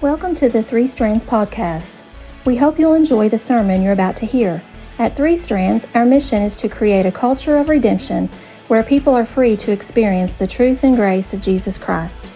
Welcome 0.00 0.34
to 0.36 0.48
the 0.48 0.62
Three 0.62 0.86
Strands 0.86 1.24
Podcast. 1.26 2.02
We 2.46 2.56
hope 2.56 2.78
you'll 2.78 2.94
enjoy 2.94 3.28
the 3.28 3.36
sermon 3.36 3.82
you're 3.82 3.92
about 3.92 4.16
to 4.16 4.24
hear. 4.24 4.62
At 4.98 5.14
Three 5.14 5.36
Strands, 5.36 5.86
our 5.94 6.06
mission 6.06 6.40
is 6.40 6.56
to 6.56 6.70
create 6.70 7.04
a 7.04 7.12
culture 7.12 7.58
of 7.58 7.68
redemption 7.68 8.30
where 8.68 8.82
people 8.82 9.14
are 9.14 9.26
free 9.26 9.58
to 9.58 9.72
experience 9.72 10.32
the 10.32 10.46
truth 10.46 10.84
and 10.84 10.96
grace 10.96 11.34
of 11.34 11.42
Jesus 11.42 11.76
Christ. 11.76 12.32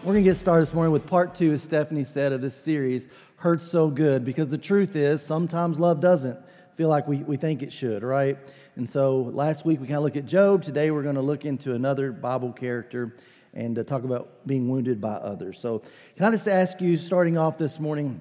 We're 0.00 0.12
going 0.12 0.22
to 0.22 0.30
get 0.30 0.36
started 0.36 0.66
this 0.66 0.74
morning 0.74 0.92
with 0.92 1.06
part 1.06 1.34
two, 1.34 1.54
as 1.54 1.62
Stephanie 1.62 2.04
said, 2.04 2.34
of 2.34 2.42
this 2.42 2.54
series, 2.54 3.08
Hurts 3.36 3.66
So 3.66 3.88
Good, 3.88 4.22
because 4.22 4.48
the 4.48 4.58
truth 4.58 4.94
is 4.94 5.22
sometimes 5.22 5.80
love 5.80 6.02
doesn't 6.02 6.38
feel 6.74 6.90
like 6.90 7.08
we, 7.08 7.22
we 7.22 7.38
think 7.38 7.62
it 7.62 7.72
should, 7.72 8.02
right? 8.02 8.36
And 8.76 8.88
so 8.88 9.22
last 9.32 9.64
week 9.64 9.80
we 9.80 9.86
kind 9.86 9.96
of 9.96 10.02
looked 10.02 10.18
at 10.18 10.26
Job. 10.26 10.62
Today 10.62 10.90
we're 10.90 11.04
going 11.04 11.14
to 11.14 11.22
look 11.22 11.46
into 11.46 11.72
another 11.72 12.12
Bible 12.12 12.52
character 12.52 13.16
and 13.54 13.78
uh, 13.78 13.84
talk 13.84 14.04
about 14.04 14.46
being 14.46 14.68
wounded 14.68 15.00
by 15.00 15.12
others. 15.14 15.58
So, 15.58 15.82
can 16.16 16.26
I 16.26 16.30
just 16.30 16.48
ask 16.48 16.80
you, 16.80 16.96
starting 16.96 17.36
off 17.36 17.58
this 17.58 17.78
morning, 17.78 18.20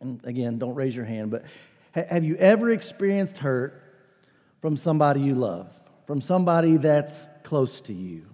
and 0.00 0.24
again, 0.24 0.58
don't 0.58 0.74
raise 0.74 0.94
your 0.94 1.04
hand, 1.04 1.30
but 1.30 1.44
ha- 1.94 2.04
have 2.08 2.24
you 2.24 2.36
ever 2.36 2.70
experienced 2.70 3.38
hurt 3.38 3.82
from 4.60 4.76
somebody 4.76 5.20
you 5.20 5.34
love, 5.34 5.68
from 6.06 6.20
somebody 6.20 6.76
that's 6.76 7.28
close 7.42 7.80
to 7.82 7.92
you? 7.92 8.26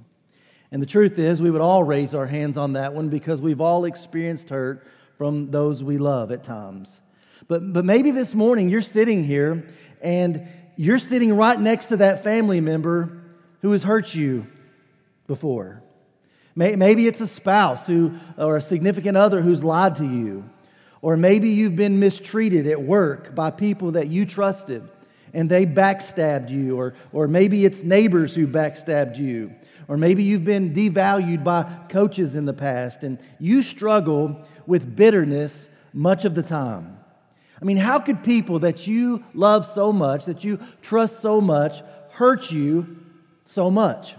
And 0.73 0.83
the 0.83 0.87
truth 0.87 1.19
is, 1.19 1.41
we 1.41 1.51
would 1.51 1.61
all 1.61 1.85
raise 1.85 2.15
our 2.15 2.27
hands 2.27 2.57
on 2.57 2.73
that 2.75 2.93
one 2.93 3.09
because 3.09 3.41
we've 3.41 3.61
all 3.61 3.85
experienced 3.85 4.51
hurt 4.51 4.87
from 5.17 5.51
those 5.51 5.83
we 5.83 5.99
love 5.99 6.33
at 6.33 6.43
times. 6.43 7.01
But, 7.49 7.73
but 7.73 7.85
maybe 7.85 8.11
this 8.11 8.35
morning 8.35 8.69
you're 8.69 8.83
sitting 8.83 9.25
here 9.25 9.67
and 10.03 10.47
you're 10.77 10.99
sitting 10.99 11.35
right 11.35 11.59
next 11.59 11.87
to 11.87 11.99
that 11.99 12.25
family 12.25 12.61
member 12.61 13.23
who 13.63 13.73
has 13.73 13.83
hurt 13.83 14.15
you 14.15 14.47
before. 15.27 15.83
Maybe 16.57 17.07
it's 17.07 17.21
a 17.21 17.27
spouse 17.27 17.87
who, 17.87 18.15
or 18.39 18.57
a 18.57 18.63
significant 18.63 19.17
other 19.17 19.43
who's 19.43 19.63
lied 19.63 19.97
to 19.97 20.05
you. 20.05 20.49
Or 21.03 21.17
maybe 21.19 21.51
you've 21.51 21.77
been 21.77 22.01
mistreated 22.01 22.67
at 22.67 22.81
work 22.81 23.35
by 23.35 23.51
people 23.51 23.93
that 23.93 24.09
you 24.09 24.25
trusted 24.25 24.89
and 25.35 25.51
they 25.51 25.67
backstabbed 25.67 26.49
you. 26.49 26.79
Or, 26.79 26.95
or 27.13 27.29
maybe 27.29 27.67
it's 27.67 27.83
neighbors 27.83 28.35
who 28.35 28.47
backstabbed 28.47 29.19
you. 29.19 29.55
Or 29.87 29.99
maybe 29.99 30.23
you've 30.23 30.45
been 30.45 30.73
devalued 30.73 31.45
by 31.45 31.65
coaches 31.91 32.35
in 32.35 32.47
the 32.47 32.55
past 32.55 33.05
and 33.05 33.19
you 33.39 33.63
struggle 33.63 34.43
with 34.67 34.97
bitterness 34.97 35.69
much 35.93 36.25
of 36.25 36.35
the 36.35 36.43
time. 36.43 36.97
I 37.61 37.67
mean, 37.67 37.77
how 37.77 37.99
could 37.99 38.25
people 38.25 38.61
that 38.61 38.87
you 38.87 39.23
love 39.35 39.67
so 39.67 39.93
much, 39.93 40.25
that 40.25 40.43
you 40.43 40.59
trust 40.81 41.21
so 41.21 41.41
much, 41.43 41.83
hurt 42.13 42.51
you 42.51 42.97
so 43.45 43.71
much? 43.71 44.17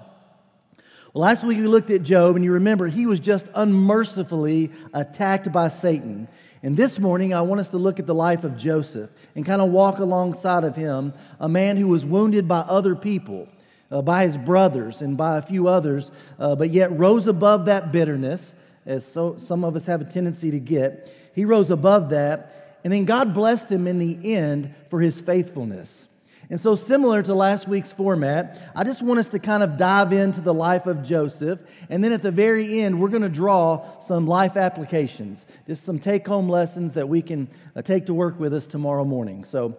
Well, 1.14 1.22
last 1.22 1.44
week 1.46 1.58
we 1.58 1.68
looked 1.68 1.90
at 1.90 2.04
Job, 2.04 2.36
and 2.36 2.44
you 2.44 2.52
remember 2.52 2.88
he 2.88 3.06
was 3.06 3.22
just 3.22 3.48
unmercifully 3.56 4.72
attacked 4.94 5.52
by 5.54 5.70
Satan. 5.70 6.28
And 6.62 6.76
this 6.76 7.00
morning, 7.00 7.34
I 7.34 7.42
want 7.42 7.62
us 7.62 7.70
to 7.70 7.78
look 7.78 8.00
at 8.00 8.06
the 8.06 8.16
life 8.16 8.44
of 8.44 8.58
Joseph 8.58 9.12
and 9.34 9.46
kind 9.46 9.62
of 9.62 9.70
walk 9.70 10.00
alongside 10.00 10.66
of 10.66 10.76
him, 10.76 11.14
a 11.40 11.48
man 11.48 11.78
who 11.78 11.88
was 11.88 12.06
wounded 12.06 12.46
by 12.46 12.60
other 12.60 12.94
people, 12.94 13.48
uh, 13.90 14.02
by 14.02 14.26
his 14.26 14.38
brothers, 14.38 15.02
and 15.02 15.16
by 15.16 15.38
a 15.38 15.42
few 15.42 15.70
others, 15.70 16.12
uh, 16.40 16.56
but 16.58 16.72
yet 16.72 16.92
rose 16.98 17.26
above 17.28 17.66
that 17.66 17.94
bitterness, 17.94 18.54
as 18.86 19.06
so, 19.06 19.38
some 19.38 19.64
of 19.64 19.78
us 19.78 19.86
have 19.86 20.02
a 20.02 20.06
tendency 20.06 20.52
to 20.52 20.60
get. 20.60 21.10
He 21.34 21.46
rose 21.46 21.72
above 21.72 22.10
that, 22.10 22.80
and 22.84 22.92
then 22.92 23.06
God 23.06 23.34
blessed 23.34 23.72
him 23.72 23.88
in 23.88 23.98
the 23.98 24.36
end 24.36 24.76
for 24.90 25.00
his 25.00 25.22
faithfulness. 25.22 26.10
And 26.50 26.60
so, 26.60 26.76
similar 26.76 27.22
to 27.24 27.34
last 27.34 27.68
week's 27.68 27.92
format, 27.92 28.72
I 28.74 28.86
just 28.86 29.02
want 29.02 29.20
us 29.20 29.30
to 29.30 29.40
kind 29.40 29.64
of 29.64 29.76
dive 29.76 30.14
into 30.14 30.40
the 30.40 30.54
life 30.54 30.86
of 30.88 31.04
Joseph. 31.04 31.62
And 31.90 32.02
then 32.02 32.14
at 32.14 32.22
the 32.22 32.32
very 32.32 32.80
end, 32.80 33.02
we're 33.02 33.10
going 33.10 33.24
to 33.24 33.30
draw 33.30 34.00
some 34.00 34.28
life 34.28 34.56
applications, 34.56 35.46
just 35.66 35.84
some 35.84 36.00
take 36.00 36.26
home 36.26 36.48
lessons 36.48 36.94
that 36.94 37.10
we 37.10 37.22
can 37.22 37.50
uh, 37.76 37.82
take 37.82 38.06
to 38.06 38.14
work 38.14 38.40
with 38.40 38.54
us 38.54 38.66
tomorrow 38.66 39.04
morning. 39.04 39.44
So, 39.44 39.78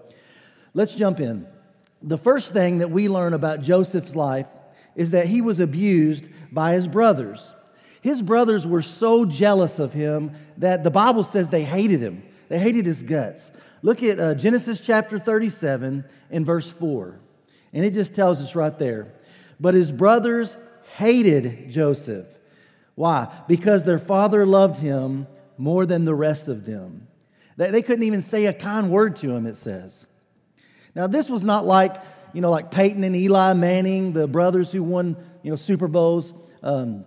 let's 0.74 0.94
jump 0.94 1.20
in. 1.20 1.46
The 2.02 2.18
first 2.18 2.52
thing 2.52 2.78
that 2.78 2.90
we 2.90 3.08
learn 3.08 3.32
about 3.32 3.62
Joseph's 3.62 4.14
life 4.14 4.48
is 4.94 5.12
that 5.12 5.26
he 5.26 5.40
was 5.40 5.60
abused 5.60 6.28
by 6.52 6.74
his 6.74 6.86
brothers. 6.86 7.54
His 8.02 8.20
brothers 8.20 8.66
were 8.66 8.82
so 8.82 9.24
jealous 9.24 9.78
of 9.78 9.94
him 9.94 10.32
that 10.58 10.84
the 10.84 10.90
Bible 10.90 11.24
says 11.24 11.48
they 11.48 11.64
hated 11.64 12.00
him, 12.00 12.22
they 12.48 12.58
hated 12.58 12.84
his 12.84 13.02
guts. 13.02 13.52
Look 13.82 14.02
at 14.02 14.18
uh, 14.18 14.34
Genesis 14.34 14.80
chapter 14.80 15.18
37 15.18 16.04
and 16.30 16.46
verse 16.46 16.70
4. 16.70 17.20
And 17.72 17.84
it 17.84 17.94
just 17.94 18.14
tells 18.14 18.40
us 18.40 18.54
right 18.54 18.76
there. 18.78 19.12
But 19.60 19.74
his 19.74 19.92
brothers 19.92 20.56
hated 20.96 21.70
Joseph. 21.70 22.38
Why? 22.94 23.32
Because 23.46 23.84
their 23.84 23.98
father 23.98 24.44
loved 24.44 24.78
him 24.78 25.26
more 25.56 25.86
than 25.86 26.04
the 26.04 26.14
rest 26.14 26.48
of 26.48 26.64
them. 26.64 27.06
They, 27.56 27.70
they 27.70 27.82
couldn't 27.82 28.04
even 28.04 28.20
say 28.20 28.46
a 28.46 28.52
kind 28.52 28.90
word 28.90 29.16
to 29.16 29.30
him, 29.30 29.46
it 29.46 29.56
says. 29.56 30.06
Now, 30.94 31.06
this 31.06 31.28
was 31.28 31.44
not 31.44 31.64
like, 31.64 31.96
you 32.32 32.40
know, 32.40 32.50
like 32.50 32.70
Peyton 32.70 33.04
and 33.04 33.14
Eli 33.14 33.52
Manning, 33.52 34.12
the 34.12 34.26
brothers 34.26 34.72
who 34.72 34.82
won, 34.82 35.16
you 35.42 35.50
know, 35.50 35.56
Super 35.56 35.88
Bowls. 35.88 36.34
Um, 36.62 37.04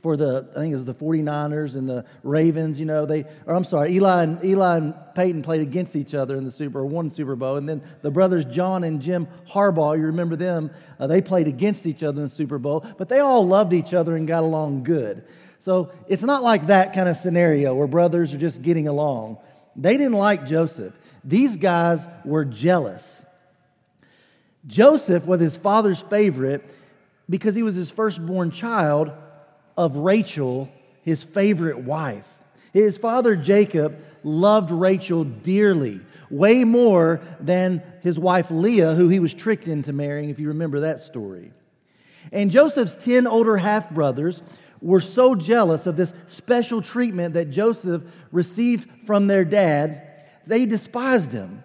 for 0.00 0.16
the 0.16 0.48
I 0.52 0.60
think 0.60 0.72
it 0.72 0.74
was 0.74 0.84
the 0.84 0.94
49ers 0.94 1.74
and 1.74 1.88
the 1.88 2.04
Ravens, 2.22 2.78
you 2.78 2.86
know, 2.86 3.06
they 3.06 3.24
or 3.46 3.54
I'm 3.54 3.64
sorry, 3.64 3.92
Eli 3.92 4.22
and 4.22 4.44
Eli 4.44 4.76
and 4.76 4.94
Peyton 5.14 5.42
played 5.42 5.60
against 5.60 5.96
each 5.96 6.14
other 6.14 6.36
in 6.36 6.44
the 6.44 6.50
Super 6.50 6.80
or 6.80 6.86
one 6.86 7.10
Super 7.10 7.36
Bowl. 7.36 7.56
And 7.56 7.68
then 7.68 7.82
the 8.02 8.10
brothers 8.10 8.44
John 8.44 8.84
and 8.84 9.00
Jim 9.00 9.26
Harbaugh, 9.50 9.96
you 9.96 10.06
remember 10.06 10.36
them, 10.36 10.70
uh, 10.98 11.06
they 11.06 11.20
played 11.20 11.48
against 11.48 11.86
each 11.86 12.02
other 12.02 12.18
in 12.18 12.24
the 12.24 12.34
Super 12.34 12.58
Bowl, 12.58 12.84
but 12.96 13.08
they 13.08 13.20
all 13.20 13.46
loved 13.46 13.72
each 13.72 13.94
other 13.94 14.16
and 14.16 14.28
got 14.28 14.42
along 14.42 14.84
good. 14.84 15.24
So 15.58 15.90
it's 16.06 16.22
not 16.22 16.42
like 16.42 16.68
that 16.68 16.92
kind 16.92 17.08
of 17.08 17.16
scenario 17.16 17.74
where 17.74 17.88
brothers 17.88 18.32
are 18.32 18.38
just 18.38 18.62
getting 18.62 18.86
along. 18.86 19.38
They 19.74 19.96
didn't 19.96 20.14
like 20.14 20.46
Joseph. 20.46 20.98
These 21.24 21.56
guys 21.56 22.06
were 22.24 22.44
jealous. 22.44 23.22
Joseph 24.66 25.26
was 25.26 25.40
his 25.40 25.56
father's 25.56 26.00
favorite 26.00 26.68
because 27.28 27.54
he 27.54 27.62
was 27.62 27.74
his 27.74 27.90
firstborn 27.90 28.50
child 28.50 29.12
of 29.78 29.96
Rachel, 29.96 30.68
his 31.02 31.22
favorite 31.22 31.78
wife. 31.78 32.28
His 32.72 32.98
father 32.98 33.36
Jacob 33.36 34.04
loved 34.24 34.72
Rachel 34.72 35.22
dearly, 35.22 36.00
way 36.28 36.64
more 36.64 37.20
than 37.40 37.82
his 38.02 38.18
wife 38.18 38.50
Leah, 38.50 38.94
who 38.94 39.08
he 39.08 39.20
was 39.20 39.32
tricked 39.32 39.68
into 39.68 39.92
marrying, 39.92 40.30
if 40.30 40.40
you 40.40 40.48
remember 40.48 40.80
that 40.80 40.98
story. 40.98 41.52
And 42.32 42.50
Joseph's 42.50 42.96
10 42.96 43.28
older 43.28 43.56
half 43.56 43.88
brothers 43.90 44.42
were 44.82 45.00
so 45.00 45.36
jealous 45.36 45.86
of 45.86 45.96
this 45.96 46.12
special 46.26 46.82
treatment 46.82 47.34
that 47.34 47.50
Joseph 47.50 48.02
received 48.32 49.06
from 49.06 49.28
their 49.28 49.44
dad, 49.44 50.02
they 50.44 50.66
despised 50.66 51.30
him 51.30 51.62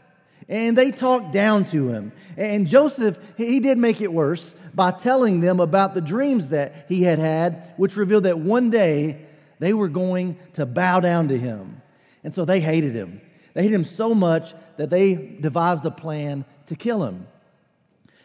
and 0.47 0.77
they 0.77 0.91
talked 0.91 1.31
down 1.31 1.65
to 1.65 1.89
him. 1.89 2.11
And 2.37 2.67
Joseph, 2.67 3.19
he 3.37 3.59
did 3.59 3.77
make 3.77 4.01
it 4.01 4.11
worse 4.11 4.55
by 4.73 4.91
telling 4.91 5.39
them 5.39 5.59
about 5.59 5.93
the 5.93 6.01
dreams 6.01 6.49
that 6.49 6.85
he 6.89 7.03
had 7.03 7.19
had, 7.19 7.73
which 7.77 7.95
revealed 7.95 8.23
that 8.23 8.39
one 8.39 8.69
day 8.69 9.25
they 9.59 9.73
were 9.73 9.87
going 9.87 10.37
to 10.53 10.65
bow 10.65 10.99
down 10.99 11.27
to 11.29 11.37
him. 11.37 11.81
And 12.23 12.33
so 12.33 12.45
they 12.45 12.59
hated 12.59 12.93
him. 12.93 13.21
They 13.53 13.63
hated 13.63 13.75
him 13.75 13.83
so 13.83 14.13
much 14.13 14.53
that 14.77 14.89
they 14.89 15.15
devised 15.15 15.85
a 15.85 15.91
plan 15.91 16.45
to 16.67 16.75
kill 16.75 17.03
him. 17.03 17.27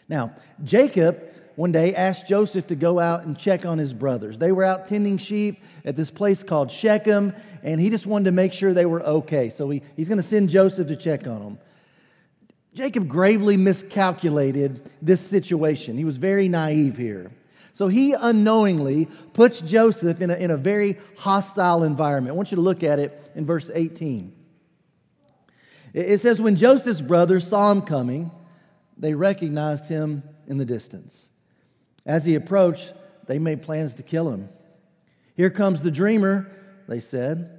Now, 0.09 0.35
Jacob 0.65 1.23
one 1.59 1.73
day 1.73 1.93
asked 1.93 2.29
Joseph 2.29 2.69
to 2.69 2.77
go 2.77 3.01
out 3.01 3.25
and 3.25 3.37
check 3.37 3.67
on 3.67 3.79
his 3.79 3.93
brothers. 3.93 4.39
They 4.39 4.53
were 4.53 4.63
out 4.63 4.87
tending 4.87 5.19
sheep 5.19 5.61
at 5.85 5.97
this 5.97 6.09
place 6.09 6.45
called 6.45 6.71
Shechem, 6.71 7.35
and 7.65 7.81
he 7.81 7.91
just 7.91 8.07
wanted 8.07 8.27
to 8.27 8.31
make 8.31 8.53
sure 8.53 8.73
they 8.73 8.87
were 8.87 9.03
okay. 9.03 9.49
So 9.49 9.69
he, 9.69 9.83
he's 9.97 10.07
going 10.07 10.19
to 10.19 10.23
send 10.23 10.51
Joseph 10.51 10.87
to 10.87 10.95
check 10.95 11.27
on 11.27 11.41
them. 11.43 11.59
Jacob 12.79 13.09
gravely 13.09 13.57
miscalculated 13.57 14.89
this 15.03 15.21
situation. 15.21 15.97
He 15.97 16.05
was 16.05 16.17
very 16.17 16.49
naive 16.49 16.97
here. 16.97 17.33
So 17.73 17.89
he 17.89 18.13
unknowingly 18.13 19.09
puts 19.33 19.61
Joseph 19.61 20.21
in 20.21 20.31
a, 20.31 20.37
in 20.37 20.53
a 20.53 20.57
very 20.57 20.97
hostile 21.17 21.83
environment. 21.83 22.35
I 22.35 22.37
want 22.37 22.53
you 22.53 22.55
to 22.55 22.63
look 22.63 22.85
at 22.85 23.01
it 23.01 23.33
in 23.35 23.45
verse 23.45 23.69
18. 23.75 24.33
It 25.93 26.19
says, 26.19 26.41
When 26.41 26.55
Joseph's 26.55 27.01
brothers 27.01 27.49
saw 27.49 27.73
him 27.73 27.83
coming, 27.83 28.31
they 28.97 29.13
recognized 29.13 29.89
him 29.89 30.23
in 30.47 30.59
the 30.59 30.65
distance. 30.65 31.31
As 32.07 32.27
he 32.27 32.37
approached, 32.37 32.93
they 33.27 33.41
made 33.41 33.61
plans 33.61 33.95
to 33.95 34.05
kill 34.05 34.31
him. 34.31 34.51
Here 35.35 35.51
comes 35.51 35.83
the 35.83 35.91
dreamer, 35.91 36.49
they 36.87 37.01
said. 37.01 37.59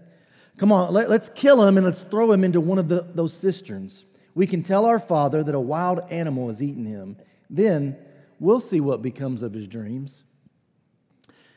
Come 0.56 0.72
on, 0.72 0.94
let, 0.94 1.12
us 1.12 1.30
kill 1.36 1.68
him 1.68 1.76
and 1.76 1.86
let's 1.86 2.04
throw 2.04 2.32
him 2.32 2.46
into 2.46 2.62
one 2.62 2.80
of 2.80 2.88
the, 2.88 3.06
those 3.14 3.34
cisterns 3.34 4.06
we 4.36 4.48
can 4.48 4.64
tell 4.64 4.86
our 4.86 5.00
father 5.00 5.44
that 5.44 5.56
a 5.56 5.60
wild 5.60 6.02
animal 6.12 6.48
has 6.48 6.62
eaten 6.62 6.86
him. 6.86 7.18
Then 7.50 7.98
we'll 8.40 8.60
see 8.60 8.80
what 8.80 9.02
becomes 9.02 9.44
of 9.44 9.54
his 9.54 9.68
dreams. 9.68 10.24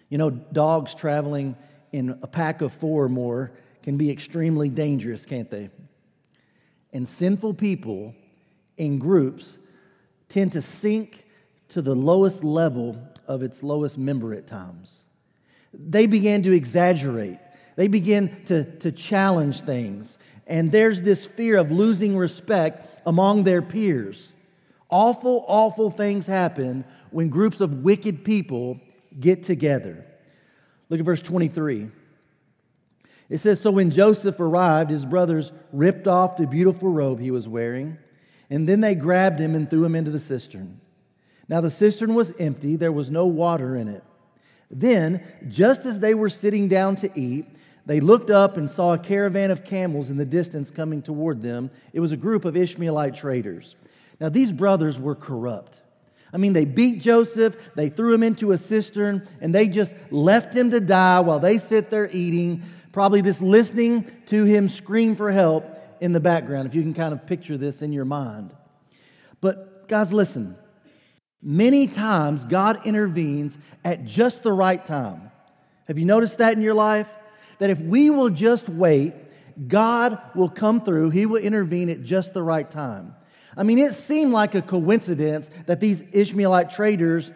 You 0.09 0.19
know, 0.19 0.31
dogs 0.31 0.95
traveling 0.95 1.57
in 1.93 2.19
a 2.23 2.27
pack 2.27 2.61
of 2.63 2.73
four 2.73 3.05
or 3.05 3.09
more 3.09 3.53
can 3.83 3.97
be 3.97 4.11
extremely 4.11 4.69
dangerous, 4.69 5.25
can't 5.27 5.51
they? 5.51 5.71
And 6.93 7.07
sinful 7.07 7.55
people 7.55 8.15
in 8.77 8.99
groups 8.99 9.59
tend 10.29 10.53
to 10.53 10.63
sink 10.63 11.25
to 11.69 11.83
the 11.83 11.95
lowest 11.95 12.45
level 12.45 12.99
of 13.27 13.43
its 13.43 13.63
lowest 13.63 13.97
member 13.97 14.35
at 14.35 14.47
times. 14.47 15.07
They 15.73 16.07
began 16.07 16.43
to 16.43 16.53
exaggerate 16.53 17.39
They 17.77 17.89
begin 17.89 18.45
to, 18.47 18.65
to 18.81 18.93
challenge 18.93 19.63
things. 19.63 20.19
And 20.47 20.73
there's 20.73 21.03
this 21.03 21.27
fear 21.27 21.57
of 21.57 21.71
losing 21.71 22.17
respect 22.17 23.03
among 23.07 23.45
their 23.45 23.63
peers. 23.63 24.31
Awful, 24.91 25.45
awful 25.49 25.91
things 25.91 26.27
happen 26.27 26.85
when 27.11 27.29
groups 27.29 27.61
of 27.61 27.83
wicked 27.83 28.25
people 28.25 28.81
get 29.19 29.43
together. 29.45 30.05
Look 30.89 31.01
at 31.01 31.07
verse 31.07 31.23
23. 31.23 31.89
It 33.31 33.39
says 33.39 33.61
So 33.61 33.71
when 33.71 33.91
Joseph 33.91 34.39
arrived, 34.41 34.91
his 34.91 35.07
brothers 35.07 35.53
ripped 35.73 36.07
off 36.07 36.37
the 36.37 36.47
beautiful 36.47 36.91
robe 36.91 37.19
he 37.19 37.31
was 37.31 37.49
wearing, 37.49 37.97
and 38.51 38.69
then 38.69 38.81
they 38.81 38.95
grabbed 38.95 39.41
him 39.41 39.55
and 39.55 39.71
threw 39.71 39.85
him 39.85 39.95
into 39.95 40.11
the 40.11 40.19
cistern. 40.19 40.81
Now 41.49 41.63
the 41.63 41.71
cistern 41.71 42.15
was 42.15 42.35
empty, 42.39 42.77
there 42.77 42.93
was 42.93 43.11
no 43.11 43.27
water 43.27 43.75
in 43.75 43.89
it. 43.89 44.05
Then, 44.71 45.23
just 45.49 45.87
as 45.87 46.01
they 46.01 46.15
were 46.15 46.29
sitting 46.29 46.69
down 46.69 46.97
to 46.97 47.11
eat, 47.19 47.47
they 47.87 48.01
looked 48.01 48.31
up 48.31 48.57
and 48.57 48.71
saw 48.71 48.93
a 48.93 48.99
caravan 48.99 49.51
of 49.51 49.65
camels 49.65 50.11
in 50.11 50.17
the 50.17 50.25
distance 50.25 50.71
coming 50.71 51.03
toward 51.03 51.43
them. 51.43 51.71
It 51.93 52.01
was 52.01 52.13
a 52.13 52.17
group 52.17 52.45
of 52.45 52.57
Ishmaelite 52.57 53.15
traders. 53.15 53.77
Now, 54.21 54.29
these 54.29 54.53
brothers 54.53 55.01
were 55.01 55.17
corrupt. 55.17 55.83
I 56.33 56.39
mean, 56.39 56.53
they 56.53 56.65
beat 56.65 57.03
Joseph, 57.03 57.57
they 57.75 57.89
threw 57.89 58.15
him 58.15 58.23
into 58.23 58.53
a 58.53 58.59
cistern, 58.59 59.29
and 59.41 59.55
they 59.55 59.69
just 59.69 59.95
left 60.11 60.55
him 60.55 60.71
to 60.71 60.81
die 60.81 61.21
while 61.21 61.41
they 61.41 61.59
sit 61.59 61.91
there 61.91 62.09
eating, 62.11 62.63
probably 62.93 63.21
just 63.21 63.43
listening 63.43 64.11
to 64.27 64.45
him 64.45 64.69
scream 64.69 65.15
for 65.15 65.31
help 65.31 65.67
in 66.01 66.13
the 66.13 66.21
background, 66.21 66.67
if 66.67 66.75
you 66.75 66.83
can 66.83 66.95
kind 66.95 67.13
of 67.13 67.27
picture 67.27 67.59
this 67.59 67.83
in 67.83 67.93
your 67.93 68.05
mind. 68.05 68.51
But, 69.41 69.89
guys, 69.89 70.13
listen. 70.13 70.57
Many 71.43 71.89
times 71.89 72.45
God 72.45 72.87
intervenes 72.87 73.59
at 73.85 74.05
just 74.05 74.45
the 74.45 74.53
right 74.53 74.83
time. 74.83 75.33
Have 75.89 75.99
you 75.99 76.05
noticed 76.05 76.39
that 76.39 76.55
in 76.55 76.63
your 76.63 76.75
life? 76.75 77.13
That 77.63 77.71
if 77.71 77.81
we 77.81 78.11
will 78.11 78.29
just 78.29 78.69
wait, 78.69 79.15
God 79.69 80.21
will 80.35 80.49
come 80.49 80.81
through, 80.81 81.11
He 81.11 81.27
will 81.27 81.41
intervene 81.41 81.91
at 81.91 82.03
just 82.03 82.35
the 82.35 82.43
right 82.43 82.69
time. 82.69 83.15
I 83.57 83.63
mean, 83.63 83.79
it 83.79 83.95
seemed 83.95 84.33
like 84.33 84.57
a 84.57 84.63
coincidence 84.63 85.49
that 85.67 85.79
these 85.79 86.03
Ishmaelite 86.11 86.71
traders 86.71 87.33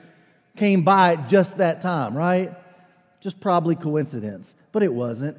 came 0.56 0.82
by 0.82 1.12
at 1.12 1.28
just 1.28 1.58
that 1.58 1.81
time, 1.81 2.19
right? 2.19 2.52
Just 3.20 3.38
probably 3.38 3.76
coincidence, 3.76 4.56
but 4.73 4.82
it 4.82 4.93
wasn't. 4.93 5.38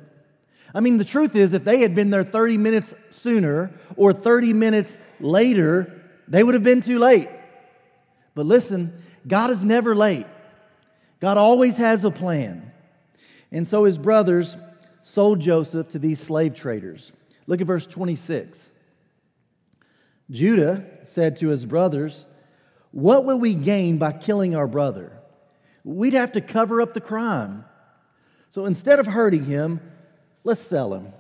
I 0.74 0.80
mean, 0.80 1.00
the 1.00 1.04
truth 1.04 1.36
is, 1.36 1.52
if 1.52 1.66
they 1.66 1.82
had 1.82 1.94
been 1.94 2.10
there 2.10 2.24
30 2.24 2.58
minutes 2.58 2.94
sooner 3.10 3.74
or 3.98 4.14
30 4.14 4.54
minutes 4.54 4.98
later, 5.20 6.02
they 6.30 6.44
would 6.44 6.54
have 6.54 6.64
been 6.64 6.80
too 6.80 6.98
late. 6.98 7.28
But 8.36 8.46
listen, 8.46 8.94
God 9.28 9.50
is 9.50 9.66
never 9.66 9.94
late. 9.98 10.28
God 11.20 11.36
always 11.36 11.76
has 11.76 12.06
a 12.06 12.10
plan. 12.10 12.72
And 13.52 13.68
so 13.68 13.84
his 13.86 13.98
brothers 13.98 14.56
sold 15.08 15.40
Joseph 15.40 15.88
to 15.90 16.00
these 16.00 16.20
slave 16.20 16.54
traders. 16.54 17.14
Look 17.48 17.62
at 17.62 17.68
verse 17.68 17.88
26. 17.88 18.72
Judah 20.30 20.84
said 21.06 21.38
to 21.38 21.48
his 21.48 21.66
brothers, 21.66 22.26
What 22.92 23.24
will 23.24 23.40
we 23.40 23.54
gain 23.54 23.98
by 23.98 24.12
killing 24.12 24.54
our 24.54 24.68
brother? 24.68 25.14
We'd 25.86 26.14
have 26.14 26.34
to 26.34 26.42
cover 26.42 26.82
up 26.82 26.94
the 26.94 27.00
crime. 27.00 27.64
So 28.50 28.66
instead 28.66 29.00
of 29.00 29.08
hurting 29.08 29.46
him, 29.46 29.80
let's 30.44 30.60
sell 30.60 30.94
him. 30.94 31.14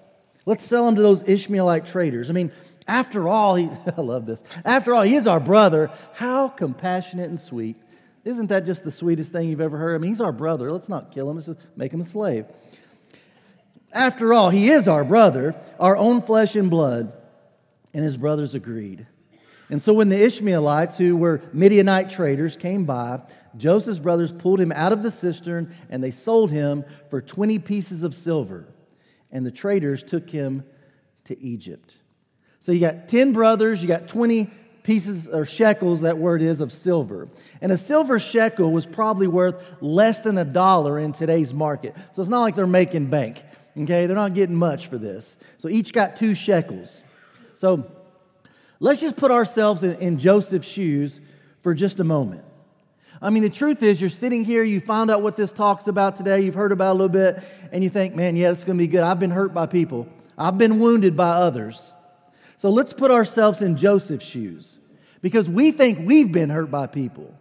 Let's 0.45 0.65
sell 0.65 0.85
him 0.87 0.95
to 0.95 1.01
those 1.01 1.23
Ishmaelite 1.23 1.85
traders. 1.85 2.29
I 2.29 2.33
mean, 2.33 2.51
after 2.87 3.29
all, 3.29 3.55
he, 3.55 3.69
I 3.97 4.01
love 4.01 4.25
this. 4.25 4.43
After 4.65 4.93
all, 4.93 5.03
he 5.03 5.15
is 5.15 5.27
our 5.27 5.39
brother. 5.39 5.89
How 6.13 6.49
compassionate 6.49 7.29
and 7.29 7.39
sweet. 7.39 7.77
Isn't 8.25 8.47
that 8.47 8.65
just 8.65 8.83
the 8.83 8.91
sweetest 8.91 9.31
thing 9.31 9.47
you've 9.47 9.61
ever 9.61 9.77
heard? 9.77 9.95
I 9.95 9.97
mean, 9.99 10.11
he's 10.11 10.19
our 10.19 10.33
brother. 10.33 10.69
Let's 10.73 10.89
not 10.89 11.13
kill 11.13 11.29
him, 11.29 11.37
let's 11.37 11.47
just 11.47 11.59
make 11.77 11.93
him 11.93 12.01
a 12.01 12.05
slave. 12.05 12.45
After 13.97 14.31
all, 14.31 14.51
he 14.51 14.69
is 14.69 14.87
our 14.87 15.03
brother, 15.03 15.59
our 15.79 15.97
own 15.97 16.21
flesh 16.21 16.55
and 16.55 16.69
blood. 16.69 17.11
And 17.95 18.03
his 18.03 18.15
brothers 18.15 18.53
agreed. 18.53 19.07
And 19.69 19.81
so 19.81 19.91
when 19.91 20.09
the 20.09 20.23
Ishmaelites, 20.23 20.97
who 20.97 21.17
were 21.17 21.41
Midianite 21.51 22.11
traders, 22.11 22.55
came 22.55 22.85
by, 22.85 23.21
Joseph's 23.57 23.99
brothers 23.99 24.31
pulled 24.31 24.61
him 24.61 24.71
out 24.71 24.93
of 24.93 25.01
the 25.01 25.09
cistern 25.09 25.75
and 25.89 26.03
they 26.03 26.11
sold 26.11 26.51
him 26.51 26.85
for 27.09 27.21
20 27.21 27.57
pieces 27.59 28.03
of 28.03 28.13
silver. 28.13 28.67
And 29.31 29.43
the 29.43 29.51
traders 29.51 30.03
took 30.03 30.29
him 30.29 30.63
to 31.25 31.37
Egypt. 31.41 31.97
So 32.59 32.71
you 32.71 32.79
got 32.79 33.07
10 33.07 33.33
brothers, 33.33 33.81
you 33.81 33.87
got 33.87 34.07
20 34.07 34.47
pieces 34.83 35.27
or 35.27 35.43
shekels, 35.43 36.01
that 36.01 36.19
word 36.19 36.43
is, 36.43 36.61
of 36.61 36.71
silver. 36.71 37.27
And 37.61 37.71
a 37.71 37.77
silver 37.77 38.19
shekel 38.19 38.71
was 38.71 38.85
probably 38.85 39.27
worth 39.27 39.75
less 39.81 40.21
than 40.21 40.37
a 40.37 40.45
dollar 40.45 40.99
in 40.99 41.13
today's 41.13 41.53
market. 41.53 41.95
So 42.13 42.21
it's 42.21 42.29
not 42.29 42.41
like 42.41 42.55
they're 42.55 42.67
making 42.67 43.07
bank, 43.07 43.43
okay? 43.83 44.05
They're 44.05 44.15
not 44.15 44.33
getting 44.33 44.55
much 44.55 44.87
for 44.87 44.97
this. 44.97 45.37
So 45.57 45.69
each 45.69 45.93
got 45.93 46.15
two 46.15 46.35
shekels. 46.35 47.01
So 47.53 47.91
let's 48.79 49.01
just 49.01 49.17
put 49.17 49.31
ourselves 49.31 49.83
in, 49.83 49.95
in 49.97 50.19
Joseph's 50.19 50.67
shoes 50.67 51.19
for 51.59 51.73
just 51.73 51.99
a 51.99 52.03
moment. 52.03 52.43
I 53.21 53.31
mean, 53.31 53.43
the 53.43 53.49
truth 53.49 53.81
is, 53.81 53.99
you're 53.99 54.09
sitting 54.09 54.43
here, 54.43 54.63
you 54.63 54.79
found 54.79 55.09
out 55.09 55.21
what 55.21 55.35
this 55.35 55.51
talks 55.51 55.87
about 55.87 56.15
today, 56.15 56.41
you've 56.41 56.55
heard 56.55 56.71
about 56.71 56.91
a 56.91 56.97
little 56.97 57.09
bit, 57.09 57.43
and 57.71 57.83
you 57.83 57.89
think, 57.89 58.15
man, 58.15 58.35
yeah, 58.35 58.51
it's 58.51 58.63
to 58.63 58.73
be 58.75 58.87
good. 58.87 59.01
I've 59.01 59.19
been 59.19 59.31
hurt 59.31 59.53
by 59.53 59.65
people, 59.65 60.07
I've 60.37 60.57
been 60.57 60.79
wounded 60.79 61.17
by 61.17 61.29
others. 61.29 61.93
So 62.57 62.69
let's 62.69 62.93
put 62.93 63.11
ourselves 63.11 63.61
in 63.61 63.77
Joseph's 63.77 64.25
shoes 64.25 64.79
because 65.21 65.49
we 65.49 65.71
think 65.71 66.07
we've 66.07 66.31
been 66.31 66.49
hurt 66.49 66.71
by 66.71 66.87
people. 66.87 67.33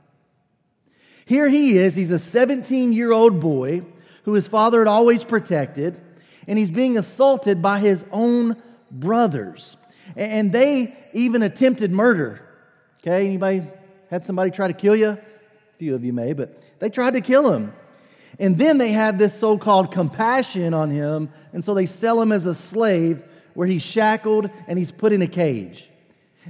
Here 1.24 1.48
he 1.48 1.76
is, 1.76 1.94
he's 1.94 2.10
a 2.10 2.18
17 2.18 2.92
year 2.92 3.12
old 3.12 3.40
boy 3.40 3.82
who 4.24 4.34
his 4.34 4.46
father 4.46 4.80
had 4.80 4.88
always 4.88 5.24
protected, 5.24 6.00
and 6.46 6.58
he's 6.58 6.70
being 6.70 6.96
assaulted 6.96 7.60
by 7.62 7.78
his 7.78 8.04
own 8.10 8.56
brothers. 8.90 9.76
And 10.14 10.52
they 10.52 10.96
even 11.12 11.42
attempted 11.42 11.92
murder. 11.92 12.40
Okay, 13.00 13.26
anybody 13.26 13.62
had 14.10 14.24
somebody 14.24 14.50
try 14.50 14.68
to 14.68 14.74
kill 14.74 14.96
you? 14.96 15.10
A 15.10 15.20
few 15.78 15.94
of 15.94 16.04
you 16.04 16.12
may, 16.12 16.32
but 16.32 16.60
they 16.78 16.90
tried 16.90 17.14
to 17.14 17.20
kill 17.20 17.52
him. 17.52 17.72
And 18.38 18.58
then 18.58 18.78
they 18.78 18.92
have 18.92 19.18
this 19.18 19.38
so 19.38 19.56
called 19.56 19.90
compassion 19.90 20.74
on 20.74 20.90
him, 20.90 21.30
and 21.52 21.64
so 21.64 21.74
they 21.74 21.86
sell 21.86 22.20
him 22.20 22.32
as 22.32 22.46
a 22.46 22.54
slave 22.54 23.24
where 23.54 23.66
he's 23.66 23.82
shackled 23.82 24.50
and 24.66 24.78
he's 24.78 24.92
put 24.92 25.12
in 25.12 25.22
a 25.22 25.26
cage. 25.26 25.90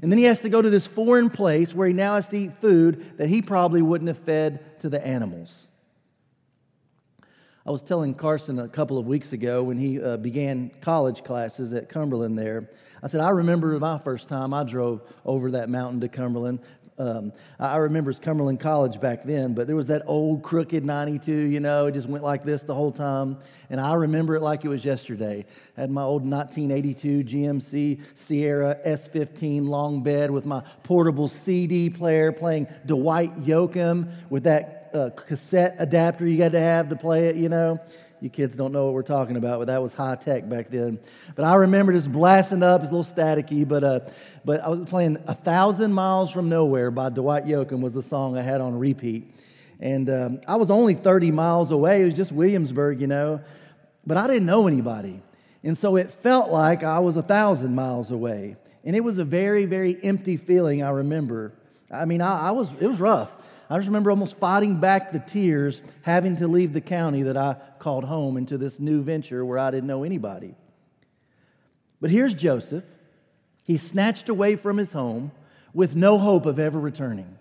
And 0.03 0.11
then 0.11 0.19
he 0.19 0.25
has 0.25 0.41
to 0.41 0.49
go 0.49 0.61
to 0.61 0.69
this 0.69 0.87
foreign 0.87 1.31
place 1.31 1.75
where 1.75 1.89
he 1.89 1.95
now 1.95 2.17
has 2.17 2.29
to 2.29 2.39
eat 2.39 2.53
food 2.55 3.19
that 3.19 3.29
he 3.29 3.41
probably 3.41 3.81
wouldn't 3.81 4.09
have 4.09 4.19
fed 4.19 4.81
to 4.81 4.89
the 4.89 5.05
animals. 5.07 5.69
I 7.67 7.71
was 7.73 7.83
telling 7.83 8.15
Carson 8.15 8.61
a 8.61 8.69
couple 8.69 8.97
of 8.97 9.09
weeks 9.09 9.33
ago 9.33 9.61
when 9.65 9.77
he 9.77 10.01
uh, 10.01 10.19
began 10.19 10.71
college 10.81 11.25
classes 11.25 11.73
at 11.73 11.89
Cumberland 11.89 12.39
there. 12.39 12.71
I 13.03 13.09
said, 13.09 13.21
I 13.21 13.31
remember 13.31 13.77
my 13.81 13.99
first 13.99 14.29
time 14.29 14.55
I 14.55 14.63
drove 14.63 15.03
over 15.25 15.51
that 15.51 15.69
mountain 15.69 16.01
to 16.03 16.09
Cumberland 16.09 16.61
um, 16.99 17.33
I 17.59 17.77
remember 17.77 18.11
it's 18.11 18.19
Cumberland 18.19 18.61
College 18.61 19.01
back 19.01 19.23
then, 19.23 19.53
but 19.53 19.67
there 19.67 19.77
was 19.77 19.89
that 19.89 20.03
old 20.07 20.43
crooked 20.43 20.85
92, 20.85 21.33
you 21.33 21.61
know, 21.61 21.87
it 21.87 21.93
just 21.93 22.09
went 22.09 22.25
like 22.25 22.43
this 22.43 22.63
the 22.63 22.75
whole 22.75 22.93
time. 22.93 23.39
And 23.69 23.79
I 23.79 23.95
remember 23.95 24.35
it 24.35 24.41
like 24.41 24.65
it 24.65 24.69
was 24.69 24.85
yesterday. 24.85 25.45
I 25.77 25.81
had 25.83 25.91
my 25.91 26.03
old 26.03 26.23
1982 26.23 27.25
GMC 27.25 28.01
Sierra 28.15 28.79
S15 28.87 29.69
long 29.69 30.03
bed 30.03 30.31
with 30.31 30.47
my 30.47 30.63
portable 30.85 31.29
CD 31.29 31.91
player 31.91 32.33
playing 32.33 32.67
Dwight 32.87 33.43
Yoakam 33.43 34.11
with 34.31 34.45
that 34.45 34.91
uh, 34.95 35.11
cassette 35.11 35.77
adapter 35.79 36.27
you 36.27 36.39
got 36.39 36.53
to 36.53 36.61
have 36.61 36.89
to 36.89 36.97
play 36.97 37.27
it, 37.27 37.37
you 37.37 37.51
know. 37.51 37.79
You 38.21 38.31
kids 38.31 38.57
don't 38.57 38.73
know 38.73 38.87
what 38.87 38.95
we're 38.95 39.03
talking 39.03 39.37
about, 39.37 39.59
but 39.59 39.67
that 39.67 39.83
was 39.83 39.93
high 39.93 40.15
tech 40.17 40.49
back 40.49 40.71
then. 40.71 40.99
But 41.35 41.45
I 41.45 41.57
remember 41.57 41.93
just 41.93 42.11
blasting 42.11 42.63
up. 42.63 42.81
It's 42.81 42.91
a 42.91 42.95
little 42.95 43.13
staticky, 43.13 43.69
but 43.69 43.85
uh, 43.85 44.01
but 44.43 44.63
I 44.63 44.69
was 44.71 44.89
playing 44.89 45.19
"A 45.27 45.35
Thousand 45.35 45.93
Miles 45.93 46.31
from 46.31 46.49
Nowhere" 46.49 46.91
by 46.91 47.11
Dwight 47.11 47.45
Yoakam 47.45 47.81
was 47.81 47.93
the 47.93 48.03
song 48.03 48.39
I 48.39 48.43
had 48.43 48.63
on 48.63 48.79
repeat, 48.79 49.31
and 49.81 50.09
um, 50.09 50.41
I 50.49 50.57
was 50.57 50.71
only 50.71 50.95
30 50.95 51.31
miles 51.31 51.71
away. 51.71 52.03
It 52.03 52.05
was 52.07 52.15
just 52.15 52.33
Williamsburg, 52.33 53.03
you 53.03 53.07
know, 53.07 53.43
but 54.07 54.17
I 54.17 54.27
didn't 54.27 54.47
know 54.47 54.67
anybody, 54.67 55.21
and 55.63 55.77
so 55.77 55.97
it 55.97 56.11
felt 56.11 56.51
like 56.51 56.83
I 56.83 57.01
was 57.01 57.19
a 57.19 57.23
thousand 57.23 57.75
miles 57.75 58.11
away, 58.11 58.57
and 58.83 58.97
it 58.97 59.01
was 59.01 59.19
a 59.19 59.25
very 59.25 59.67
very 59.67 60.03
empty 60.03 60.39
feeling. 60.39 60.83
I 60.83 60.91
remember. 60.91 61.53
I 61.93 62.07
mean, 62.07 62.23
I, 62.23 62.49
I 62.49 62.51
was 62.53 62.73
it 62.81 62.87
was 62.87 62.99
rough. 62.99 63.37
I 63.69 63.77
just 63.77 63.89
remember 63.89 64.11
almost 64.11 64.39
fighting 64.39 64.79
back 64.79 65.13
the 65.13 65.19
tears, 65.19 65.83
having 66.03 66.37
to 66.37 66.47
leave 66.47 66.73
the 66.73 66.81
county 66.81 67.23
that 67.23 67.37
I 67.37 67.57
called 67.79 68.05
home 68.05 68.37
into 68.37 68.57
this 68.59 68.79
new 68.79 69.03
venture 69.03 69.45
where 69.45 69.59
I 69.59 69.71
didn't 69.71 69.89
know 69.89 70.05
anybody. 70.05 70.55
But 72.01 72.11
here's 72.11 72.35
Joseph. 72.35 72.85
He's 73.65 73.83
snatched 73.83 74.29
away 74.29 74.55
from 74.55 74.77
his 74.77 74.93
home 74.93 75.33
with 75.75 75.97
no 75.97 76.19
hope 76.19 76.47
of 76.47 76.59
ever 76.61 76.79
returning. 76.79 77.39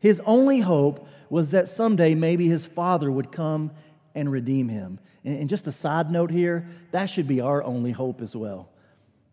His 0.00 0.20
only 0.26 0.60
hope 0.60 1.08
was 1.30 1.52
that 1.52 1.68
someday 1.68 2.14
maybe 2.14 2.46
his 2.46 2.66
father 2.66 3.10
would 3.10 3.32
come 3.32 3.70
and 4.14 4.30
redeem 4.30 4.68
him. 4.68 4.98
And 5.24 5.48
just 5.48 5.66
a 5.66 5.72
side 5.72 6.10
note 6.10 6.30
here, 6.30 6.68
that 6.90 7.06
should 7.06 7.26
be 7.26 7.40
our 7.40 7.62
only 7.62 7.92
hope 7.92 8.20
as 8.20 8.36
well. 8.36 8.68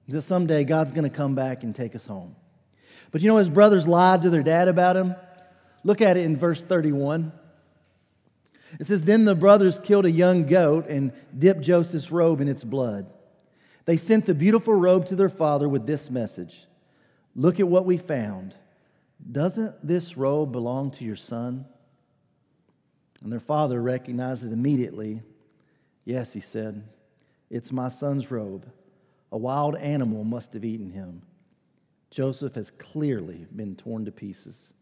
That 0.07 0.21
someday 0.21 0.63
God's 0.63 0.91
going 0.91 1.10
to 1.10 1.15
come 1.15 1.36
back 1.36 1.63
and 1.63 1.75
take 1.75 1.95
us 1.95 2.05
home. 2.05 2.36
But 3.12 3.21
you 3.21 3.27
know, 3.27 3.38
his 3.38 3.50
brothers 3.50 3.88
lied 3.88 4.21
to 4.21 4.29
their 4.29 4.43
dad 4.43 4.67
about 4.67 4.95
him. 4.95 5.15
Look 5.83 6.01
at 6.01 6.17
it 6.17 6.25
in 6.25 6.38
verse 6.38 6.63
31. 6.63 7.31
It 8.79 8.85
says, 8.85 9.03
Then 9.03 9.25
the 9.25 9.35
brothers 9.35 9.79
killed 9.79 10.05
a 10.05 10.11
young 10.11 10.45
goat 10.45 10.88
and 10.88 11.11
dipped 11.38 11.61
Joseph's 11.61 12.11
robe 12.11 12.41
in 12.41 12.47
its 12.47 12.63
blood. 12.63 13.11
They 13.85 13.97
sent 13.97 14.25
the 14.25 14.35
beautiful 14.35 14.75
robe 14.75 15.05
to 15.07 15.15
their 15.15 15.29
father 15.29 15.67
with 15.67 15.85
this 15.85 16.09
message 16.09 16.65
Look 17.35 17.59
at 17.59 17.67
what 17.67 17.85
we 17.85 17.97
found. 17.97 18.55
Doesn't 19.31 19.75
this 19.85 20.17
robe 20.17 20.51
belong 20.51 20.91
to 20.91 21.05
your 21.05 21.15
son? 21.15 21.65
And 23.23 23.31
their 23.31 23.39
father 23.39 23.81
recognized 23.81 24.43
it 24.43 24.51
immediately. 24.51 25.21
Yes, 26.05 26.33
he 26.33 26.39
said, 26.39 26.83
It's 27.50 27.71
my 27.71 27.88
son's 27.88 28.31
robe. 28.31 28.69
A 29.31 29.38
wild 29.38 29.77
animal 29.77 30.23
must 30.23 30.53
have 30.53 30.65
eaten 30.65 30.89
him. 30.89 31.21
Joseph 32.09 32.55
has 32.55 32.71
clearly 32.71 33.45
been 33.55 33.75
torn 33.75 34.03
to 34.05 34.11
pieces. 34.11 34.73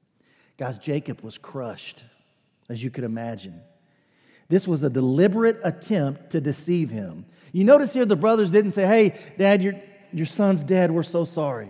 Guys, 0.60 0.78
Jacob 0.78 1.22
was 1.22 1.38
crushed, 1.38 2.04
as 2.68 2.84
you 2.84 2.92
could 2.92 3.06
imagine. 3.06 3.62
This 4.50 4.68
was 4.68 4.84
a 4.84 4.90
deliberate 4.90 5.58
attempt 5.64 6.32
to 6.32 6.42
deceive 6.42 6.90
him. 6.90 7.26
You 7.54 7.64
notice 7.64 7.94
here 7.94 8.06
the 8.06 8.18
brothers 8.18 8.52
didn't 8.52 8.74
say, 8.74 8.86
Hey, 8.86 9.18
dad, 9.38 9.62
your, 9.64 9.76
your 10.12 10.26
son's 10.26 10.66
dead. 10.66 10.92
We're 10.92 11.04
so 11.04 11.24
sorry. 11.24 11.70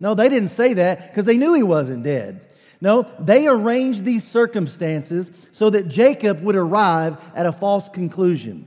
No, 0.00 0.14
they 0.14 0.28
didn't 0.28 0.48
say 0.48 0.74
that 0.74 1.06
because 1.06 1.24
they 1.24 1.36
knew 1.36 1.54
he 1.54 1.62
wasn't 1.62 2.02
dead. 2.02 2.44
No, 2.80 3.08
they 3.20 3.46
arranged 3.46 4.04
these 4.04 4.24
circumstances 4.24 5.30
so 5.52 5.70
that 5.70 5.86
Jacob 5.86 6.42
would 6.42 6.56
arrive 6.56 7.16
at 7.36 7.46
a 7.46 7.52
false 7.52 7.88
conclusion. 7.88 8.66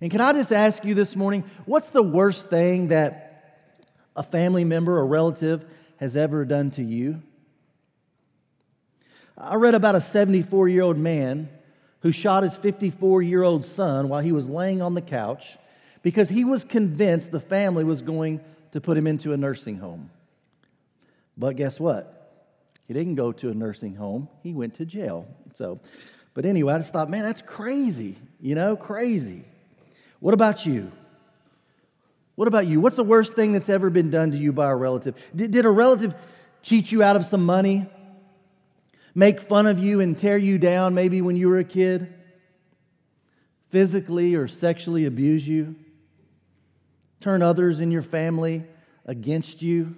And 0.00 0.10
can 0.10 0.22
I 0.22 0.32
just 0.32 0.52
ask 0.52 0.86
you 0.86 0.94
this 0.94 1.16
morning, 1.16 1.44
what's 1.66 1.90
the 1.90 2.02
worst 2.02 2.48
thing 2.48 2.88
that 2.88 3.74
a 4.16 4.22
family 4.22 4.64
member 4.64 4.96
or 4.96 5.06
relative 5.06 5.66
has 5.98 6.16
ever 6.16 6.46
done 6.46 6.70
to 6.70 6.82
you? 6.82 7.20
I 9.38 9.56
read 9.56 9.74
about 9.74 9.94
a 9.94 10.00
74 10.00 10.68
year 10.68 10.82
old 10.82 10.98
man 10.98 11.48
who 12.00 12.12
shot 12.12 12.42
his 12.42 12.56
54 12.56 13.22
year 13.22 13.42
old 13.42 13.64
son 13.64 14.08
while 14.08 14.20
he 14.20 14.32
was 14.32 14.48
laying 14.48 14.80
on 14.80 14.94
the 14.94 15.02
couch 15.02 15.58
because 16.02 16.28
he 16.28 16.44
was 16.44 16.64
convinced 16.64 17.32
the 17.32 17.40
family 17.40 17.84
was 17.84 18.02
going 18.02 18.40
to 18.72 18.80
put 18.80 18.96
him 18.96 19.06
into 19.06 19.32
a 19.32 19.36
nursing 19.36 19.78
home. 19.78 20.10
But 21.36 21.56
guess 21.56 21.78
what? 21.78 22.12
He 22.86 22.94
didn't 22.94 23.16
go 23.16 23.32
to 23.32 23.50
a 23.50 23.54
nursing 23.54 23.96
home, 23.96 24.28
he 24.42 24.54
went 24.54 24.74
to 24.74 24.86
jail. 24.86 25.26
So, 25.54 25.80
but 26.34 26.44
anyway, 26.44 26.74
I 26.74 26.78
just 26.78 26.92
thought, 26.92 27.10
man, 27.10 27.24
that's 27.24 27.42
crazy, 27.42 28.16
you 28.40 28.54
know, 28.54 28.76
crazy. 28.76 29.44
What 30.20 30.34
about 30.34 30.64
you? 30.64 30.92
What 32.36 32.48
about 32.48 32.66
you? 32.66 32.80
What's 32.80 32.96
the 32.96 33.04
worst 33.04 33.34
thing 33.34 33.52
that's 33.52 33.68
ever 33.68 33.90
been 33.90 34.10
done 34.10 34.30
to 34.30 34.36
you 34.36 34.52
by 34.52 34.70
a 34.70 34.76
relative? 34.76 35.30
Did, 35.34 35.50
did 35.50 35.64
a 35.64 35.70
relative 35.70 36.14
cheat 36.62 36.92
you 36.92 37.02
out 37.02 37.16
of 37.16 37.24
some 37.24 37.44
money? 37.44 37.86
Make 39.16 39.40
fun 39.40 39.66
of 39.66 39.78
you 39.78 39.98
and 40.00 40.16
tear 40.16 40.36
you 40.36 40.58
down 40.58 40.94
maybe 40.94 41.22
when 41.22 41.36
you 41.36 41.48
were 41.48 41.58
a 41.58 41.64
kid, 41.64 42.12
physically 43.68 44.34
or 44.34 44.46
sexually 44.46 45.06
abuse 45.06 45.48
you, 45.48 45.74
turn 47.18 47.40
others 47.40 47.80
in 47.80 47.90
your 47.90 48.02
family 48.02 48.62
against 49.06 49.62
you. 49.62 49.96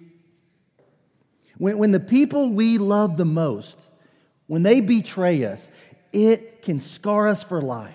When, 1.58 1.78
when 1.78 1.90
the 1.90 2.00
people 2.00 2.50
we 2.50 2.78
love 2.78 3.16
the 3.16 3.24
most, 3.24 3.90
when 4.46 4.62
they 4.62 4.80
betray 4.80 5.44
us, 5.44 5.72
it 6.12 6.62
can 6.62 6.78
scar 6.78 7.26
us 7.26 7.42
for 7.42 7.60
life. 7.60 7.94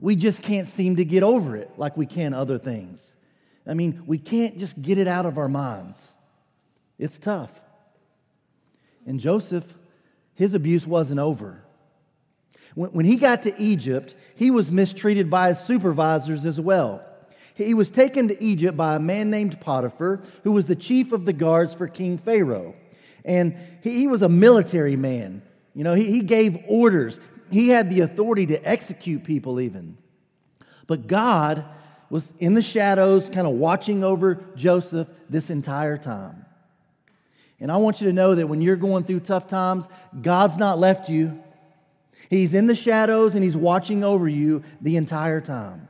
We 0.00 0.16
just 0.16 0.42
can't 0.42 0.66
seem 0.66 0.96
to 0.96 1.04
get 1.04 1.22
over 1.22 1.54
it 1.54 1.70
like 1.76 1.96
we 1.96 2.06
can 2.06 2.34
other 2.34 2.58
things. 2.58 3.14
I 3.68 3.74
mean, 3.74 4.02
we 4.04 4.18
can't 4.18 4.58
just 4.58 4.82
get 4.82 4.98
it 4.98 5.06
out 5.06 5.26
of 5.26 5.38
our 5.38 5.48
minds. 5.48 6.16
It's 6.98 7.18
tough. 7.18 7.62
And 9.06 9.20
Joseph 9.20 9.74
his 10.34 10.54
abuse 10.54 10.86
wasn't 10.86 11.20
over. 11.20 11.64
When, 12.74 12.90
when 12.90 13.06
he 13.06 13.16
got 13.16 13.42
to 13.42 13.60
Egypt, 13.60 14.14
he 14.34 14.50
was 14.50 14.70
mistreated 14.70 15.30
by 15.30 15.48
his 15.48 15.60
supervisors 15.60 16.44
as 16.44 16.60
well. 16.60 17.04
He 17.54 17.72
was 17.72 17.90
taken 17.90 18.28
to 18.28 18.42
Egypt 18.42 18.76
by 18.76 18.96
a 18.96 19.00
man 19.00 19.30
named 19.30 19.60
Potiphar, 19.60 20.22
who 20.42 20.52
was 20.52 20.66
the 20.66 20.74
chief 20.74 21.12
of 21.12 21.24
the 21.24 21.32
guards 21.32 21.72
for 21.72 21.86
King 21.86 22.18
Pharaoh. 22.18 22.74
And 23.24 23.56
he, 23.80 24.00
he 24.00 24.06
was 24.06 24.22
a 24.22 24.28
military 24.28 24.96
man. 24.96 25.42
You 25.72 25.84
know, 25.84 25.94
he, 25.94 26.10
he 26.10 26.20
gave 26.20 26.58
orders, 26.68 27.20
he 27.50 27.68
had 27.68 27.90
the 27.90 28.00
authority 28.00 28.46
to 28.46 28.68
execute 28.68 29.24
people, 29.24 29.60
even. 29.60 29.96
But 30.86 31.06
God 31.06 31.64
was 32.10 32.34
in 32.38 32.54
the 32.54 32.62
shadows, 32.62 33.28
kind 33.28 33.46
of 33.46 33.54
watching 33.54 34.04
over 34.04 34.44
Joseph 34.56 35.08
this 35.28 35.50
entire 35.50 35.96
time. 35.96 36.43
And 37.60 37.70
I 37.70 37.76
want 37.76 38.00
you 38.00 38.08
to 38.08 38.12
know 38.12 38.34
that 38.34 38.46
when 38.46 38.60
you're 38.60 38.76
going 38.76 39.04
through 39.04 39.20
tough 39.20 39.46
times, 39.46 39.88
God's 40.20 40.56
not 40.56 40.78
left 40.78 41.08
you. 41.08 41.42
He's 42.30 42.54
in 42.54 42.66
the 42.66 42.74
shadows 42.74 43.34
and 43.34 43.44
He's 43.44 43.56
watching 43.56 44.02
over 44.02 44.28
you 44.28 44.62
the 44.80 44.96
entire 44.96 45.40
time. 45.40 45.88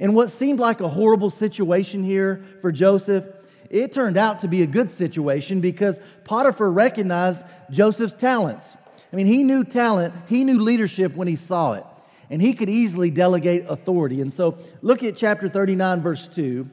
And 0.00 0.14
what 0.14 0.30
seemed 0.30 0.58
like 0.58 0.80
a 0.80 0.88
horrible 0.88 1.30
situation 1.30 2.02
here 2.02 2.42
for 2.60 2.72
Joseph, 2.72 3.28
it 3.70 3.92
turned 3.92 4.16
out 4.16 4.40
to 4.40 4.48
be 4.48 4.62
a 4.62 4.66
good 4.66 4.90
situation 4.90 5.60
because 5.60 6.00
Potiphar 6.24 6.70
recognized 6.70 7.44
Joseph's 7.70 8.14
talents. 8.14 8.76
I 9.12 9.16
mean, 9.16 9.26
he 9.26 9.42
knew 9.42 9.64
talent, 9.64 10.14
he 10.28 10.44
knew 10.44 10.58
leadership 10.58 11.14
when 11.14 11.28
he 11.28 11.36
saw 11.36 11.74
it, 11.74 11.84
and 12.30 12.40
he 12.40 12.54
could 12.54 12.70
easily 12.70 13.10
delegate 13.10 13.66
authority. 13.68 14.22
And 14.22 14.32
so, 14.32 14.58
look 14.80 15.02
at 15.02 15.16
chapter 15.16 15.48
39, 15.48 16.00
verse 16.00 16.28
2, 16.28 16.68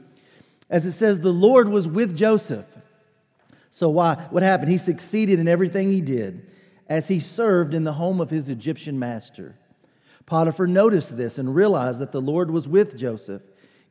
as 0.70 0.86
it 0.86 0.94
says, 0.94 1.20
The 1.20 1.34
Lord 1.34 1.68
was 1.68 1.88
with 1.88 2.16
Joseph 2.16 2.79
so, 3.72 3.90
why? 3.90 4.16
What 4.32 4.44
happened? 4.44 4.72
He 4.72 4.78
succeeded 4.78 5.40
in 5.40 5.48
everything 5.48 5.92
he 5.92 6.02
did 6.02 6.48
as 6.88 7.08
he 7.08 7.20
served 7.20 7.74
in 7.74 7.84
the 7.84 7.94
home 7.94 8.20
of 8.20 8.30
his 8.30 8.50
Egyptian 8.50 8.98
master. 8.98 9.56
Potiphar 10.26 10.68
noticed 10.68 11.18
this 11.18 11.38
and 11.38 11.54
realized 11.54 12.00
that 12.00 12.12
the 12.12 12.22
Lord 12.22 12.52
was 12.52 12.68
with 12.68 12.98
Joseph, 12.98 13.44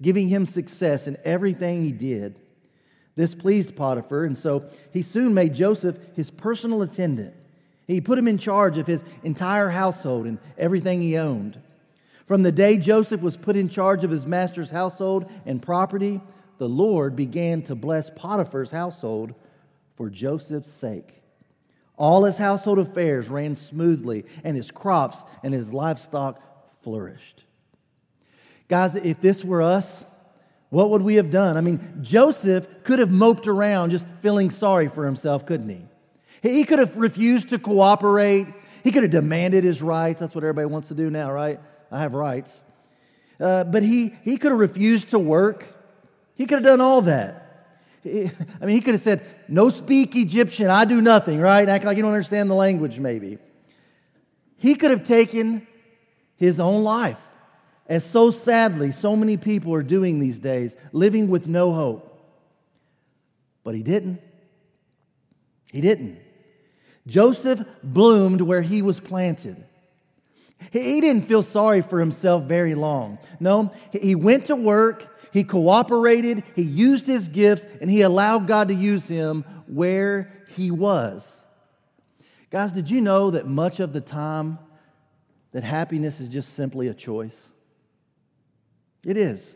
giving 0.02 0.28
him 0.28 0.46
success 0.46 1.06
in 1.06 1.16
everything 1.24 1.84
he 1.84 1.92
did. 1.92 2.40
This 3.14 3.34
pleased 3.34 3.76
Potiphar, 3.76 4.24
and 4.24 4.38
so 4.38 4.68
he 4.92 5.02
soon 5.02 5.34
made 5.34 5.54
Joseph 5.54 5.98
his 6.14 6.30
personal 6.30 6.82
attendant. 6.82 7.34
He 7.86 8.00
put 8.00 8.18
him 8.18 8.28
in 8.28 8.38
charge 8.38 8.78
of 8.78 8.86
his 8.86 9.02
entire 9.22 9.70
household 9.70 10.26
and 10.26 10.38
everything 10.56 11.00
he 11.00 11.16
owned. 11.16 11.60
From 12.26 12.42
the 12.42 12.52
day 12.52 12.76
Joseph 12.76 13.22
was 13.22 13.36
put 13.36 13.56
in 13.56 13.68
charge 13.68 14.04
of 14.04 14.10
his 14.10 14.26
master's 14.26 14.70
household 14.70 15.30
and 15.46 15.62
property, 15.62 16.20
the 16.58 16.68
Lord 16.68 17.16
began 17.16 17.62
to 17.62 17.74
bless 17.74 18.10
Potiphar's 18.10 18.70
household 18.70 19.34
for 19.98 20.08
Joseph's 20.08 20.70
sake. 20.70 21.20
All 21.96 22.22
his 22.22 22.38
household 22.38 22.78
affairs 22.78 23.28
ran 23.28 23.56
smoothly, 23.56 24.24
and 24.44 24.56
his 24.56 24.70
crops 24.70 25.24
and 25.42 25.52
his 25.52 25.72
livestock 25.72 26.40
flourished. 26.82 27.42
Guys, 28.68 28.94
if 28.94 29.20
this 29.20 29.44
were 29.44 29.60
us, 29.60 30.04
what 30.70 30.90
would 30.90 31.02
we 31.02 31.16
have 31.16 31.30
done? 31.30 31.56
I 31.56 31.62
mean, 31.62 31.98
Joseph 32.00 32.68
could 32.84 33.00
have 33.00 33.10
moped 33.10 33.48
around 33.48 33.90
just 33.90 34.06
feeling 34.20 34.50
sorry 34.50 34.88
for 34.88 35.04
himself, 35.04 35.44
couldn't 35.44 35.68
he? 35.68 35.84
He 36.42 36.62
could 36.62 36.78
have 36.78 36.96
refused 36.96 37.48
to 37.48 37.58
cooperate. 37.58 38.46
He 38.84 38.92
could 38.92 39.02
have 39.02 39.10
demanded 39.10 39.64
his 39.64 39.82
rights. 39.82 40.20
That's 40.20 40.34
what 40.34 40.44
everybody 40.44 40.66
wants 40.66 40.88
to 40.88 40.94
do 40.94 41.10
now, 41.10 41.32
right? 41.32 41.58
I 41.90 42.02
have 42.02 42.14
rights. 42.14 42.62
Uh, 43.40 43.64
but 43.64 43.82
he, 43.82 44.14
he 44.22 44.36
could 44.36 44.52
have 44.52 44.60
refused 44.60 45.10
to 45.10 45.18
work. 45.18 45.66
He 46.36 46.46
could 46.46 46.56
have 46.56 46.64
done 46.64 46.80
all 46.80 47.02
that. 47.02 47.47
I 48.04 48.66
mean, 48.66 48.76
he 48.76 48.80
could 48.80 48.94
have 48.94 49.00
said, 49.00 49.24
No 49.48 49.70
speak 49.70 50.16
Egyptian, 50.16 50.68
I 50.70 50.84
do 50.84 51.00
nothing, 51.00 51.40
right? 51.40 51.68
Act 51.68 51.84
like 51.84 51.96
you 51.96 52.02
don't 52.02 52.12
understand 52.12 52.48
the 52.48 52.54
language, 52.54 52.98
maybe. 52.98 53.38
He 54.56 54.74
could 54.74 54.90
have 54.90 55.04
taken 55.04 55.66
his 56.36 56.60
own 56.60 56.82
life, 56.82 57.20
as 57.86 58.04
so 58.04 58.30
sadly 58.30 58.90
so 58.90 59.16
many 59.16 59.36
people 59.36 59.74
are 59.74 59.82
doing 59.82 60.18
these 60.18 60.38
days, 60.38 60.76
living 60.92 61.28
with 61.28 61.48
no 61.48 61.72
hope. 61.72 62.04
But 63.64 63.74
he 63.74 63.82
didn't. 63.82 64.20
He 65.70 65.80
didn't. 65.80 66.18
Joseph 67.06 67.62
bloomed 67.82 68.40
where 68.40 68.62
he 68.62 68.82
was 68.82 69.00
planted. 69.00 69.64
He 70.72 71.00
didn't 71.00 71.22
feel 71.22 71.42
sorry 71.42 71.82
for 71.82 72.00
himself 72.00 72.44
very 72.44 72.74
long. 72.74 73.18
No, 73.40 73.72
he 73.92 74.14
went 74.14 74.46
to 74.46 74.56
work 74.56 75.18
he 75.32 75.44
cooperated, 75.44 76.42
he 76.54 76.62
used 76.62 77.06
his 77.06 77.28
gifts, 77.28 77.66
and 77.80 77.90
he 77.90 78.02
allowed 78.02 78.46
God 78.46 78.68
to 78.68 78.74
use 78.74 79.08
him 79.08 79.44
where 79.66 80.32
he 80.54 80.70
was. 80.70 81.44
Guys, 82.50 82.72
did 82.72 82.90
you 82.90 83.00
know 83.00 83.30
that 83.30 83.46
much 83.46 83.80
of 83.80 83.92
the 83.92 84.00
time 84.00 84.58
that 85.52 85.64
happiness 85.64 86.20
is 86.20 86.28
just 86.28 86.54
simply 86.54 86.88
a 86.88 86.94
choice? 86.94 87.48
It 89.04 89.16
is. 89.16 89.54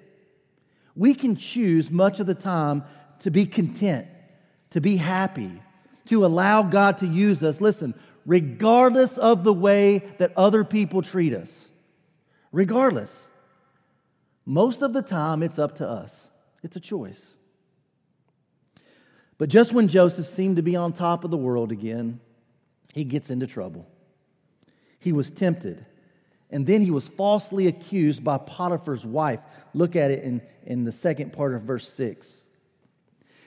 We 0.94 1.14
can 1.14 1.36
choose 1.36 1.90
much 1.90 2.20
of 2.20 2.26
the 2.26 2.34
time 2.34 2.84
to 3.20 3.30
be 3.30 3.46
content, 3.46 4.06
to 4.70 4.80
be 4.80 4.96
happy, 4.96 5.62
to 6.06 6.26
allow 6.26 6.62
God 6.62 6.98
to 6.98 7.06
use 7.06 7.42
us. 7.42 7.60
Listen, 7.60 7.94
regardless 8.24 9.18
of 9.18 9.44
the 9.44 9.52
way 9.52 9.98
that 10.18 10.32
other 10.36 10.64
people 10.64 11.02
treat 11.02 11.34
us, 11.34 11.68
regardless. 12.50 13.28
Most 14.44 14.82
of 14.82 14.92
the 14.92 15.02
time, 15.02 15.42
it's 15.42 15.58
up 15.58 15.76
to 15.76 15.88
us, 15.88 16.28
it's 16.62 16.76
a 16.76 16.80
choice. 16.80 17.36
But 19.38 19.48
just 19.48 19.72
when 19.72 19.88
Joseph 19.88 20.26
seemed 20.26 20.56
to 20.56 20.62
be 20.62 20.76
on 20.76 20.92
top 20.92 21.24
of 21.24 21.30
the 21.30 21.36
world 21.36 21.72
again, 21.72 22.20
he 22.94 23.04
gets 23.04 23.30
into 23.30 23.46
trouble. 23.46 23.86
he 24.98 25.12
was 25.12 25.30
tempted. 25.30 25.84
And 26.48 26.66
then 26.66 26.82
he 26.82 26.90
was 26.90 27.08
falsely 27.08 27.66
accused 27.66 28.22
by 28.22 28.38
Potiphar's 28.38 29.06
wife. 29.06 29.40
Look 29.74 29.96
at 29.96 30.10
it 30.10 30.22
in, 30.22 30.42
in 30.64 30.84
the 30.84 30.92
second 30.92 31.32
part 31.32 31.54
of 31.54 31.62
verse 31.62 31.88
6. 31.88 32.44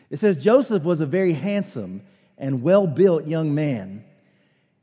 It 0.09 0.17
says 0.17 0.43
Joseph 0.43 0.83
was 0.83 1.01
a 1.01 1.05
very 1.05 1.33
handsome 1.33 2.01
and 2.37 2.61
well 2.61 2.87
built 2.87 3.27
young 3.27 3.53
man, 3.55 4.03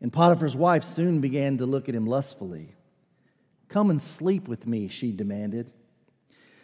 and 0.03 0.13
Potiphar's 0.13 0.57
wife 0.57 0.83
soon 0.83 1.21
began 1.21 1.59
to 1.59 1.65
look 1.65 1.89
at 1.89 1.95
him 1.95 2.07
lustfully. 2.07 2.75
Come 3.69 3.89
and 3.89 4.03
sleep 4.03 4.49
with 4.49 4.67
me, 4.67 4.89
she 4.89 5.13
demanded. 5.13 5.73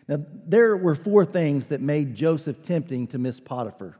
Now, 0.09 0.25
there 0.47 0.77
were 0.77 0.97
four 0.97 1.25
things 1.25 1.69
that 1.69 1.81
made 1.81 2.17
Joseph 2.17 2.63
tempting 2.63 3.07
to 3.09 3.19
Miss 3.19 3.39
Potiphar. 3.39 3.97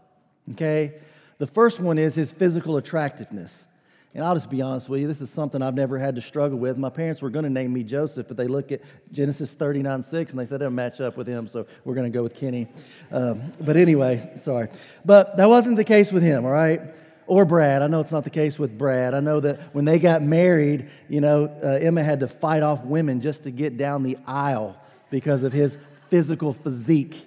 Okay? 0.53 0.99
The 1.39 1.47
first 1.47 1.79
one 1.79 1.99
is 1.99 2.17
his 2.17 2.33
physical 2.33 2.77
attractiveness. 2.77 3.69
And 4.13 4.25
I'll 4.25 4.35
just 4.35 4.51
be 4.51 4.61
honest 4.61 4.89
with 4.89 5.03
you, 5.03 5.07
this 5.07 5.21
is 5.21 5.31
something 5.31 5.63
I've 5.63 5.75
never 5.75 5.99
had 5.99 6.17
to 6.17 6.21
struggle 6.21 6.59
with. 6.59 6.77
My 6.77 6.91
parents 6.91 7.23
were 7.23 7.31
going 7.31 7.45
to 7.45 7.51
name 7.51 7.73
me 7.73 7.85
Joseph, 7.85 8.27
but 8.27 8.37
they 8.37 8.49
look 8.49 8.73
at 8.73 8.81
Genesis 9.13 9.53
39 9.53 10.03
6 10.03 10.33
and 10.33 10.41
they 10.41 10.47
said 10.47 10.57
it 10.57 10.59
doesn't 10.65 10.75
match 10.75 11.01
up 11.01 11.17
with 11.17 11.29
him, 11.29 11.47
so 11.47 11.67
we're 11.85 11.95
going 11.95 12.11
to 12.11 12.17
go 12.17 12.25
with 12.25 12.35
Kenny. 12.35 12.67
Um, 13.13 13.53
but 13.61 13.77
anyway, 13.77 14.39
sorry. 14.41 14.69
But 15.05 15.37
that 15.37 15.49
wasn't 15.49 15.77
the 15.77 15.85
case 15.85 16.11
with 16.11 16.25
him, 16.25 16.45
all 16.45 16.51
right? 16.51 16.81
Or 17.29 17.45
Brad. 17.45 17.83
I 17.83 17.89
know 17.89 18.01
it's 18.01 18.11
not 18.11 18.25
the 18.25 18.31
case 18.31 18.59
with 18.59 18.77
Brad. 18.79 19.13
I 19.13 19.21
know 19.21 19.39
that 19.41 19.75
when 19.75 19.85
they 19.85 19.99
got 19.99 20.23
married, 20.23 20.89
you 21.11 21.21
know, 21.21 21.45
uh, 21.63 21.79
Emma 21.81 22.03
had 22.03 22.21
to 22.21 22.29
fight 22.29 22.63
off 22.63 22.85
women 22.87 23.21
just 23.21 23.43
to 23.43 23.51
get 23.51 23.77
down 23.77 24.03
the 24.03 24.17
aisle 24.27 24.81
because 25.11 25.43
of 25.43 25.53
his 25.53 25.77
physical 26.09 26.55
physique. 26.55 27.23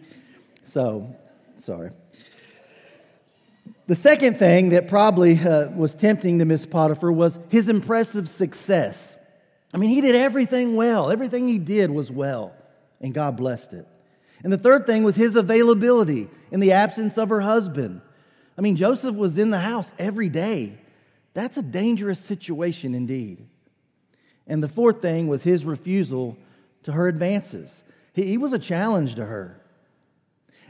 So, 0.66 1.16
sorry. 1.58 1.92
The 3.86 3.94
second 3.94 4.40
thing 4.40 4.70
that 4.70 4.88
probably 4.88 5.38
uh, 5.38 5.70
was 5.70 5.94
tempting 5.94 6.40
to 6.40 6.46
Miss 6.46 6.66
Potiphar 6.66 7.12
was 7.12 7.38
his 7.50 7.70
impressive 7.70 8.28
success. 8.28 9.16
I 9.74 9.78
mean, 9.78 9.92
he 9.92 10.02
did 10.02 10.16
everything 10.16 10.76
well, 10.76 11.12
everything 11.12 11.48
he 11.48 11.60
did 11.60 11.92
was 11.92 12.12
well, 12.12 12.56
and 13.00 13.14
God 13.14 13.38
blessed 13.38 13.74
it. 13.74 13.88
And 14.44 14.52
the 14.52 14.58
third 14.58 14.88
thing 14.88 15.04
was 15.04 15.16
his 15.16 15.36
availability 15.36 16.28
in 16.52 16.60
the 16.60 16.72
absence 16.72 17.20
of 17.20 17.30
her 17.30 17.42
husband. 17.42 18.02
I 18.58 18.62
mean, 18.62 18.76
Joseph 18.76 19.16
was 19.16 19.38
in 19.38 19.50
the 19.50 19.60
house 19.60 19.92
every 19.98 20.30
day. 20.30 20.78
That's 21.34 21.58
a 21.58 21.62
dangerous 21.62 22.20
situation 22.20 22.94
indeed. 22.94 23.46
And 24.48 24.62
the 24.62 24.68
fourth 24.68 25.02
thing 25.02 25.28
was 25.28 25.44
his 25.44 25.64
refusal 25.66 26.38
to 26.84 26.92
her 26.92 27.08
advances. 27.08 27.84
He, 28.14 28.24
he 28.24 28.38
was 28.38 28.54
a 28.54 28.60
challenge 28.60 29.16
to 29.16 29.26
her. 29.26 29.62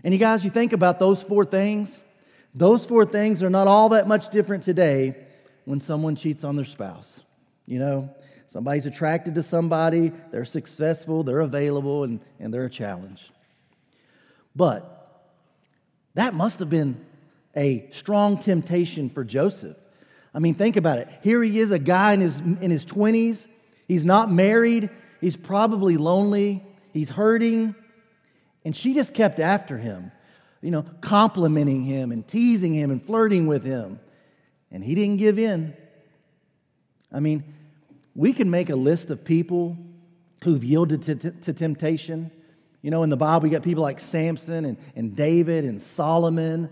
And 0.04 0.14
you 0.14 0.20
guys, 0.20 0.44
you 0.44 0.52
think 0.52 0.74
about 0.74 1.00
those 1.00 1.24
four 1.24 1.46
things, 1.46 2.02
those 2.54 2.86
four 2.86 3.06
things 3.06 3.42
are 3.44 3.50
not 3.50 3.68
all 3.68 3.90
that 3.90 4.08
much 4.08 4.30
different 4.30 4.64
today 4.64 5.16
when 5.66 5.80
someone 5.80 6.16
cheats 6.16 6.44
on 6.44 6.56
their 6.56 6.66
spouse. 6.66 7.22
You 7.66 7.80
know, 7.80 8.10
somebody's 8.48 8.86
attracted 8.86 9.36
to 9.36 9.44
somebody, 9.44 10.12
they're 10.32 10.46
successful, 10.46 11.24
they're 11.24 11.40
available, 11.40 12.04
and, 12.04 12.20
and 12.40 12.54
they're 12.54 12.66
a 12.66 12.70
challenge. 12.70 13.32
But 14.56 14.98
that 16.16 16.34
must 16.34 16.60
have 16.60 16.70
been 16.70 17.06
a 17.56 17.90
strong 17.92 18.38
temptation 18.38 19.10
for 19.10 19.24
Joseph. 19.24 19.78
I 20.34 20.40
mean, 20.40 20.56
think 20.56 20.78
about 20.78 20.98
it. 20.98 21.10
Here 21.22 21.44
he 21.44 21.60
is, 21.60 21.72
a 21.72 21.80
guy 21.80 22.14
in 22.14 22.22
his, 22.22 22.40
in 22.40 22.72
his 22.72 22.86
20s. 22.86 23.48
He's 23.88 24.06
not 24.06 24.32
married. 24.32 24.90
He's 25.20 25.36
probably 25.36 25.98
lonely. 25.98 26.64
He's 26.94 27.10
hurting. 27.10 27.76
And 28.64 28.76
she 28.76 28.94
just 28.94 29.14
kept 29.14 29.40
after 29.40 29.78
him 29.78 30.12
you 30.62 30.70
know, 30.70 30.86
complimenting 31.02 31.84
him 31.84 32.12
and 32.12 32.28
teasing 32.28 32.74
him 32.74 32.92
and 32.92 33.04
flirting 33.04 33.48
with 33.48 33.64
him. 33.64 34.00
And 34.72 34.84
he 34.84 34.96
didn't 34.96 35.18
give 35.18 35.40
in. 35.40 35.76
I 37.12 37.20
mean, 37.20 37.44
we 38.16 38.32
can 38.32 38.50
make 38.50 38.70
a 38.70 38.76
list 38.76 39.10
of 39.10 39.26
people 39.26 39.76
who've 40.44 40.64
yielded 40.64 41.02
to, 41.04 41.16
to, 41.16 41.32
to 41.32 41.54
temptation. 41.54 42.32
You 42.82 42.92
know, 42.92 43.04
in 43.04 43.10
the 43.10 43.18
Bible, 43.18 43.44
we 43.44 43.50
got 43.50 43.64
people 43.64 43.84
like 43.84 44.00
Samson 44.00 44.66
and, 44.66 44.78
and 44.96 45.16
David 45.16 45.66
and 45.66 45.82
Solomon 45.82 46.70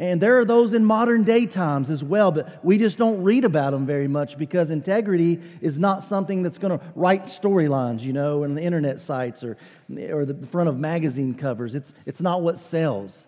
and 0.00 0.20
there 0.20 0.38
are 0.38 0.44
those 0.44 0.74
in 0.74 0.84
modern 0.84 1.24
day 1.24 1.44
times 1.44 1.90
as 1.90 2.04
well, 2.04 2.30
but 2.30 2.64
we 2.64 2.78
just 2.78 2.98
don't 2.98 3.20
read 3.20 3.44
about 3.44 3.72
them 3.72 3.84
very 3.84 4.06
much 4.06 4.38
because 4.38 4.70
integrity 4.70 5.40
is 5.60 5.76
not 5.80 6.04
something 6.04 6.44
that's 6.44 6.58
going 6.58 6.78
to 6.78 6.84
write 6.94 7.24
storylines, 7.24 8.02
you 8.02 8.12
know, 8.12 8.44
in 8.44 8.54
the 8.54 8.62
internet 8.62 9.00
sites 9.00 9.42
or, 9.42 9.56
or 10.10 10.24
the 10.24 10.46
front 10.46 10.68
of 10.68 10.78
magazine 10.78 11.34
covers. 11.34 11.74
It's, 11.74 11.94
it's 12.06 12.20
not 12.20 12.42
what 12.42 12.60
sells, 12.60 13.26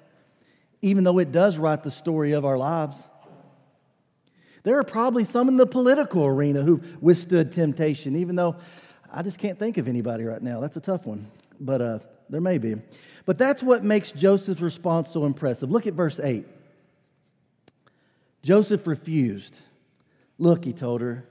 even 0.80 1.02
though 1.02 1.18
it 1.18 1.32
does 1.32 1.58
write 1.58 1.82
the 1.82 1.90
story 1.90 2.32
of 2.32 2.44
our 2.44 2.56
lives. 2.56 3.08
There 4.62 4.78
are 4.78 4.84
probably 4.84 5.24
some 5.24 5.48
in 5.48 5.56
the 5.56 5.66
political 5.66 6.24
arena 6.24 6.62
who've 6.62 7.02
withstood 7.02 7.50
temptation, 7.50 8.14
even 8.14 8.36
though 8.36 8.54
I 9.12 9.22
just 9.22 9.40
can't 9.40 9.58
think 9.58 9.76
of 9.76 9.88
anybody 9.88 10.22
right 10.22 10.40
now. 10.40 10.60
That's 10.60 10.76
a 10.76 10.80
tough 10.80 11.04
one, 11.04 11.26
but 11.58 11.80
uh, 11.80 11.98
there 12.28 12.40
may 12.40 12.58
be. 12.58 12.76
But 13.26 13.38
that's 13.38 13.60
what 13.60 13.82
makes 13.82 14.12
Joseph's 14.12 14.62
response 14.62 15.10
so 15.10 15.26
impressive. 15.26 15.68
Look 15.68 15.88
at 15.88 15.94
verse 15.94 16.20
8. 16.20 16.46
Joseph 18.42 18.86
refused. 18.86 19.60
Look, 20.38 20.64
he 20.64 20.72
told 20.72 21.00
her, 21.00 21.26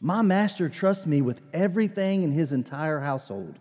my 0.00 0.22
master 0.22 0.68
trusts 0.68 1.06
me 1.06 1.20
with 1.20 1.42
everything 1.52 2.22
in 2.22 2.32
his 2.32 2.52
entire 2.52 3.00
household. 3.00 3.58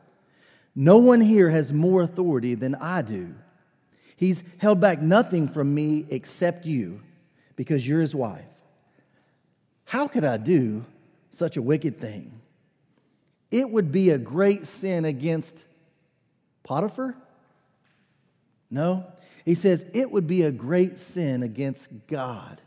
No 0.76 0.98
one 0.98 1.22
here 1.22 1.50
has 1.50 1.74
more 1.74 2.02
authority 2.02 2.56
than 2.56 2.76
I 2.76 3.02
do. 3.02 3.36
He's 4.16 4.44
held 4.58 4.80
back 4.80 5.02
nothing 5.02 5.48
from 5.48 5.74
me 5.74 6.06
except 6.10 6.66
you 6.66 7.02
because 7.56 7.88
you're 7.88 8.02
his 8.02 8.16
wife. 8.16 8.46
How 9.86 10.08
could 10.08 10.24
I 10.24 10.38
do 10.38 10.86
such 11.32 11.58
a 11.58 11.62
wicked 11.62 12.00
thing? 12.00 12.40
It 13.52 13.70
would 13.70 13.92
be 13.92 14.12
a 14.12 14.18
great 14.18 14.68
sin 14.68 15.06
against 15.06 15.66
Potiphar? 16.64 17.16
No. 18.70 19.06
He 19.44 19.56
says 19.56 19.86
it 19.94 20.12
would 20.12 20.28
be 20.28 20.44
a 20.44 20.52
great 20.52 21.00
sin 21.00 21.42
against 21.42 21.90
God. 22.08 22.62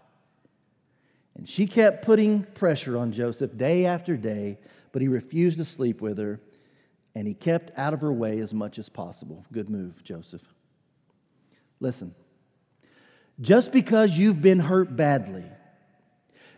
And 1.35 1.49
she 1.49 1.67
kept 1.67 2.05
putting 2.05 2.45
pressure 2.45 2.97
on 2.97 3.13
Joseph 3.13 3.57
day 3.57 3.87
after 3.87 4.17
day, 4.17 4.59
but 4.93 5.03
he 5.03 5.09
refused 5.09 5.59
to 5.59 5.65
sleep 5.65 6.01
with 6.01 6.19
her, 6.19 6.41
and 7.15 7.27
he 7.27 7.35
kept 7.35 7.71
out 7.77 7.95
of 7.95 8.01
her 8.01 8.13
way 8.13 8.39
as 8.39 8.53
much 8.53 8.79
as 8.79 8.89
possible. 8.89 9.45
Good 9.53 9.71
move, 9.71 10.03
Joseph. 10.05 10.43
Listen, 11.81 12.15
just 13.41 13.73
because 13.73 14.17
you've 14.17 14.41
been 14.41 14.61
hurt 14.61 14.95
badly, 14.95 15.47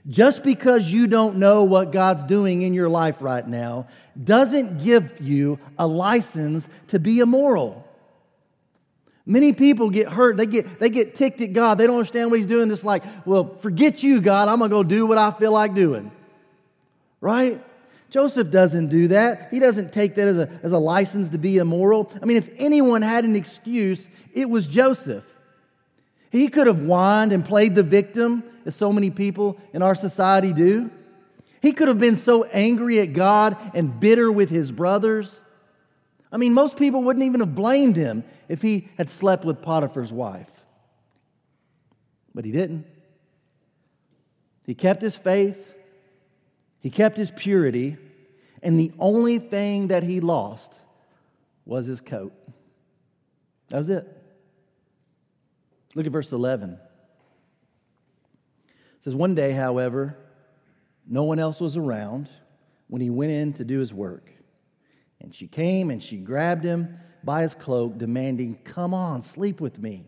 just 0.06 0.42
because 0.42 0.90
you 0.90 1.06
don't 1.06 1.36
know 1.36 1.64
what 1.64 1.92
God's 1.92 2.24
doing 2.24 2.62
in 2.62 2.74
your 2.74 2.90
life 2.90 3.22
right 3.22 3.46
now, 3.46 3.86
doesn't 4.22 4.84
give 4.84 5.18
you 5.20 5.58
a 5.78 5.86
license 5.86 6.68
to 6.88 6.98
be 6.98 7.20
immoral. 7.20 7.83
Many 9.26 9.52
people 9.52 9.88
get 9.88 10.08
hurt. 10.08 10.36
They 10.36 10.46
get, 10.46 10.78
they 10.78 10.90
get 10.90 11.14
ticked 11.14 11.40
at 11.40 11.52
God. 11.52 11.78
They 11.78 11.86
don't 11.86 11.96
understand 11.96 12.30
what 12.30 12.38
He's 12.38 12.46
doing. 12.46 12.70
It's 12.70 12.84
like, 12.84 13.02
well, 13.24 13.54
forget 13.60 14.02
you, 14.02 14.20
God. 14.20 14.48
I'm 14.48 14.58
going 14.58 14.70
to 14.70 14.74
go 14.76 14.82
do 14.82 15.06
what 15.06 15.16
I 15.16 15.30
feel 15.30 15.52
like 15.52 15.74
doing. 15.74 16.10
Right? 17.20 17.62
Joseph 18.10 18.50
doesn't 18.50 18.88
do 18.88 19.08
that. 19.08 19.48
He 19.50 19.58
doesn't 19.58 19.92
take 19.92 20.14
that 20.16 20.28
as 20.28 20.38
a, 20.38 20.48
as 20.62 20.72
a 20.72 20.78
license 20.78 21.30
to 21.30 21.38
be 21.38 21.56
immoral. 21.56 22.12
I 22.22 22.26
mean, 22.26 22.36
if 22.36 22.48
anyone 22.58 23.02
had 23.02 23.24
an 23.24 23.34
excuse, 23.34 24.08
it 24.32 24.48
was 24.48 24.66
Joseph. 24.66 25.34
He 26.30 26.48
could 26.48 26.66
have 26.66 26.80
whined 26.82 27.32
and 27.32 27.44
played 27.44 27.74
the 27.74 27.82
victim, 27.82 28.44
as 28.66 28.76
so 28.76 28.92
many 28.92 29.10
people 29.10 29.58
in 29.72 29.82
our 29.82 29.94
society 29.94 30.52
do. 30.52 30.90
He 31.62 31.72
could 31.72 31.88
have 31.88 31.98
been 31.98 32.16
so 32.16 32.44
angry 32.44 33.00
at 33.00 33.14
God 33.14 33.56
and 33.72 33.98
bitter 33.98 34.30
with 34.30 34.50
his 34.50 34.70
brothers. 34.70 35.40
I 36.34 36.36
mean, 36.36 36.52
most 36.52 36.76
people 36.76 37.04
wouldn't 37.04 37.24
even 37.24 37.38
have 37.38 37.54
blamed 37.54 37.94
him 37.94 38.24
if 38.48 38.60
he 38.60 38.88
had 38.98 39.08
slept 39.08 39.44
with 39.44 39.62
Potiphar's 39.62 40.12
wife. 40.12 40.64
But 42.34 42.44
he 42.44 42.50
didn't. 42.50 42.86
He 44.66 44.74
kept 44.74 45.00
his 45.00 45.16
faith, 45.16 45.72
he 46.80 46.90
kept 46.90 47.16
his 47.16 47.30
purity, 47.30 47.98
and 48.64 48.80
the 48.80 48.90
only 48.98 49.38
thing 49.38 49.88
that 49.88 50.02
he 50.02 50.18
lost 50.18 50.80
was 51.64 51.86
his 51.86 52.00
coat. 52.00 52.32
That 53.68 53.78
was 53.78 53.88
it. 53.88 54.04
Look 55.94 56.04
at 56.04 56.10
verse 56.10 56.32
11. 56.32 56.80
It 58.66 58.78
says, 58.98 59.14
One 59.14 59.36
day, 59.36 59.52
however, 59.52 60.16
no 61.06 61.22
one 61.22 61.38
else 61.38 61.60
was 61.60 61.76
around 61.76 62.28
when 62.88 63.00
he 63.00 63.10
went 63.10 63.30
in 63.30 63.52
to 63.52 63.64
do 63.64 63.78
his 63.78 63.94
work. 63.94 64.33
And 65.24 65.34
she 65.34 65.46
came 65.46 65.90
and 65.90 66.02
she 66.02 66.18
grabbed 66.18 66.64
him 66.64 66.98
by 67.24 67.40
his 67.40 67.54
cloak, 67.54 67.96
demanding, 67.96 68.58
Come 68.62 68.92
on, 68.92 69.22
sleep 69.22 69.58
with 69.58 69.78
me. 69.78 70.04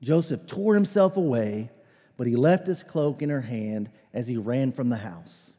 Joseph 0.00 0.46
tore 0.46 0.74
himself 0.74 1.16
away, 1.16 1.70
but 2.16 2.28
he 2.28 2.36
left 2.36 2.68
his 2.68 2.84
cloak 2.84 3.22
in 3.22 3.30
her 3.30 3.40
hand 3.40 3.90
as 4.12 4.28
he 4.28 4.36
ran 4.36 4.70
from 4.70 4.88
the 4.88 4.98
house. 4.98 5.52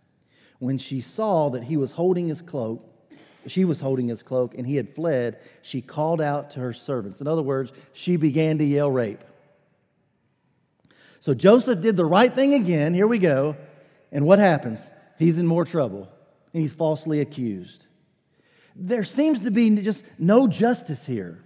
When 0.60 0.78
she 0.78 1.02
saw 1.02 1.50
that 1.50 1.64
he 1.64 1.76
was 1.76 1.92
holding 1.92 2.30
his 2.30 2.42
cloak, 2.42 2.90
she 3.46 3.66
was 3.66 3.82
holding 3.82 4.08
his 4.08 4.24
cloak 4.24 4.56
and 4.58 4.66
he 4.66 4.78
had 4.78 4.88
fled, 4.88 5.38
she 5.62 5.82
called 5.82 6.22
out 6.22 6.52
to 6.52 6.62
her 6.62 6.72
servants. 6.72 7.20
In 7.20 7.28
other 7.28 7.42
words, 7.42 7.74
she 7.92 8.16
began 8.16 8.58
to 8.60 8.64
yell 8.64 8.90
rape. 8.90 9.24
So 11.20 11.34
Joseph 11.34 11.82
did 11.82 11.98
the 11.98 12.06
right 12.06 12.34
thing 12.34 12.54
again. 12.54 12.94
Here 12.94 13.06
we 13.06 13.20
go. 13.20 13.58
And 14.14 14.26
what 14.26 14.40
happens? 14.40 14.92
he's 15.18 15.38
in 15.40 15.48
more 15.48 15.66
trouble 15.66 16.10
and 16.54 16.62
he's 16.62 16.74
falsely 16.74 17.20
accused. 17.20 17.85
There 18.76 19.04
seems 19.04 19.42
to 19.42 19.52
be 19.52 19.70
just 19.82 20.04
no 20.20 20.48
justice 20.48 21.06
here. 21.06 21.42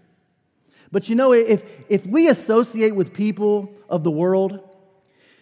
But 0.91 1.07
you 1.09 1.15
know, 1.15 1.33
if, 1.33 1.63
if 1.87 2.07
we 2.07 2.27
associate 2.27 2.95
with 2.95 3.13
people 3.13 3.71
of 3.87 4.03
the 4.03 4.11
world, 4.11 4.59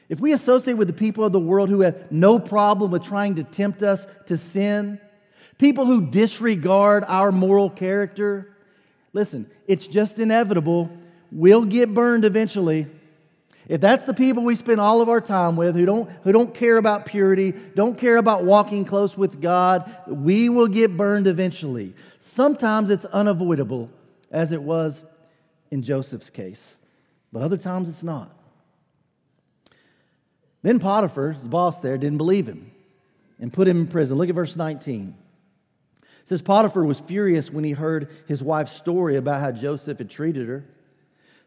if 0.09 0.19
we 0.19 0.33
associate 0.33 0.75
with 0.75 0.87
the 0.87 0.93
people 0.93 1.23
of 1.23 1.31
the 1.31 1.39
world 1.39 1.69
who 1.69 1.81
have 1.81 2.11
no 2.11 2.39
problem 2.39 2.91
with 2.91 3.03
trying 3.03 3.35
to 3.35 3.43
tempt 3.43 3.83
us 3.83 4.07
to 4.25 4.37
sin, 4.37 4.99
people 5.57 5.85
who 5.85 6.01
disregard 6.01 7.05
our 7.07 7.31
moral 7.31 7.69
character, 7.69 8.53
listen, 9.13 9.49
it's 9.67 9.87
just 9.87 10.19
inevitable. 10.19 10.89
We'll 11.31 11.65
get 11.65 11.93
burned 11.93 12.25
eventually. 12.25 12.87
If 13.69 13.81
that's 13.81 14.05
the 14.05 14.13
people 14.13 14.43
we 14.43 14.55
spend 14.55 14.79
all 14.79 15.01
of 15.01 15.09
our 15.09 15.19
time 15.19 15.57
with 15.57 15.75
who 15.75 15.85
don't, 15.85 16.09
who 16.23 16.31
don't 16.31 16.53
care 16.53 16.77
about 16.77 17.05
purity, 17.05 17.51
don't 17.75 17.97
care 17.97 18.17
about 18.17 18.45
walking 18.45 18.85
close 18.85 19.17
with 19.17 19.41
God, 19.41 19.93
we 20.07 20.47
will 20.47 20.67
get 20.67 20.95
burned 20.95 21.27
eventually. 21.27 21.93
Sometimes 22.19 22.89
it's 22.89 23.03
unavoidable, 23.05 23.89
as 24.31 24.53
it 24.53 24.61
was 24.61 25.03
in 25.69 25.83
Joseph's 25.83 26.29
case, 26.29 26.77
but 27.33 27.41
other 27.41 27.57
times 27.57 27.89
it's 27.89 28.03
not. 28.03 28.31
Then 30.61 30.79
Potiphar, 30.79 31.35
the 31.41 31.49
boss 31.49 31.79
there, 31.79 31.97
didn't 31.97 32.17
believe 32.17 32.47
him 32.47 32.71
and 33.39 33.51
put 33.51 33.67
him 33.67 33.81
in 33.81 33.87
prison. 33.87 34.17
Look 34.17 34.29
at 34.29 34.35
verse 34.35 34.55
19. 34.55 35.13
It 35.99 36.05
says 36.23 36.41
Potiphar 36.41 36.85
was 36.85 37.01
furious 37.01 37.51
when 37.51 37.63
he 37.63 37.71
heard 37.71 38.09
his 38.27 38.41
wife's 38.41 38.71
story 38.71 39.17
about 39.17 39.41
how 39.41 39.51
Joseph 39.51 39.97
had 39.97 40.09
treated 40.09 40.47
her. 40.47 40.65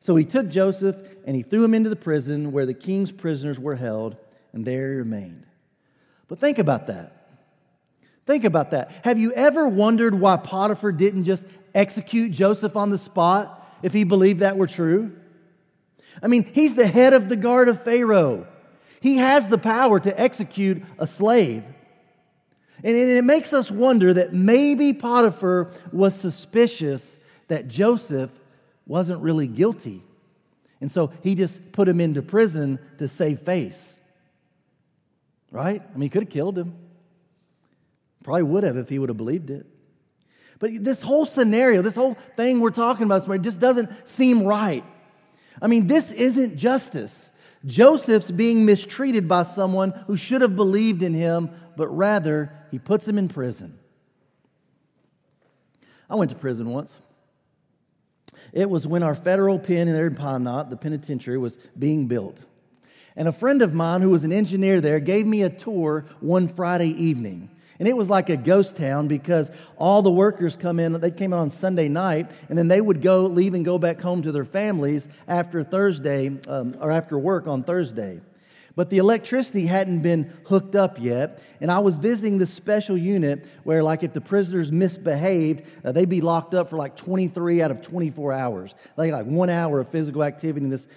So 0.01 0.17
he 0.17 0.25
took 0.25 0.49
Joseph 0.49 0.97
and 1.27 1.37
he 1.37 1.43
threw 1.43 1.63
him 1.63 1.75
into 1.75 1.91
the 1.91 1.97
prison 1.97 2.53
where 2.53 2.67
the 2.67 2.75
king's 2.75 3.13
prisoners 3.13 3.61
were 3.61 3.77
held, 3.77 4.17
and 4.53 4.65
there 4.65 4.91
he 4.91 4.99
remained. 4.99 5.47
But 6.27 6.41
think 6.41 6.59
about 6.59 6.87
that. 6.87 7.17
Think 8.27 8.45
about 8.45 8.71
that. 8.71 8.93
Have 9.05 9.19
you 9.19 9.33
ever 9.33 9.69
wondered 9.69 10.15
why 10.15 10.37
Potiphar 10.37 10.93
didn't 10.93 11.25
just 11.25 11.47
execute 11.75 12.33
Joseph 12.33 12.77
on 12.77 12.91
the 12.91 12.99
spot 12.99 13.69
if 13.83 13.93
he 13.93 14.05
believed 14.05 14.41
that 14.41 14.57
were 14.57 14.67
true? 14.67 15.17
I 16.23 16.29
mean, 16.29 16.45
he's 16.45 16.75
the 16.75 16.87
head 16.87 17.13
of 17.13 17.29
the 17.29 17.37
guard 17.37 17.69
of 17.69 17.83
Pharaoh. 17.83 18.47
He 19.01 19.17
has 19.17 19.49
the 19.49 19.59
power 19.59 20.01
to 20.01 20.21
execute 20.21 20.83
a 20.99 21.07
slave. 21.07 21.65
And 22.83 22.97
it 22.97 23.25
makes 23.25 23.53
us 23.53 23.71
wonder 23.71 24.15
that 24.15 24.33
maybe 24.33 24.93
Potiphar 24.93 25.71
was 25.93 26.15
suspicious 26.15 27.19
that 27.49 27.69
Joseph 27.69 28.33
wasn't 28.91 29.23
really 29.23 29.47
guilty. 29.47 30.03
And 30.81 30.91
so 30.91 31.13
he 31.23 31.37
just 31.37 31.71
put 31.71 31.87
him 31.87 32.01
into 32.01 32.23
prison 32.23 32.81
to 32.99 33.07
save 33.07 33.39
face. 33.39 34.01
Right? 35.53 35.81
I 35.81 35.93
mean, 35.93 36.03
he 36.03 36.09
could 36.09 36.25
have 36.25 36.31
killed 36.31 36.59
him. 36.59 36.75
Probably 38.25 38.43
would 38.43 38.65
have 38.65 38.77
if 38.77 38.89
he 38.89 38.99
would 38.99 39.09
have 39.09 39.17
believed 39.17 39.51
it. 39.51 39.65
But 40.59 40.83
this 40.83 41.03
whole 41.03 41.25
scenario, 41.25 41.83
this 41.83 41.95
whole 41.95 42.15
thing 42.37 42.59
we're 42.59 42.71
talking 42.71 43.05
about, 43.05 43.31
it 43.31 43.43
just 43.43 43.61
doesn't 43.61 44.09
seem 44.09 44.43
right. 44.43 44.85
I 45.63 45.69
mean, 45.69 45.87
this 45.87 46.11
isn't 46.11 46.57
justice. 46.57 47.31
Joseph's 47.65 48.33
being 48.33 48.65
mistreated 48.65 49.29
by 49.29 49.45
someone 49.45 49.93
who 50.09 50.17
should 50.17 50.41
have 50.41 50.57
believed 50.57 51.05
in 51.05 51.15
him, 51.15 51.51
but 51.77 51.87
rather 51.97 52.53
he 52.73 52.81
puts 52.81 53.07
him 53.07 53.19
in 53.19 53.29
prison. 53.29 53.79
I 56.09 56.17
went 56.17 56.33
to 56.33 56.37
prison 56.37 56.71
once. 56.71 57.01
It 58.53 58.69
was 58.69 58.87
when 58.87 59.03
our 59.03 59.15
federal 59.15 59.59
pen 59.59 59.87
there 59.87 60.07
in 60.07 60.15
Pine 60.15 60.45
Knot, 60.45 60.71
the 60.71 60.77
penitentiary, 60.77 61.39
was 61.39 61.57
being 61.79 62.07
built. 62.07 62.39
And 63.17 63.29
a 63.29 63.33
friend 63.33 63.63
of 63.63 63.75
mine 63.75 64.03
who 64.03 64.11
was 64.11 64.25
an 64.25 64.33
engineer 64.33 64.81
there 64.81 65.01
gave 65.01 65.27
me 65.27 65.43
a 65.43 65.51
tour 65.51 66.07
one 66.21 66.49
Friday 66.49 66.91
evening. 66.91 67.51
And 67.79 67.89
it 67.89 67.97
was 67.97 68.11
like 68.11 68.29
a 68.29 68.37
ghost 68.37 68.77
town 68.77 69.09
because 69.09 69.51
all 69.79 70.03
the 70.03 70.11
workers 70.11 70.55
come 70.55 70.79
in, 70.79 70.93
they 70.93 71.11
came 71.11 71.33
in 71.33 71.39
on 71.39 71.51
Sunday 71.51 71.89
night, 71.89 72.31
and 72.49 72.59
then 72.59 72.69
they 72.69 72.81
would 72.81 73.01
go, 73.01 73.23
leave 73.23 73.55
and 73.55 73.65
go 73.65 73.79
back 73.79 74.01
home 74.01 74.21
to 74.23 74.33
their 74.33 74.45
families 74.45 75.09
after 75.27 75.63
Thursday 75.65 76.39
um, 76.47 76.77
or 76.79 76.91
after 76.91 77.19
work 77.19 77.47
on 77.47 77.63
Thursday. 77.63 78.21
But 78.81 78.89
the 78.89 78.97
electricity 78.97 79.67
hadn't 79.67 80.01
been 80.01 80.33
hooked 80.47 80.75
up 80.75 80.99
yet. 80.99 81.43
And 81.61 81.71
I 81.71 81.81
was 81.81 81.99
visiting 81.99 82.39
this 82.39 82.51
special 82.51 82.97
unit 82.97 83.45
where, 83.63 83.83
like, 83.83 84.03
if 84.03 84.15
the 84.15 84.23
prisoners 84.23 84.73
misbehaved, 84.73 85.67
uh, 85.85 85.93
they'd 85.93 86.09
be 86.09 86.23
locked 86.23 86.55
up 86.55 86.71
for 86.71 86.79
like 86.79 86.97
23 86.97 87.61
out 87.61 87.71
of 87.71 87.83
24 87.83 88.33
hours. 88.33 88.75
Like, 88.97 89.13
like 89.13 89.27
one 89.27 89.51
hour 89.51 89.81
of 89.81 89.91
physical 89.91 90.25
activity 90.25 90.65
in 90.65 90.71
this 90.71 90.89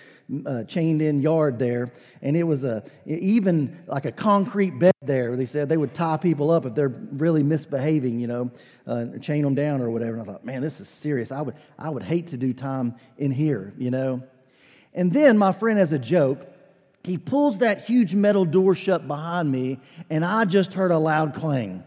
uh, 0.45 0.63
chained 0.63 1.01
in 1.01 1.19
yard 1.19 1.59
there. 1.59 1.91
And 2.21 2.37
it 2.37 2.43
was 2.43 2.63
a, 2.63 2.85
even 3.05 3.83
like 3.85 4.05
a 4.05 4.13
concrete 4.13 4.79
bed 4.79 4.93
there. 5.01 5.35
They 5.35 5.45
said 5.45 5.67
they 5.67 5.75
would 5.75 5.93
tie 5.93 6.15
people 6.15 6.51
up 6.51 6.65
if 6.65 6.75
they're 6.75 6.87
really 6.87 7.43
misbehaving, 7.43 8.17
you 8.17 8.27
know, 8.27 8.51
uh, 8.87 9.07
chain 9.19 9.43
them 9.43 9.55
down 9.55 9.81
or 9.81 9.89
whatever. 9.89 10.13
And 10.13 10.21
I 10.21 10.25
thought, 10.31 10.45
man, 10.45 10.61
this 10.61 10.79
is 10.79 10.87
serious. 10.87 11.33
I 11.33 11.41
would, 11.41 11.55
I 11.77 11.89
would 11.89 12.03
hate 12.03 12.27
to 12.27 12.37
do 12.37 12.53
time 12.53 12.95
in 13.17 13.31
here, 13.31 13.73
you 13.77 13.91
know. 13.91 14.23
And 14.93 15.11
then 15.11 15.37
my 15.37 15.51
friend, 15.51 15.77
as 15.77 15.91
a 15.91 15.99
joke, 15.99 16.47
he 17.03 17.17
pulls 17.17 17.57
that 17.57 17.83
huge 17.83 18.15
metal 18.15 18.45
door 18.45 18.75
shut 18.75 19.07
behind 19.07 19.51
me, 19.51 19.79
and 20.09 20.23
I 20.23 20.45
just 20.45 20.73
heard 20.73 20.91
a 20.91 20.97
loud 20.97 21.33
clang. 21.33 21.83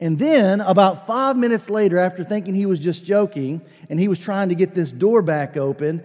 And 0.00 0.18
then, 0.18 0.60
about 0.60 1.06
five 1.06 1.36
minutes 1.36 1.68
later, 1.68 1.98
after 1.98 2.24
thinking 2.24 2.54
he 2.54 2.66
was 2.66 2.78
just 2.78 3.04
joking 3.04 3.60
and 3.90 4.00
he 4.00 4.08
was 4.08 4.18
trying 4.18 4.48
to 4.48 4.54
get 4.54 4.74
this 4.74 4.92
door 4.92 5.20
back 5.20 5.56
open, 5.56 6.02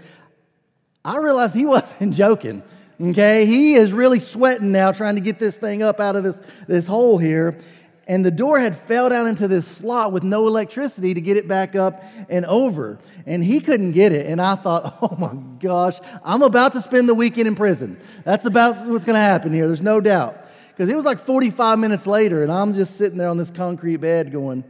I 1.06 1.18
realized 1.18 1.56
he 1.56 1.66
wasn't 1.66 2.14
joking. 2.14 2.64
Okay, 3.00 3.46
he 3.46 3.76
is 3.76 3.94
really 3.94 4.20
sweating 4.20 4.72
now 4.72 4.92
trying 4.92 5.16
to 5.16 5.22
get 5.22 5.38
this 5.38 5.58
thing 5.58 5.84
up 5.84 6.00
out 6.00 6.16
of 6.16 6.24
this, 6.24 6.42
this 6.68 6.88
hole 6.88 7.18
here 7.18 7.60
and 8.08 8.24
the 8.24 8.32
door 8.32 8.60
had 8.60 8.76
fell 8.76 9.10
down 9.10 9.28
into 9.28 9.48
this 9.48 9.68
slot 9.68 10.12
with 10.12 10.24
no 10.24 10.48
electricity 10.48 11.14
to 11.14 11.22
get 11.22 11.38
it 11.38 11.48
back 11.48 11.76
up 11.76 12.04
and 12.30 12.46
over. 12.46 13.00
And 13.26 13.44
he 13.44 13.60
couldn't 13.60 13.94
get 13.94 14.12
it. 14.12 14.28
And 14.28 14.40
I 14.40 14.56
thought, 14.56 14.98
oh 15.02 15.16
my 15.18 15.34
gosh, 15.60 16.00
I'm 16.24 16.44
about 16.44 16.74
to 16.74 16.82
spend 16.82 17.10
the 17.10 17.16
weekend 17.16 17.48
in 17.48 17.56
prison. 17.56 18.00
That's 18.24 18.46
about 18.46 18.86
what's 18.86 19.06
going 19.06 19.16
to 19.16 19.22
happen 19.22 19.52
here. 19.52 19.68
There's 19.68 19.82
no 19.82 20.00
doubt. 20.00 20.38
Because 20.70 20.90
it 20.90 20.96
was 20.96 21.06
like 21.06 21.20
45 21.20 21.80
minutes 21.80 22.06
later, 22.06 22.44
and 22.44 22.52
I'm 22.52 22.74
just 22.74 22.98
sitting 22.98 23.18
there 23.18 23.30
on 23.30 23.38
this 23.38 23.50
concrete 23.50 23.98
bed 23.98 24.32
going, 24.32 24.64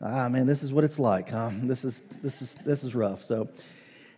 ah, 0.00 0.28
man, 0.28 0.46
this 0.46 0.62
is 0.62 0.72
what 0.72 0.84
it's 0.84 0.98
like, 0.98 1.30
huh? 1.30 1.50
This 1.52 1.84
is, 1.84 2.00
this 2.22 2.40
is, 2.40 2.54
this 2.54 2.84
is 2.84 2.94
rough. 2.94 3.24
So, 3.24 3.48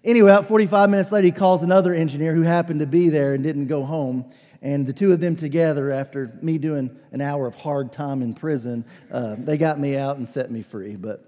anyway, 0.05 0.31
about 0.31 0.47
45 0.47 0.91
minutes 0.91 1.11
later, 1.11 1.25
he 1.25 1.33
calls 1.33 1.63
another 1.63 1.95
engineer 1.95 2.35
who 2.35 2.43
happened 2.43 2.81
to 2.81 2.87
be 2.87 3.09
there 3.09 3.33
and 3.35 3.43
didn't 3.43 3.69
go 3.69 3.85
home. 3.85 4.31
And 4.62 4.87
the 4.87 4.92
two 4.92 5.12
of 5.12 5.20
them 5.20 5.37
together, 5.37 5.90
after 5.90 6.38
me 6.42 6.59
doing 6.59 6.99
an 7.12 7.20
hour 7.20 7.46
of 7.46 7.55
hard 7.55 7.92
time 7.92 8.20
in 8.20 8.35
prison, 8.35 8.85
uh, 9.11 9.37
they 9.38 9.57
got 9.57 9.79
me 9.79 9.96
out 9.96 10.16
and 10.16 10.29
set 10.29 10.51
me 10.51 10.62
free. 10.62 10.96
But 10.96 11.25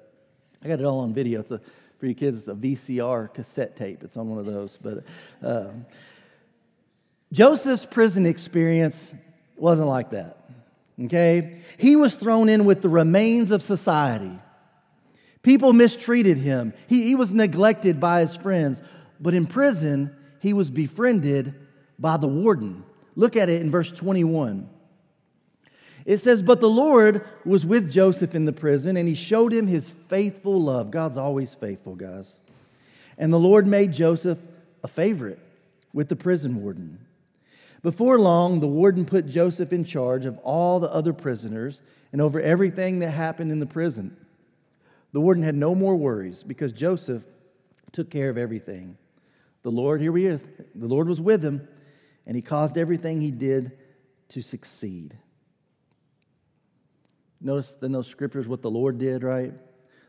I 0.63 0.69
got 0.69 0.81
it 0.81 0.85
all 0.85 1.01
on 1.01 1.15
video. 1.15 1.41
It's 1.41 1.51
a, 1.51 1.61
for 1.99 2.07
you 2.07 2.15
kids, 2.15 2.39
it's 2.39 2.49
a 2.49 2.55
VCR 2.55 3.33
cassette 3.33 3.75
tape. 3.77 4.03
It's 4.03 4.17
on 4.17 4.29
one 4.29 4.39
of 4.39 4.47
those. 4.47 4.77
But 4.77 5.05
uh, 5.43 5.71
Joseph's 7.33 7.87
prison 7.87 8.27
experience 8.27 9.15
wasn't 9.57 9.89
like 9.89 10.11
that. 10.11 10.39
Okay? 11.03 11.61
He 11.79 11.97
was 11.97 12.15
thrown 12.15 12.51
in 12.51 12.67
with 12.67 12.83
the 12.83 12.91
remains 12.91 13.51
of 13.51 13.63
society. 13.63 14.39
People 15.43 15.73
mistreated 15.73 16.37
him. 16.37 16.75
He, 16.87 17.05
he 17.05 17.15
was 17.15 17.33
neglected 17.33 17.99
by 17.99 18.21
his 18.21 18.37
friends. 18.37 18.83
But 19.19 19.33
in 19.33 19.47
prison, 19.47 20.15
he 20.41 20.53
was 20.53 20.71
befriended 20.71 21.55
by 21.99 22.19
the 22.19 22.29
warden. 22.29 22.85
Look 23.15 23.37
at 23.37 23.51
it 23.51 23.61
in 23.61 23.71
verse 23.71 23.91
21. 23.91 24.69
It 26.05 26.19
says, 26.19 26.43
But 26.43 26.61
the 26.61 26.69
Lord 26.69 27.27
was 27.45 27.65
with 27.65 27.91
Joseph 27.91 28.35
in 28.35 28.45
the 28.45 28.53
prison, 28.53 28.97
and 28.97 29.09
he 29.09 29.15
showed 29.15 29.53
him 29.53 29.67
his 29.67 29.89
faithful 29.89 30.61
love. 30.61 30.91
God's 30.91 31.17
always 31.17 31.55
faithful, 31.55 31.95
guys. 31.95 32.37
And 33.19 33.33
the 33.33 33.39
Lord 33.39 33.67
made 33.67 33.93
Joseph 33.93 34.39
a 34.83 34.89
favorite 34.89 35.39
with 35.93 36.09
the 36.09 36.17
prison 36.17 36.61
warden. 36.63 36.99
Before 37.83 38.19
long, 38.19 38.61
the 38.61 38.69
warden 38.69 39.05
put 39.05 39.29
Joseph 39.29 39.73
in 39.73 39.85
charge 39.85 40.25
of 40.25 40.39
all 40.39 40.81
the 40.81 40.91
other 40.91 41.13
prisoners 41.13 41.83
and 42.13 42.21
over 42.21 42.41
everything 42.41 43.01
that 43.01 43.11
happened 43.11 43.51
in 43.51 43.61
the 43.61 43.67
prison. 43.67 44.17
The 45.13 45.21
warden 45.21 45.43
had 45.43 45.55
no 45.55 45.75
more 45.75 45.97
worries 45.97 46.43
because 46.43 46.73
Joseph 46.73 47.25
took 47.91 48.09
care 48.09 48.31
of 48.31 48.39
everything. 48.39 48.97
The 49.63 49.71
Lord, 49.71 50.01
here 50.01 50.17
he 50.17 50.27
is, 50.27 50.45
the 50.75 50.87
Lord 50.87 51.09
was 51.09 51.21
with 51.21 51.45
him 51.45 51.69
and 52.27 52.37
he 52.37 52.43
caused 52.43 52.79
everything 52.79 53.21
he 53.21 53.31
did 53.31 53.73
to 54.29 54.43
succeed. 54.43 55.17
Notice 57.41 57.77
in 57.83 57.93
those 57.93 58.07
scriptures 58.07 58.47
what 58.47 58.63
the 58.63 58.71
Lord 58.71 58.99
did, 58.99 59.25
right? 59.25 59.53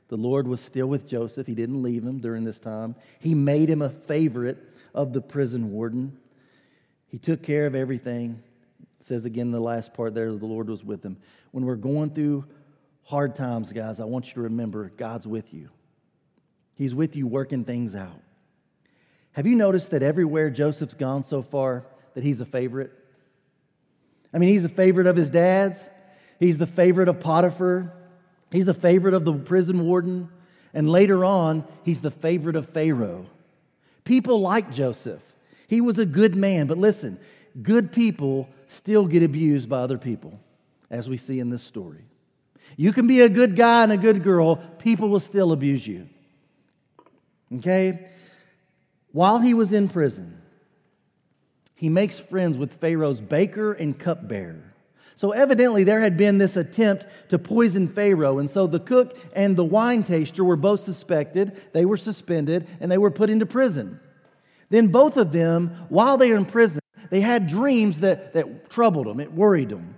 The 0.09 0.17
Lord 0.17 0.47
was 0.47 0.61
still 0.61 0.87
with 0.87 1.07
Joseph. 1.07 1.47
He 1.47 1.55
didn't 1.55 1.81
leave 1.81 2.03
him 2.03 2.19
during 2.19 2.43
this 2.43 2.59
time. 2.59 2.95
He 3.19 3.33
made 3.33 3.69
him 3.69 3.81
a 3.81 3.89
favorite 3.89 4.57
of 4.93 5.13
the 5.13 5.21
prison 5.21 5.71
warden. 5.71 6.17
He 7.07 7.17
took 7.17 7.41
care 7.41 7.65
of 7.65 7.73
everything. 7.73 8.41
It 8.99 9.05
says 9.05 9.25
again 9.25 9.51
the 9.51 9.59
last 9.59 9.93
part 9.93 10.13
there, 10.13 10.31
the 10.31 10.45
Lord 10.45 10.69
was 10.69 10.83
with 10.83 11.03
him. 11.03 11.17
When 11.51 11.65
we're 11.65 11.75
going 11.75 12.11
through 12.11 12.45
hard 13.05 13.35
times, 13.35 13.73
guys, 13.73 13.99
I 13.99 14.05
want 14.05 14.27
you 14.27 14.33
to 14.35 14.41
remember 14.41 14.91
God's 14.95 15.27
with 15.27 15.53
you. 15.53 15.69
He's 16.75 16.93
with 16.93 17.15
you 17.15 17.27
working 17.27 17.65
things 17.65 17.95
out. 17.95 18.21
Have 19.33 19.47
you 19.47 19.55
noticed 19.55 19.91
that 19.91 20.03
everywhere 20.03 20.49
Joseph's 20.51 20.93
gone 20.93 21.23
so 21.23 21.41
far, 21.41 21.85
that 22.13 22.23
he's 22.23 22.39
a 22.39 22.45
favorite? 22.45 22.91
I 24.33 24.39
mean, 24.39 24.49
he's 24.49 24.65
a 24.65 24.69
favorite 24.69 25.07
of 25.07 25.15
his 25.15 25.29
dad's, 25.29 25.89
he's 26.39 26.57
the 26.57 26.67
favorite 26.67 27.07
of 27.07 27.19
Potiphar, 27.19 27.93
he's 28.51 28.65
the 28.65 28.73
favorite 28.73 29.13
of 29.13 29.25
the 29.25 29.33
prison 29.33 29.85
warden, 29.85 30.29
and 30.73 30.89
later 30.89 31.23
on, 31.23 31.65
he's 31.83 32.01
the 32.01 32.11
favorite 32.11 32.55
of 32.55 32.67
Pharaoh. 32.67 33.27
People 34.03 34.41
like 34.41 34.71
Joseph. 34.71 35.21
He 35.67 35.81
was 35.81 35.99
a 35.99 36.05
good 36.05 36.35
man, 36.35 36.67
but 36.67 36.77
listen, 36.77 37.19
good 37.61 37.91
people 37.91 38.49
still 38.65 39.05
get 39.05 39.23
abused 39.23 39.69
by 39.69 39.79
other 39.79 39.97
people, 39.97 40.39
as 40.89 41.09
we 41.09 41.17
see 41.17 41.39
in 41.39 41.49
this 41.49 41.63
story. 41.63 42.05
You 42.75 42.91
can 42.91 43.07
be 43.07 43.21
a 43.21 43.29
good 43.29 43.55
guy 43.55 43.83
and 43.83 43.91
a 43.91 43.97
good 43.97 44.23
girl, 44.23 44.55
people 44.55 45.09
will 45.09 45.19
still 45.19 45.51
abuse 45.51 45.85
you. 45.85 46.09
Okay? 47.57 48.09
While 49.11 49.39
he 49.39 49.53
was 49.53 49.73
in 49.73 49.89
prison, 49.89 50.41
he 51.83 51.89
makes 51.89 52.17
friends 52.17 52.57
with 52.57 52.75
Pharaoh's 52.75 53.19
baker 53.19 53.73
and 53.73 53.99
cupbearer. 53.99 54.73
So, 55.15 55.31
evidently, 55.31 55.83
there 55.83 55.99
had 55.99 56.15
been 56.15 56.37
this 56.37 56.55
attempt 56.55 57.07
to 57.27 57.37
poison 57.37 57.89
Pharaoh. 57.89 58.39
And 58.39 58.49
so 58.49 58.67
the 58.67 58.79
cook 58.79 59.17
and 59.35 59.57
the 59.57 59.65
wine 59.65 60.03
taster 60.03 60.45
were 60.45 60.55
both 60.55 60.79
suspected, 60.79 61.61
they 61.73 61.83
were 61.83 61.97
suspended, 61.97 62.69
and 62.79 62.89
they 62.89 62.97
were 62.97 63.11
put 63.11 63.29
into 63.29 63.45
prison. 63.45 63.99
Then, 64.69 64.87
both 64.87 65.17
of 65.17 65.33
them, 65.33 65.75
while 65.89 66.15
they 66.15 66.31
were 66.31 66.37
in 66.37 66.45
prison, 66.45 66.79
they 67.09 67.19
had 67.19 67.47
dreams 67.47 67.99
that, 67.99 68.31
that 68.31 68.69
troubled 68.69 69.07
them, 69.07 69.19
it 69.19 69.33
worried 69.33 69.67
them. 69.67 69.95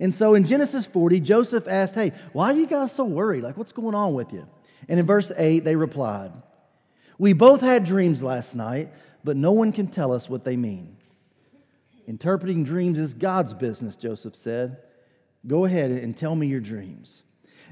And 0.00 0.14
so 0.14 0.34
in 0.34 0.46
Genesis 0.46 0.86
40, 0.86 1.20
Joseph 1.20 1.68
asked, 1.68 1.94
Hey, 1.94 2.12
why 2.32 2.52
are 2.52 2.56
you 2.56 2.66
guys 2.66 2.90
so 2.90 3.04
worried? 3.04 3.42
Like, 3.42 3.58
what's 3.58 3.72
going 3.72 3.94
on 3.94 4.14
with 4.14 4.32
you? 4.32 4.48
And 4.88 4.98
in 4.98 5.04
verse 5.04 5.30
8, 5.36 5.62
they 5.62 5.76
replied, 5.76 6.32
We 7.18 7.34
both 7.34 7.60
had 7.60 7.84
dreams 7.84 8.22
last 8.22 8.54
night, 8.54 8.94
but 9.22 9.36
no 9.36 9.52
one 9.52 9.72
can 9.72 9.88
tell 9.88 10.12
us 10.12 10.30
what 10.30 10.42
they 10.42 10.56
mean. 10.56 10.97
Interpreting 12.08 12.64
dreams 12.64 12.98
is 12.98 13.12
God's 13.12 13.52
business, 13.52 13.94
Joseph 13.94 14.34
said. 14.34 14.78
Go 15.46 15.66
ahead 15.66 15.90
and 15.90 16.16
tell 16.16 16.34
me 16.34 16.46
your 16.46 16.58
dreams. 16.58 17.22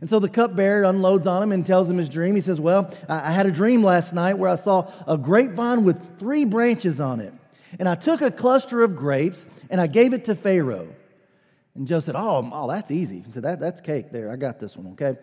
And 0.02 0.10
so 0.10 0.18
the 0.18 0.28
cupbearer 0.28 0.84
unloads 0.84 1.26
on 1.26 1.42
him 1.42 1.52
and 1.52 1.64
tells 1.64 1.88
him 1.88 1.96
his 1.96 2.10
dream. 2.10 2.34
He 2.34 2.42
says, 2.42 2.60
Well, 2.60 2.94
I 3.08 3.30
had 3.30 3.46
a 3.46 3.50
dream 3.50 3.82
last 3.82 4.12
night 4.12 4.34
where 4.34 4.50
I 4.50 4.56
saw 4.56 4.92
a 5.06 5.16
grapevine 5.16 5.84
with 5.84 6.18
three 6.18 6.44
branches 6.44 7.00
on 7.00 7.20
it. 7.20 7.32
And 7.78 7.88
I 7.88 7.94
took 7.94 8.20
a 8.20 8.30
cluster 8.30 8.82
of 8.82 8.94
grapes 8.94 9.46
and 9.70 9.80
I 9.80 9.86
gave 9.86 10.12
it 10.12 10.26
to 10.26 10.34
Pharaoh. 10.34 10.88
And 11.74 11.88
Joe 11.88 12.00
said, 12.00 12.14
Oh, 12.14 12.46
oh 12.52 12.68
that's 12.68 12.90
easy. 12.90 13.20
He 13.20 13.32
said, 13.32 13.44
that, 13.44 13.58
That's 13.58 13.80
cake 13.80 14.12
there. 14.12 14.30
I 14.30 14.36
got 14.36 14.60
this 14.60 14.76
one, 14.76 14.92
okay? 14.92 15.18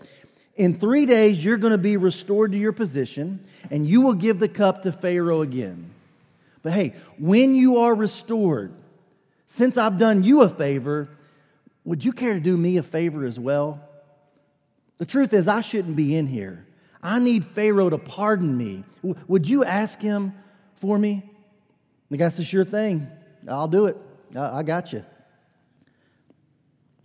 In 0.56 0.80
three 0.80 1.06
days, 1.06 1.46
you're 1.46 1.58
going 1.58 1.72
to 1.72 1.78
be 1.78 1.98
restored 1.98 2.52
to 2.54 2.58
your 2.58 2.74
position 2.74 3.46
and 3.70 3.88
you 3.88 4.02
will 4.02 4.16
give 4.16 4.40
the 4.40 4.50
cup 4.50 4.82
to 4.84 4.92
Pharaoh 4.92 5.42
again. 5.42 5.92
But 6.64 6.74
hey, 6.74 6.96
when 7.20 7.54
you 7.54 7.78
are 7.78 7.94
restored, 7.94 8.74
since 9.54 9.78
I've 9.78 10.00
done 10.00 10.24
you 10.24 10.42
a 10.42 10.50
favor, 10.50 11.08
would 11.86 12.04
you 12.04 12.12
care 12.12 12.34
to 12.34 12.40
do 12.40 12.58
me 12.58 12.78
a 12.78 12.82
favor 12.82 13.24
as 13.24 13.40
well? 13.40 13.88
The 14.98 15.06
truth 15.06 15.32
is, 15.32 15.48
I 15.48 15.62
shouldn't 15.62 15.96
be 15.96 16.16
in 16.16 16.26
here. 16.26 16.66
I 17.04 17.20
need 17.20 17.46
Pharaoh 17.46 17.92
to 17.92 18.00
pardon 18.00 18.58
me. 18.58 18.84
Would 19.28 19.48
you 19.48 19.64
ask 19.64 20.02
him 20.02 20.34
for 20.78 20.98
me? 20.98 21.22
The 22.10 22.18
guy 22.18 22.30
says, 22.30 22.48
Sure 22.48 22.64
thing. 22.64 23.08
I'll 23.48 23.68
do 23.68 23.86
it. 23.86 23.98
I 24.36 24.64
got 24.64 24.92
you. 24.92 25.06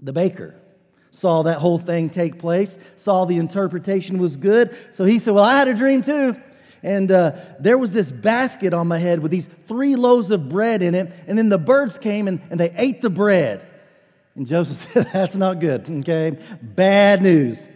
The 0.00 0.14
baker 0.14 0.54
saw 1.11 1.42
that 1.42 1.58
whole 1.58 1.78
thing 1.78 2.08
take 2.08 2.38
place, 2.38 2.78
saw 2.96 3.26
the 3.26 3.37
interpretation 3.37 4.16
was 4.16 4.37
good. 4.37 4.74
So 4.92 5.04
he 5.04 5.18
said, 5.18 5.34
Well, 5.34 5.44
I 5.44 5.58
had 5.58 5.68
a 5.68 5.74
dream 5.74 6.00
too. 6.00 6.34
And 6.83 7.11
uh, 7.11 7.33
there 7.59 7.79
was 7.79 7.93
this 7.93 8.12
basket 8.12 8.73
on 8.73 8.87
my 8.87 8.99
head 8.99 9.21
with 9.21 9.31
these 9.31 9.47
three 9.67 9.97
loaves 9.97 10.31
of 10.31 10.49
bread 10.49 10.83
in 10.83 10.95
it. 10.95 11.12
And 11.27 11.37
then 11.37 11.49
the 11.49 11.59
birds 11.59 11.99
came 11.99 12.29
and, 12.29 12.41
and 12.51 12.59
they 12.59 12.73
ate 12.77 13.01
the 13.03 13.11
bread. 13.11 13.67
And 14.35 14.47
Joseph 14.47 14.77
said, 14.93 15.09
That's 15.12 15.37
not 15.37 15.61
good, 15.61 15.91
okay? 15.91 16.38
Bad 16.62 17.23
news. 17.23 17.69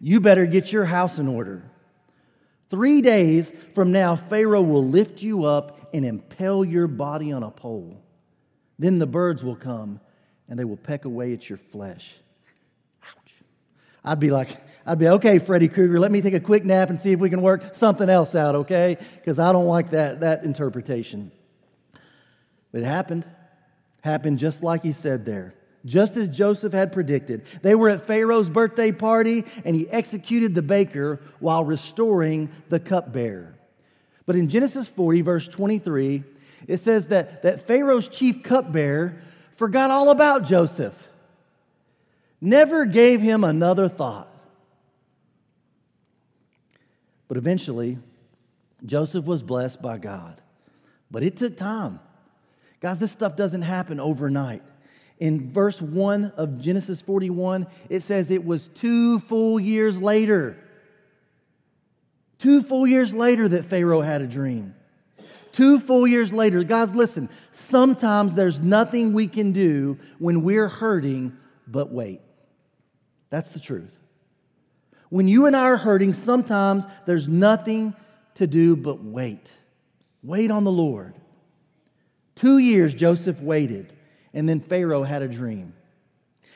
You 0.00 0.20
better 0.20 0.46
get 0.46 0.72
your 0.72 0.84
house 0.84 1.18
in 1.18 1.26
order. 1.26 1.62
Three 2.70 3.00
days 3.00 3.52
from 3.74 3.92
now, 3.92 4.14
Pharaoh 4.14 4.62
will 4.62 4.86
lift 4.86 5.22
you 5.22 5.44
up 5.44 5.88
and 5.94 6.04
impale 6.04 6.64
your 6.64 6.86
body 6.86 7.32
on 7.32 7.42
a 7.42 7.50
pole. 7.50 8.00
Then 8.78 8.98
the 8.98 9.06
birds 9.06 9.42
will 9.42 9.56
come 9.56 10.00
and 10.48 10.58
they 10.58 10.64
will 10.64 10.76
peck 10.76 11.04
away 11.04 11.32
at 11.32 11.48
your 11.48 11.58
flesh. 11.58 12.14
Ouch. 13.02 13.34
I'd 14.04 14.20
be 14.20 14.30
like, 14.30 14.50
I'd 14.88 14.98
be, 14.98 15.06
okay, 15.06 15.38
Freddy 15.38 15.68
Krueger, 15.68 16.00
let 16.00 16.10
me 16.10 16.22
take 16.22 16.32
a 16.32 16.40
quick 16.40 16.64
nap 16.64 16.88
and 16.88 16.98
see 16.98 17.12
if 17.12 17.20
we 17.20 17.28
can 17.28 17.42
work 17.42 17.76
something 17.76 18.08
else 18.08 18.34
out, 18.34 18.54
okay? 18.54 18.96
Because 19.16 19.38
I 19.38 19.52
don't 19.52 19.66
like 19.66 19.90
that, 19.90 20.20
that 20.20 20.44
interpretation. 20.44 21.30
But 22.72 22.80
it 22.80 22.84
happened. 22.86 23.26
Happened 24.00 24.38
just 24.38 24.64
like 24.64 24.82
he 24.82 24.92
said 24.92 25.26
there. 25.26 25.54
Just 25.84 26.16
as 26.16 26.28
Joseph 26.28 26.72
had 26.72 26.90
predicted. 26.90 27.44
They 27.60 27.74
were 27.74 27.90
at 27.90 28.00
Pharaoh's 28.00 28.48
birthday 28.48 28.90
party, 28.90 29.44
and 29.62 29.76
he 29.76 29.86
executed 29.90 30.54
the 30.54 30.62
baker 30.62 31.20
while 31.38 31.66
restoring 31.66 32.48
the 32.70 32.80
cupbearer. 32.80 33.58
But 34.24 34.36
in 34.36 34.48
Genesis 34.48 34.88
40, 34.88 35.20
verse 35.20 35.48
23, 35.48 36.24
it 36.66 36.78
says 36.78 37.08
that, 37.08 37.42
that 37.42 37.60
Pharaoh's 37.60 38.08
chief 38.08 38.42
cupbearer 38.42 39.20
forgot 39.52 39.90
all 39.90 40.08
about 40.08 40.44
Joseph, 40.44 41.08
never 42.40 42.86
gave 42.86 43.20
him 43.20 43.44
another 43.44 43.86
thought. 43.86 44.27
But 47.28 47.36
eventually, 47.36 47.98
Joseph 48.84 49.26
was 49.26 49.42
blessed 49.42 49.82
by 49.82 49.98
God. 49.98 50.40
But 51.10 51.22
it 51.22 51.36
took 51.36 51.56
time. 51.56 52.00
Guys, 52.80 52.98
this 52.98 53.12
stuff 53.12 53.36
doesn't 53.36 53.62
happen 53.62 54.00
overnight. 54.00 54.62
In 55.18 55.50
verse 55.50 55.82
1 55.82 56.32
of 56.36 56.60
Genesis 56.60 57.02
41, 57.02 57.66
it 57.88 58.00
says 58.00 58.30
it 58.30 58.44
was 58.44 58.68
two 58.68 59.18
full 59.18 59.58
years 59.58 60.00
later. 60.00 60.56
Two 62.38 62.62
full 62.62 62.86
years 62.86 63.12
later 63.12 63.48
that 63.48 63.64
Pharaoh 63.64 64.00
had 64.00 64.22
a 64.22 64.26
dream. 64.26 64.74
Two 65.50 65.80
full 65.80 66.06
years 66.06 66.32
later, 66.32 66.62
guys, 66.62 66.94
listen, 66.94 67.28
sometimes 67.50 68.34
there's 68.34 68.62
nothing 68.62 69.12
we 69.12 69.26
can 69.26 69.50
do 69.50 69.98
when 70.18 70.42
we're 70.42 70.68
hurting 70.68 71.36
but 71.66 71.90
wait. 71.90 72.20
That's 73.30 73.50
the 73.50 73.58
truth. 73.60 73.97
When 75.10 75.28
you 75.28 75.46
and 75.46 75.56
I 75.56 75.64
are 75.64 75.76
hurting, 75.76 76.14
sometimes 76.14 76.86
there's 77.06 77.28
nothing 77.28 77.94
to 78.34 78.46
do 78.46 78.76
but 78.76 79.02
wait. 79.02 79.52
Wait 80.22 80.50
on 80.50 80.64
the 80.64 80.72
Lord. 80.72 81.14
Two 82.34 82.58
years 82.58 82.94
Joseph 82.94 83.40
waited, 83.40 83.92
and 84.32 84.48
then 84.48 84.60
Pharaoh 84.60 85.02
had 85.02 85.22
a 85.22 85.28
dream. 85.28 85.72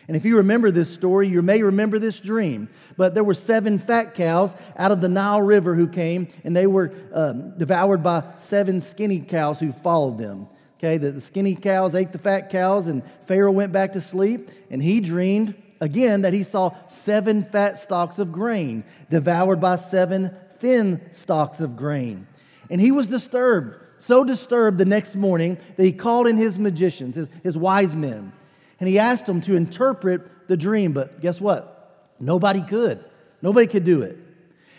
And 0.09 0.17
if 0.17 0.25
you 0.25 0.39
remember 0.39 0.71
this 0.71 0.93
story, 0.93 1.29
you 1.29 1.43
may 1.43 1.63
remember 1.63 1.99
this 1.99 2.21
dream. 2.21 2.69
But 2.97 3.15
there 3.15 3.25
were 3.25 3.35
seven 3.35 3.79
fat 3.79 4.15
cows 4.15 4.57
out 4.77 4.91
of 4.91 5.01
the 5.01 5.09
Nile 5.09 5.43
River 5.43 5.75
who 5.75 5.89
came, 5.89 6.29
and 6.45 6.57
they 6.57 6.67
were 6.67 6.93
um, 7.13 7.57
devoured 7.57 8.03
by 8.03 8.25
seven 8.37 8.81
skinny 8.81 9.21
cows 9.21 9.61
who 9.61 9.73
followed 9.73 10.19
them. 10.19 10.49
Okay, 10.79 10.99
the, 10.99 11.13
the 11.13 11.21
skinny 11.21 11.55
cows 11.55 11.95
ate 11.95 12.11
the 12.11 12.19
fat 12.19 12.51
cows, 12.51 12.89
and 12.89 13.03
Pharaoh 13.23 13.53
went 13.53 13.73
back 13.73 13.93
to 13.93 14.01
sleep, 14.01 14.51
and 14.71 14.83
he 14.83 15.01
dreamed 15.01 15.55
again 15.83 16.23
that 16.23 16.33
he 16.33 16.45
saw 16.45 16.73
seven 16.87 17.43
fat 17.43 17.77
stalks 17.77 18.21
of 18.21 18.31
grain 18.31 18.85
devoured 19.11 19.61
by 19.61 19.75
seven 19.75 20.31
thin 20.53 21.01
stalks 21.11 21.61
of 21.61 21.77
grain. 21.77 22.29
And 22.71 22.81
he 22.81 22.93
was 22.93 23.09
disturbed, 23.09 23.77
so 23.99 24.23
disturbed 24.23 24.79
the 24.79 24.85
next 24.85 25.17
morning 25.17 25.59
that 25.77 25.85
he 25.85 25.91
called 25.91 26.29
in 26.29 26.37
his 26.37 26.57
magicians, 26.57 27.17
his, 27.17 27.29
his 27.43 27.59
wise 27.59 27.97
men, 27.97 28.33
and 28.79 28.89
he 28.89 29.01
asked 29.01 29.27
them 29.27 29.41
to 29.43 29.57
interpret 29.57 30.49
the 30.49 30.57
dream. 30.57 30.93
But 30.93 31.21
guess 31.21 31.41
what? 31.41 32.09
Nobody 32.21 32.63
could. 32.63 33.05
Nobody 33.43 33.67
could 33.67 33.85
do 33.85 34.03
it. 34.03 34.17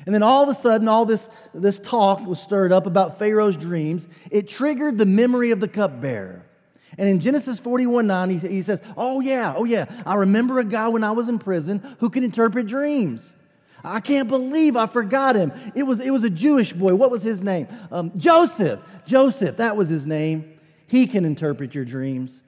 And 0.06 0.16
then 0.16 0.24
all 0.24 0.44
of 0.44 0.50
a 0.50 0.54
sudden, 0.54 0.88
all 0.88 1.04
this, 1.04 1.30
this 1.54 1.80
talk 1.80 2.26
was 2.26 2.42
stirred 2.42 2.72
up 2.72 2.88
about 2.88 3.20
Pharaoh's 3.20 3.58
dreams. 3.58 4.08
It 4.32 4.48
triggered 4.48 4.98
the 4.98 5.06
memory 5.06 5.52
of 5.52 5.60
the 5.60 5.68
cupbearer. 5.68 6.46
And 6.98 7.10
in 7.10 7.20
Genesis 7.20 7.60
41 7.60 8.06
9, 8.08 8.30
he, 8.30 8.38
he 8.48 8.62
says, 8.62 8.82
Oh, 8.96 9.20
yeah, 9.20 9.54
oh, 9.56 9.64
yeah, 9.64 9.86
I 10.06 10.16
remember 10.16 10.60
a 10.60 10.64
guy 10.64 10.88
when 10.90 11.04
I 11.04 11.12
was 11.12 11.30
in 11.30 11.40
prison 11.40 11.82
who 12.00 12.10
could 12.10 12.24
interpret 12.24 12.68
dreams. 12.68 13.34
I 13.84 14.00
can't 14.00 14.30
believe 14.30 14.78
I 14.78 14.86
forgot 14.86 15.36
him. 15.36 15.52
It 15.76 15.84
was, 15.84 16.00
it 16.00 16.12
was 16.12 16.24
a 16.24 16.30
Jewish 16.30 16.72
boy. 16.72 16.96
What 16.96 17.12
was 17.12 17.22
his 17.22 17.44
name? 17.44 17.68
Um, 17.92 18.12
Joseph. 18.18 18.80
Joseph, 19.06 19.58
that 19.58 19.76
was 19.76 19.90
his 19.90 20.06
name. 20.06 20.58
He 20.88 21.06
can 21.06 21.26
interpret 21.26 21.76
your 21.76 21.84
dreams. 21.84 22.42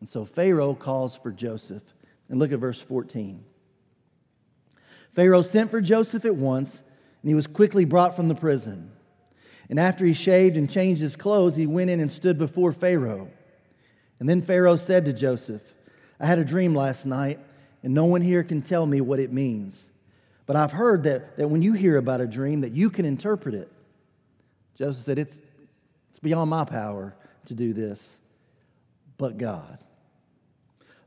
And 0.00 0.08
so 0.08 0.24
Pharaoh 0.24 0.74
calls 0.74 1.14
for 1.14 1.30
Joseph. 1.30 1.82
And 2.28 2.40
look 2.40 2.50
at 2.50 2.58
verse 2.58 2.80
14. 2.80 3.44
Pharaoh 5.14 5.42
sent 5.42 5.70
for 5.70 5.80
Joseph 5.80 6.24
at 6.24 6.34
once, 6.34 6.82
and 7.22 7.28
he 7.28 7.34
was 7.34 7.46
quickly 7.46 7.84
brought 7.84 8.16
from 8.16 8.28
the 8.28 8.34
prison. 8.34 8.90
And 9.70 9.78
after 9.78 10.04
he 10.04 10.12
shaved 10.12 10.56
and 10.56 10.70
changed 10.70 11.00
his 11.00 11.16
clothes, 11.16 11.56
he 11.56 11.66
went 11.66 11.90
in 11.90 12.00
and 12.00 12.10
stood 12.10 12.38
before 12.38 12.72
Pharaoh. 12.72 13.30
And 14.18 14.28
then 14.28 14.42
Pharaoh 14.42 14.76
said 14.76 15.04
to 15.06 15.12
Joseph, 15.12 15.72
I 16.18 16.26
had 16.26 16.38
a 16.38 16.44
dream 16.44 16.74
last 16.74 17.04
night, 17.04 17.38
and 17.82 17.94
no 17.94 18.04
one 18.04 18.22
here 18.22 18.42
can 18.42 18.62
tell 18.62 18.86
me 18.86 19.00
what 19.00 19.20
it 19.20 19.32
means. 19.32 19.90
But 20.46 20.56
I've 20.56 20.72
heard 20.72 21.02
that, 21.04 21.36
that 21.36 21.48
when 21.48 21.62
you 21.62 21.72
hear 21.72 21.96
about 21.96 22.20
a 22.20 22.26
dream, 22.26 22.62
that 22.62 22.72
you 22.72 22.88
can 22.88 23.04
interpret 23.04 23.54
it. 23.54 23.70
Joseph 24.76 25.04
said, 25.04 25.18
It's, 25.18 25.42
it's 26.10 26.18
beyond 26.18 26.50
my 26.50 26.64
power 26.64 27.14
to 27.46 27.54
do 27.54 27.72
this, 27.72 28.18
but 29.18 29.38
God. 29.38 29.78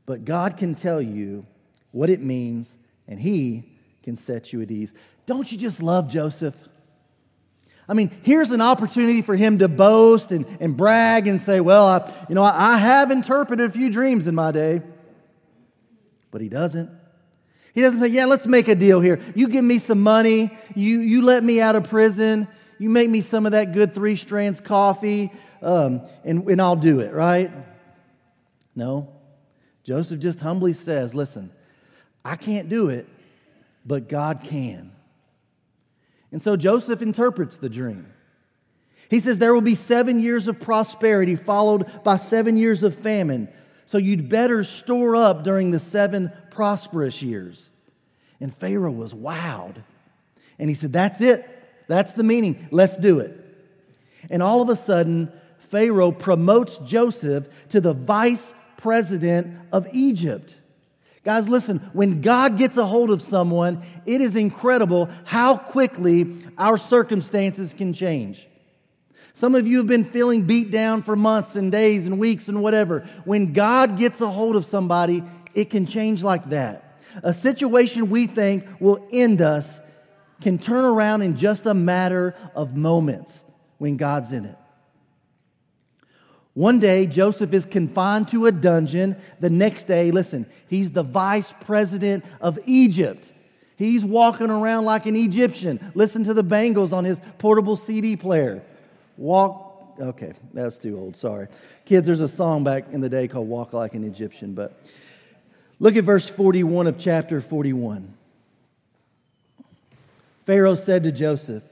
but 0.06 0.24
God 0.24 0.56
can 0.56 0.74
tell 0.74 1.00
you 1.02 1.46
what 1.92 2.10
it 2.10 2.20
means, 2.20 2.78
and 3.08 3.20
He 3.20 3.64
can 4.02 4.16
set 4.16 4.52
you 4.52 4.62
at 4.62 4.70
ease. 4.70 4.94
Don't 5.26 5.50
you 5.50 5.58
just 5.58 5.82
love 5.82 6.08
Joseph? 6.08 6.56
I 7.88 7.94
mean, 7.94 8.10
here's 8.22 8.50
an 8.50 8.60
opportunity 8.60 9.22
for 9.22 9.34
him 9.34 9.58
to 9.58 9.68
boast 9.68 10.30
and, 10.30 10.46
and 10.60 10.76
brag 10.76 11.26
and 11.26 11.40
say, 11.40 11.60
Well, 11.60 11.86
I, 11.86 12.12
you 12.28 12.34
know, 12.34 12.42
I, 12.42 12.74
I 12.74 12.78
have 12.78 13.10
interpreted 13.10 13.68
a 13.68 13.70
few 13.70 13.90
dreams 13.90 14.26
in 14.26 14.34
my 14.34 14.52
day. 14.52 14.82
But 16.30 16.40
he 16.40 16.48
doesn't. 16.48 16.90
He 17.74 17.80
doesn't 17.80 18.00
say, 18.00 18.08
Yeah, 18.08 18.26
let's 18.26 18.46
make 18.46 18.68
a 18.68 18.74
deal 18.74 19.00
here. 19.00 19.20
You 19.34 19.48
give 19.48 19.64
me 19.64 19.78
some 19.78 20.00
money, 20.00 20.56
you, 20.74 21.00
you 21.00 21.22
let 21.22 21.42
me 21.42 21.60
out 21.60 21.76
of 21.76 21.88
prison, 21.88 22.46
you 22.78 22.88
make 22.88 23.10
me 23.10 23.20
some 23.20 23.46
of 23.46 23.52
that 23.52 23.72
good 23.72 23.92
three 23.94 24.16
strands 24.16 24.60
coffee, 24.60 25.32
um, 25.60 26.02
and, 26.24 26.48
and 26.48 26.60
I'll 26.62 26.76
do 26.76 27.00
it, 27.00 27.12
right? 27.12 27.50
No. 28.74 29.12
Joseph 29.82 30.20
just 30.20 30.40
humbly 30.40 30.72
says, 30.72 31.14
Listen, 31.14 31.50
I 32.24 32.36
can't 32.36 32.68
do 32.68 32.88
it, 32.88 33.08
but 33.84 34.08
God 34.08 34.42
can. 34.44 34.92
And 36.32 36.40
so 36.40 36.56
Joseph 36.56 37.02
interprets 37.02 37.56
the 37.56 37.68
dream. 37.68 38.06
He 39.08 39.20
says, 39.20 39.38
There 39.38 39.52
will 39.52 39.60
be 39.60 39.74
seven 39.74 40.20
years 40.20 40.48
of 40.48 40.60
prosperity, 40.60 41.36
followed 41.36 41.90
by 42.04 42.16
seven 42.16 42.56
years 42.56 42.82
of 42.82 42.94
famine. 42.94 43.48
So 43.86 43.98
you'd 43.98 44.28
better 44.28 44.62
store 44.62 45.16
up 45.16 45.42
during 45.42 45.72
the 45.72 45.80
seven 45.80 46.30
prosperous 46.50 47.22
years. 47.22 47.70
And 48.40 48.54
Pharaoh 48.54 48.92
was 48.92 49.12
wowed. 49.12 49.82
And 50.58 50.68
he 50.70 50.74
said, 50.74 50.92
That's 50.92 51.20
it. 51.20 51.48
That's 51.88 52.12
the 52.12 52.22
meaning. 52.22 52.68
Let's 52.70 52.96
do 52.96 53.18
it. 53.18 53.36
And 54.30 54.42
all 54.42 54.62
of 54.62 54.68
a 54.68 54.76
sudden, 54.76 55.32
Pharaoh 55.58 56.12
promotes 56.12 56.78
Joseph 56.78 57.48
to 57.70 57.80
the 57.80 57.92
vice 57.92 58.54
president 58.76 59.58
of 59.72 59.88
Egypt. 59.92 60.56
Guys, 61.22 61.48
listen, 61.48 61.78
when 61.92 62.22
God 62.22 62.56
gets 62.56 62.76
a 62.78 62.86
hold 62.86 63.10
of 63.10 63.20
someone, 63.20 63.82
it 64.06 64.20
is 64.20 64.36
incredible 64.36 65.10
how 65.24 65.54
quickly 65.54 66.36
our 66.56 66.78
circumstances 66.78 67.74
can 67.74 67.92
change. 67.92 68.48
Some 69.34 69.54
of 69.54 69.66
you 69.66 69.78
have 69.78 69.86
been 69.86 70.04
feeling 70.04 70.42
beat 70.42 70.70
down 70.70 71.02
for 71.02 71.16
months 71.16 71.56
and 71.56 71.70
days 71.70 72.06
and 72.06 72.18
weeks 72.18 72.48
and 72.48 72.62
whatever. 72.62 73.00
When 73.24 73.52
God 73.52 73.98
gets 73.98 74.20
a 74.20 74.28
hold 74.28 74.56
of 74.56 74.64
somebody, 74.64 75.22
it 75.54 75.70
can 75.70 75.86
change 75.86 76.22
like 76.22 76.50
that. 76.50 76.98
A 77.22 77.34
situation 77.34 78.10
we 78.10 78.26
think 78.26 78.64
will 78.80 79.06
end 79.12 79.42
us 79.42 79.80
can 80.40 80.58
turn 80.58 80.84
around 80.84 81.22
in 81.22 81.36
just 81.36 81.66
a 81.66 81.74
matter 81.74 82.34
of 82.54 82.76
moments 82.76 83.44
when 83.78 83.96
God's 83.96 84.32
in 84.32 84.46
it. 84.46 84.56
One 86.54 86.80
day, 86.80 87.06
Joseph 87.06 87.52
is 87.52 87.64
confined 87.64 88.28
to 88.28 88.46
a 88.46 88.52
dungeon. 88.52 89.16
The 89.38 89.50
next 89.50 89.84
day, 89.84 90.10
listen, 90.10 90.46
he's 90.68 90.90
the 90.90 91.02
vice 91.02 91.54
president 91.60 92.24
of 92.40 92.58
Egypt. 92.66 93.32
He's 93.76 94.04
walking 94.04 94.50
around 94.50 94.84
like 94.84 95.06
an 95.06 95.16
Egyptian. 95.16 95.92
Listen 95.94 96.24
to 96.24 96.34
the 96.34 96.42
Bangles 96.42 96.92
on 96.92 97.04
his 97.04 97.20
portable 97.38 97.76
CD 97.76 98.16
player. 98.16 98.62
Walk, 99.16 99.94
okay, 100.00 100.32
that's 100.52 100.76
too 100.76 100.98
old, 100.98 101.16
sorry. 101.16 101.46
Kids, 101.84 102.06
there's 102.06 102.20
a 102.20 102.28
song 102.28 102.64
back 102.64 102.86
in 102.90 103.00
the 103.00 103.08
day 103.08 103.28
called 103.28 103.48
Walk 103.48 103.72
Like 103.72 103.94
an 103.94 104.04
Egyptian, 104.04 104.54
but 104.54 104.78
look 105.78 105.96
at 105.96 106.04
verse 106.04 106.28
41 106.28 106.88
of 106.88 106.98
chapter 106.98 107.40
41. 107.40 108.12
Pharaoh 110.42 110.74
said 110.74 111.04
to 111.04 111.12
Joseph, 111.12 111.64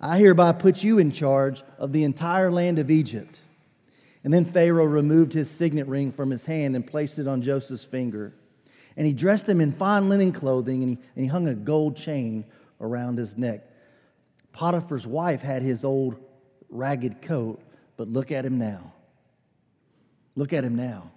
I 0.00 0.18
hereby 0.18 0.52
put 0.52 0.82
you 0.82 0.98
in 0.98 1.12
charge 1.12 1.62
of 1.78 1.92
the 1.92 2.02
entire 2.02 2.50
land 2.50 2.80
of 2.80 2.90
Egypt. 2.90 3.41
And 4.24 4.32
then 4.32 4.44
Pharaoh 4.44 4.84
removed 4.84 5.32
his 5.32 5.50
signet 5.50 5.86
ring 5.88 6.12
from 6.12 6.30
his 6.30 6.46
hand 6.46 6.76
and 6.76 6.86
placed 6.86 7.18
it 7.18 7.26
on 7.26 7.42
Joseph's 7.42 7.84
finger. 7.84 8.34
And 8.96 9.06
he 9.06 9.12
dressed 9.12 9.48
him 9.48 9.60
in 9.60 9.72
fine 9.72 10.08
linen 10.08 10.32
clothing 10.32 10.82
and 10.82 10.90
he, 10.90 10.98
and 11.16 11.24
he 11.24 11.26
hung 11.26 11.48
a 11.48 11.54
gold 11.54 11.96
chain 11.96 12.44
around 12.80 13.18
his 13.18 13.36
neck. 13.36 13.66
Potiphar's 14.52 15.06
wife 15.06 15.42
had 15.42 15.62
his 15.62 15.84
old 15.84 16.16
ragged 16.68 17.22
coat, 17.22 17.60
but 17.96 18.08
look 18.08 18.30
at 18.30 18.44
him 18.44 18.58
now. 18.58 18.92
Look 20.36 20.52
at 20.52 20.64
him 20.64 20.76
now. 20.76 21.10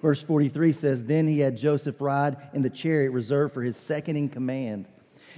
Verse 0.00 0.22
43 0.22 0.72
says, 0.72 1.04
Then 1.04 1.26
he 1.26 1.40
had 1.40 1.56
Joseph 1.56 2.00
ride 2.00 2.36
in 2.54 2.62
the 2.62 2.70
chariot 2.70 3.10
reserved 3.10 3.52
for 3.52 3.62
his 3.62 3.76
second 3.76 4.16
in 4.16 4.28
command. 4.28 4.88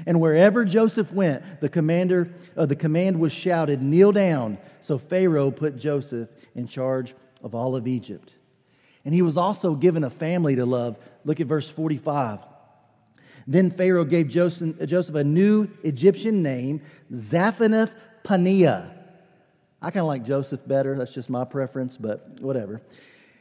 And 0.07 0.21
wherever 0.21 0.65
Joseph 0.65 1.13
went, 1.13 1.61
the 1.61 1.69
commander 1.69 2.33
uh, 2.57 2.67
the 2.67 2.77
command 2.77 3.19
was 3.19 3.33
shouted, 3.33 3.83
"Kneel 3.83 4.13
down." 4.13 4.59
So 4.81 4.97
Pharaoh 4.97 5.51
put 5.51 5.77
Joseph 5.77 6.29
in 6.59 6.67
charge 6.67 7.15
of 7.43 7.55
all 7.55 7.77
of 7.77 7.87
Egypt. 7.87 8.35
And 9.05 9.15
he 9.15 9.23
was 9.23 9.37
also 9.37 9.75
given 9.75 10.05
a 10.05 10.11
family 10.11 10.57
to 10.57 10.67
love. 10.67 10.99
Look 11.25 11.41
at 11.41 11.47
verse 11.47 11.71
45. 11.71 12.41
Then 13.47 13.71
Pharaoh 13.71 14.05
gave 14.05 14.29
Joseph, 14.29 15.15
a 15.15 15.25
new 15.25 15.69
Egyptian 15.83 16.43
name, 16.43 16.83
Zaphenath 17.11 17.93
Paneah. 18.25 18.91
I 19.81 19.91
kind 19.91 20.03
of 20.03 20.09
like 20.09 20.25
Joseph 20.25 20.67
better. 20.67 20.99
That's 20.99 21.15
just 21.15 21.31
my 21.31 21.45
preference, 21.45 21.97
but 21.97 22.41
whatever. 22.41 22.83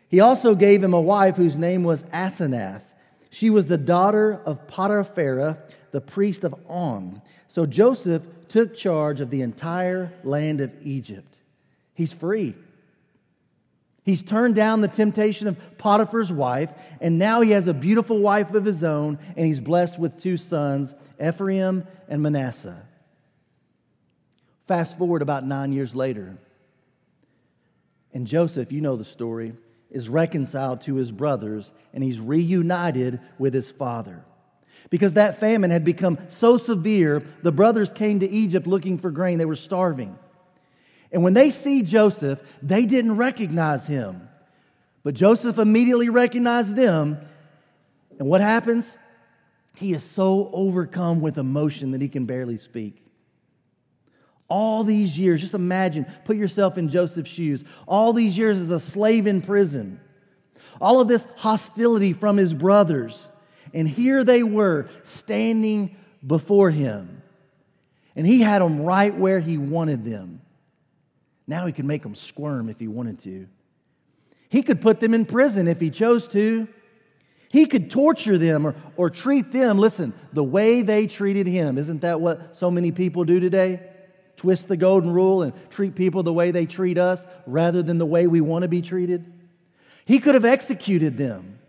He 0.07 0.21
also 0.21 0.55
gave 0.55 0.81
him 0.81 0.93
a 0.93 1.01
wife 1.01 1.35
whose 1.35 1.57
name 1.57 1.83
was 1.83 2.03
Asenath. 2.03 2.83
She 3.31 3.49
was 3.49 3.65
the 3.65 3.77
daughter 3.77 4.41
of 4.45 4.67
Potiphar, 4.67 5.57
the 5.91 6.01
priest 6.01 6.45
of 6.45 6.55
On. 6.67 7.21
So 7.49 7.65
Joseph 7.65 8.25
took 8.47 8.77
charge 8.77 9.19
of 9.19 9.31
the 9.31 9.41
entire 9.41 10.13
land 10.23 10.61
of 10.61 10.71
Egypt. 10.83 11.41
He's 11.93 12.13
free. 12.13 12.55
He's 14.07 14.23
turned 14.23 14.55
down 14.55 14.79
the 14.79 14.87
temptation 14.87 15.49
of 15.49 15.77
Potiphar's 15.77 16.31
wife, 16.31 16.71
and 17.01 17.19
now 17.19 17.41
he 17.41 17.51
has 17.51 17.67
a 17.67 17.73
beautiful 17.73 18.21
wife 18.21 18.53
of 18.53 18.63
his 18.63 18.81
own, 18.81 19.19
and 19.35 19.45
he's 19.45 19.59
blessed 19.59 19.99
with 19.99 20.17
two 20.17 20.37
sons, 20.37 20.95
Ephraim 21.21 21.85
and 22.07 22.23
Manasseh. 22.23 22.87
Fast 24.65 24.97
forward 24.97 25.21
about 25.21 25.45
nine 25.45 25.73
years 25.73 25.93
later, 25.93 26.37
and 28.13 28.25
Joseph, 28.25 28.71
you 28.71 28.79
know 28.79 28.95
the 28.95 29.03
story, 29.03 29.51
is 29.91 30.07
reconciled 30.07 30.79
to 30.81 30.95
his 30.95 31.11
brothers, 31.11 31.73
and 31.93 32.01
he's 32.01 32.21
reunited 32.21 33.19
with 33.37 33.53
his 33.53 33.69
father. 33.69 34.23
Because 34.89 35.15
that 35.15 35.37
famine 35.37 35.69
had 35.69 35.83
become 35.83 36.17
so 36.29 36.55
severe, 36.57 37.23
the 37.43 37.51
brothers 37.51 37.91
came 37.91 38.21
to 38.21 38.29
Egypt 38.29 38.67
looking 38.67 38.97
for 38.97 39.11
grain. 39.11 39.37
They 39.37 39.43
were 39.43 39.55
starving. 39.55 40.17
And 41.11 41.23
when 41.23 41.33
they 41.33 41.49
see 41.49 41.83
Joseph, 41.83 42.41
they 42.61 42.85
didn't 42.85 43.17
recognize 43.17 43.87
him. 43.87 44.27
But 45.03 45.15
Joseph 45.15 45.57
immediately 45.57 46.09
recognized 46.09 46.75
them. 46.75 47.17
And 48.19 48.27
what 48.27 48.41
happens? 48.41 48.97
He 49.75 49.93
is 49.93 50.03
so 50.03 50.49
overcome 50.51 51.21
with 51.21 51.37
emotion 51.37 51.91
that 51.91 52.01
he 52.01 52.09
can 52.09 52.25
barely 52.25 52.57
speak. 52.57 53.03
All 54.49 54.83
these 54.83 55.17
years, 55.17 55.41
just 55.41 55.53
imagine, 55.53 56.05
put 56.25 56.37
yourself 56.37 56.77
in 56.77 56.89
Joseph's 56.89 57.29
shoes. 57.29 57.63
All 57.85 58.13
these 58.13 58.37
years 58.37 58.57
as 58.57 58.71
a 58.71 58.79
slave 58.79 59.27
in 59.27 59.41
prison. 59.41 59.99
All 60.81 60.99
of 60.99 61.07
this 61.07 61.27
hostility 61.37 62.13
from 62.13 62.37
his 62.37 62.53
brothers. 62.53 63.29
And 63.73 63.87
here 63.87 64.23
they 64.23 64.43
were 64.43 64.87
standing 65.03 65.95
before 66.25 66.71
him. 66.71 67.21
And 68.15 68.25
he 68.25 68.41
had 68.41 68.61
them 68.61 68.81
right 68.81 69.15
where 69.15 69.39
he 69.39 69.57
wanted 69.57 70.05
them. 70.05 70.41
Now 71.47 71.65
he 71.65 71.71
could 71.71 71.85
make 71.85 72.03
them 72.03 72.15
squirm 72.15 72.69
if 72.69 72.79
he 72.79 72.87
wanted 72.87 73.19
to. 73.19 73.47
He 74.49 74.61
could 74.63 74.81
put 74.81 74.99
them 74.99 75.13
in 75.13 75.25
prison 75.25 75.67
if 75.67 75.79
he 75.79 75.89
chose 75.89 76.27
to. 76.29 76.67
He 77.49 77.65
could 77.65 77.89
torture 77.89 78.37
them 78.37 78.67
or, 78.67 78.75
or 78.97 79.09
treat 79.09 79.51
them, 79.51 79.77
listen, 79.77 80.13
the 80.33 80.43
way 80.43 80.81
they 80.81 81.07
treated 81.07 81.47
him. 81.47 81.77
Isn't 81.77 82.01
that 82.01 82.19
what 82.19 82.55
so 82.55 82.69
many 82.69 82.91
people 82.91 83.23
do 83.23 83.39
today? 83.39 83.79
Twist 84.35 84.67
the 84.67 84.77
golden 84.77 85.11
rule 85.11 85.41
and 85.41 85.53
treat 85.69 85.95
people 85.95 86.23
the 86.23 86.33
way 86.33 86.51
they 86.51 86.65
treat 86.65 86.97
us 86.97 87.25
rather 87.45 87.81
than 87.81 87.97
the 87.97 88.05
way 88.05 88.27
we 88.27 88.41
want 88.41 88.63
to 88.63 88.67
be 88.67 88.81
treated. 88.81 89.25
He 90.05 90.19
could 90.19 90.35
have 90.35 90.45
executed 90.45 91.17
them. 91.17 91.59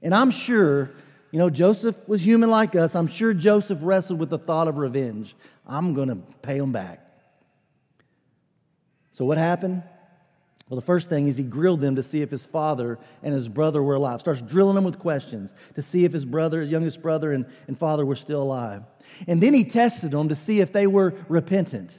And 0.00 0.14
I'm 0.14 0.30
sure, 0.30 0.90
you 1.32 1.38
know, 1.38 1.50
Joseph 1.50 1.96
was 2.08 2.24
human 2.24 2.50
like 2.50 2.76
us. 2.76 2.94
I'm 2.94 3.08
sure 3.08 3.34
Joseph 3.34 3.80
wrestled 3.82 4.20
with 4.20 4.30
the 4.30 4.38
thought 4.38 4.68
of 4.68 4.78
revenge. 4.78 5.34
I'm 5.66 5.92
going 5.92 6.08
to 6.08 6.16
pay 6.40 6.58
them 6.58 6.72
back. 6.72 7.07
So, 9.18 9.24
what 9.24 9.36
happened? 9.36 9.82
Well, 10.68 10.78
the 10.78 10.86
first 10.86 11.08
thing 11.08 11.26
is 11.26 11.36
he 11.36 11.42
grilled 11.42 11.80
them 11.80 11.96
to 11.96 12.04
see 12.04 12.22
if 12.22 12.30
his 12.30 12.46
father 12.46 13.00
and 13.20 13.34
his 13.34 13.48
brother 13.48 13.82
were 13.82 13.96
alive. 13.96 14.20
Starts 14.20 14.40
drilling 14.40 14.76
them 14.76 14.84
with 14.84 15.00
questions 15.00 15.56
to 15.74 15.82
see 15.82 16.04
if 16.04 16.12
his 16.12 16.24
brother, 16.24 16.60
his 16.60 16.70
youngest 16.70 17.02
brother, 17.02 17.32
and, 17.32 17.44
and 17.66 17.76
father 17.76 18.06
were 18.06 18.14
still 18.14 18.40
alive. 18.40 18.84
And 19.26 19.42
then 19.42 19.54
he 19.54 19.64
tested 19.64 20.12
them 20.12 20.28
to 20.28 20.36
see 20.36 20.60
if 20.60 20.72
they 20.72 20.86
were 20.86 21.14
repentant. 21.28 21.98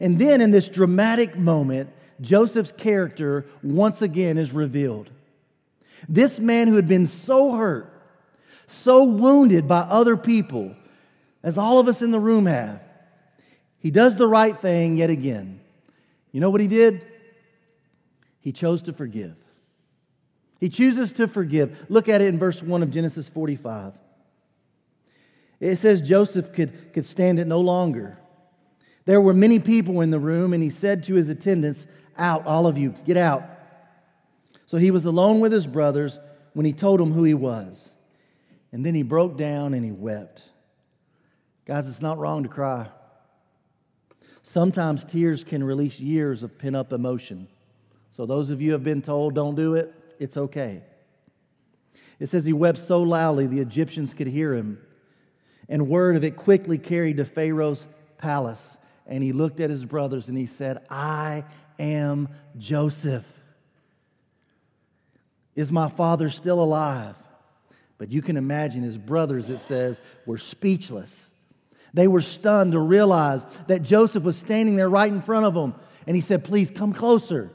And 0.00 0.18
then 0.18 0.40
in 0.40 0.50
this 0.50 0.68
dramatic 0.68 1.38
moment, 1.38 1.90
Joseph's 2.20 2.72
character 2.72 3.46
once 3.62 4.02
again 4.02 4.36
is 4.36 4.52
revealed. 4.52 5.10
This 6.08 6.40
man 6.40 6.66
who 6.66 6.74
had 6.74 6.88
been 6.88 7.06
so 7.06 7.52
hurt, 7.52 8.02
so 8.66 9.04
wounded 9.04 9.68
by 9.68 9.82
other 9.82 10.16
people, 10.16 10.74
as 11.44 11.56
all 11.56 11.78
of 11.78 11.86
us 11.86 12.02
in 12.02 12.10
the 12.10 12.18
room 12.18 12.46
have, 12.46 12.82
he 13.78 13.92
does 13.92 14.16
the 14.16 14.26
right 14.26 14.58
thing 14.58 14.96
yet 14.96 15.10
again. 15.10 15.60
You 16.36 16.40
know 16.40 16.50
what 16.50 16.60
he 16.60 16.68
did? 16.68 17.06
He 18.40 18.52
chose 18.52 18.82
to 18.82 18.92
forgive. 18.92 19.36
He 20.60 20.68
chooses 20.68 21.14
to 21.14 21.26
forgive. 21.26 21.86
Look 21.88 22.10
at 22.10 22.20
it 22.20 22.26
in 22.26 22.38
verse 22.38 22.62
1 22.62 22.82
of 22.82 22.90
Genesis 22.90 23.26
45. 23.26 23.94
It 25.60 25.76
says 25.76 26.02
Joseph 26.02 26.52
could, 26.52 26.92
could 26.92 27.06
stand 27.06 27.38
it 27.38 27.46
no 27.46 27.62
longer. 27.62 28.18
There 29.06 29.18
were 29.18 29.32
many 29.32 29.58
people 29.58 30.02
in 30.02 30.10
the 30.10 30.18
room, 30.18 30.52
and 30.52 30.62
he 30.62 30.68
said 30.68 31.04
to 31.04 31.14
his 31.14 31.30
attendants, 31.30 31.86
Out, 32.18 32.46
all 32.46 32.66
of 32.66 32.76
you, 32.76 32.90
get 33.06 33.16
out. 33.16 33.42
So 34.66 34.76
he 34.76 34.90
was 34.90 35.06
alone 35.06 35.40
with 35.40 35.52
his 35.52 35.66
brothers 35.66 36.18
when 36.52 36.66
he 36.66 36.74
told 36.74 37.00
them 37.00 37.12
who 37.12 37.24
he 37.24 37.32
was. 37.32 37.94
And 38.72 38.84
then 38.84 38.94
he 38.94 39.02
broke 39.02 39.38
down 39.38 39.72
and 39.72 39.82
he 39.82 39.90
wept. 39.90 40.42
Guys, 41.64 41.88
it's 41.88 42.02
not 42.02 42.18
wrong 42.18 42.42
to 42.42 42.50
cry. 42.50 42.88
Sometimes 44.48 45.04
tears 45.04 45.42
can 45.42 45.64
release 45.64 45.98
years 45.98 46.44
of 46.44 46.56
pent 46.56 46.76
up 46.76 46.92
emotion. 46.92 47.48
So, 48.12 48.26
those 48.26 48.48
of 48.48 48.62
you 48.62 48.68
who 48.68 48.72
have 48.74 48.84
been 48.84 49.02
told 49.02 49.34
don't 49.34 49.56
do 49.56 49.74
it, 49.74 49.92
it's 50.20 50.36
okay. 50.36 50.82
It 52.20 52.28
says 52.28 52.44
he 52.44 52.52
wept 52.52 52.78
so 52.78 53.02
loudly 53.02 53.48
the 53.48 53.58
Egyptians 53.58 54.14
could 54.14 54.28
hear 54.28 54.54
him. 54.54 54.80
And 55.68 55.88
word 55.88 56.14
of 56.14 56.22
it 56.22 56.36
quickly 56.36 56.78
carried 56.78 57.16
to 57.16 57.24
Pharaoh's 57.24 57.88
palace. 58.18 58.78
And 59.04 59.20
he 59.20 59.32
looked 59.32 59.58
at 59.58 59.68
his 59.68 59.84
brothers 59.84 60.28
and 60.28 60.38
he 60.38 60.46
said, 60.46 60.78
I 60.88 61.42
am 61.80 62.28
Joseph. 62.56 63.42
Is 65.56 65.72
my 65.72 65.88
father 65.88 66.30
still 66.30 66.62
alive? 66.62 67.16
But 67.98 68.12
you 68.12 68.22
can 68.22 68.36
imagine 68.36 68.84
his 68.84 68.96
brothers, 68.96 69.50
it 69.50 69.58
says, 69.58 70.00
were 70.24 70.38
speechless. 70.38 71.32
They 71.96 72.08
were 72.08 72.20
stunned 72.20 72.72
to 72.72 72.78
realize 72.78 73.46
that 73.68 73.82
Joseph 73.82 74.22
was 74.22 74.36
standing 74.36 74.76
there 74.76 74.90
right 74.90 75.10
in 75.10 75.22
front 75.22 75.46
of 75.46 75.54
them. 75.54 75.74
And 76.06 76.14
he 76.14 76.20
said, 76.20 76.44
Please 76.44 76.70
come 76.70 76.92
closer. 76.92 77.50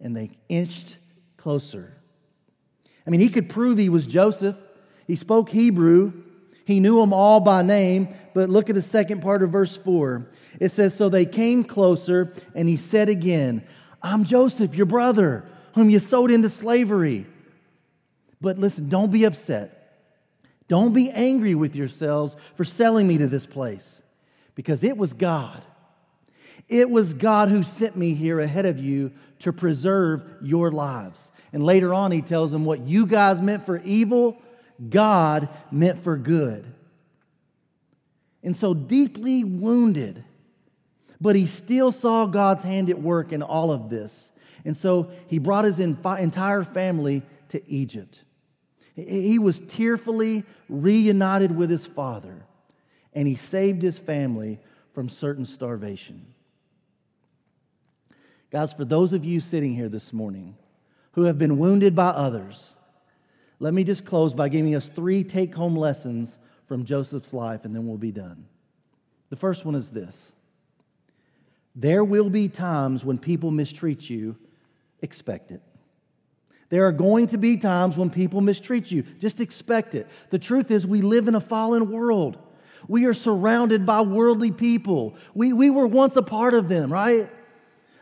And 0.00 0.16
they 0.16 0.30
inched 0.48 0.98
closer. 1.36 1.94
I 3.06 3.10
mean, 3.10 3.20
he 3.20 3.28
could 3.28 3.50
prove 3.50 3.76
he 3.76 3.90
was 3.90 4.06
Joseph. 4.06 4.58
He 5.06 5.14
spoke 5.14 5.50
Hebrew, 5.50 6.14
he 6.64 6.80
knew 6.80 7.00
them 7.00 7.12
all 7.12 7.40
by 7.40 7.60
name. 7.60 8.08
But 8.32 8.48
look 8.48 8.70
at 8.70 8.76
the 8.76 8.82
second 8.82 9.20
part 9.20 9.42
of 9.42 9.50
verse 9.50 9.76
4. 9.76 10.30
It 10.58 10.70
says, 10.70 10.94
So 10.94 11.10
they 11.10 11.26
came 11.26 11.62
closer, 11.62 12.32
and 12.54 12.66
he 12.66 12.76
said 12.76 13.10
again, 13.10 13.62
I'm 14.02 14.24
Joseph, 14.24 14.74
your 14.74 14.86
brother, 14.86 15.44
whom 15.74 15.90
you 15.90 15.98
sold 15.98 16.30
into 16.30 16.48
slavery. 16.48 17.26
But 18.40 18.56
listen, 18.56 18.88
don't 18.88 19.12
be 19.12 19.24
upset. 19.24 19.79
Don't 20.70 20.94
be 20.94 21.10
angry 21.10 21.56
with 21.56 21.74
yourselves 21.74 22.36
for 22.54 22.64
selling 22.64 23.08
me 23.08 23.18
to 23.18 23.26
this 23.26 23.44
place, 23.44 24.04
because 24.54 24.84
it 24.84 24.96
was 24.96 25.14
God. 25.14 25.64
It 26.68 26.88
was 26.88 27.12
God 27.12 27.48
who 27.48 27.64
sent 27.64 27.96
me 27.96 28.14
here 28.14 28.38
ahead 28.38 28.66
of 28.66 28.78
you 28.78 29.10
to 29.40 29.52
preserve 29.52 30.22
your 30.40 30.70
lives. 30.70 31.32
And 31.52 31.64
later 31.64 31.92
on, 31.92 32.12
he 32.12 32.22
tells 32.22 32.52
them 32.52 32.64
what 32.64 32.86
you 32.86 33.04
guys 33.04 33.42
meant 33.42 33.66
for 33.66 33.78
evil, 33.78 34.40
God 34.88 35.48
meant 35.72 35.98
for 35.98 36.16
good. 36.16 36.64
And 38.44 38.56
so 38.56 38.72
deeply 38.72 39.42
wounded, 39.42 40.22
but 41.20 41.34
he 41.34 41.46
still 41.46 41.90
saw 41.90 42.26
God's 42.26 42.62
hand 42.62 42.90
at 42.90 43.02
work 43.02 43.32
in 43.32 43.42
all 43.42 43.72
of 43.72 43.90
this. 43.90 44.30
And 44.64 44.76
so 44.76 45.10
he 45.26 45.40
brought 45.40 45.64
his 45.64 45.80
entire 45.80 46.62
family 46.62 47.22
to 47.48 47.68
Egypt. 47.68 48.22
He 48.94 49.38
was 49.38 49.60
tearfully 49.60 50.44
reunited 50.68 51.56
with 51.56 51.70
his 51.70 51.86
father, 51.86 52.42
and 53.12 53.26
he 53.26 53.34
saved 53.34 53.82
his 53.82 53.98
family 53.98 54.58
from 54.92 55.08
certain 55.08 55.44
starvation. 55.44 56.26
Guys, 58.50 58.72
for 58.72 58.84
those 58.84 59.12
of 59.12 59.24
you 59.24 59.40
sitting 59.40 59.74
here 59.74 59.88
this 59.88 60.12
morning 60.12 60.56
who 61.12 61.22
have 61.22 61.38
been 61.38 61.58
wounded 61.58 61.94
by 61.94 62.08
others, 62.08 62.76
let 63.60 63.74
me 63.74 63.84
just 63.84 64.04
close 64.04 64.34
by 64.34 64.48
giving 64.48 64.74
us 64.74 64.88
three 64.88 65.22
take 65.22 65.54
home 65.54 65.76
lessons 65.76 66.38
from 66.64 66.84
Joseph's 66.84 67.32
life, 67.32 67.64
and 67.64 67.74
then 67.74 67.86
we'll 67.86 67.96
be 67.96 68.12
done. 68.12 68.46
The 69.28 69.36
first 69.36 69.64
one 69.64 69.74
is 69.74 69.92
this 69.92 70.34
there 71.74 72.04
will 72.04 72.30
be 72.30 72.48
times 72.48 73.04
when 73.04 73.18
people 73.18 73.50
mistreat 73.50 74.10
you, 74.10 74.36
expect 75.00 75.52
it. 75.52 75.62
There 76.70 76.86
are 76.86 76.92
going 76.92 77.26
to 77.28 77.38
be 77.38 77.56
times 77.56 77.96
when 77.96 78.10
people 78.10 78.40
mistreat 78.40 78.90
you. 78.90 79.02
Just 79.02 79.40
expect 79.40 79.94
it. 79.94 80.06
The 80.30 80.38
truth 80.38 80.70
is, 80.70 80.86
we 80.86 81.02
live 81.02 81.28
in 81.28 81.34
a 81.34 81.40
fallen 81.40 81.90
world. 81.90 82.38
We 82.88 83.04
are 83.06 83.14
surrounded 83.14 83.84
by 83.84 84.00
worldly 84.02 84.52
people. 84.52 85.16
We, 85.34 85.52
we 85.52 85.68
were 85.68 85.86
once 85.86 86.16
a 86.16 86.22
part 86.22 86.54
of 86.54 86.68
them, 86.68 86.92
right? 86.92 87.28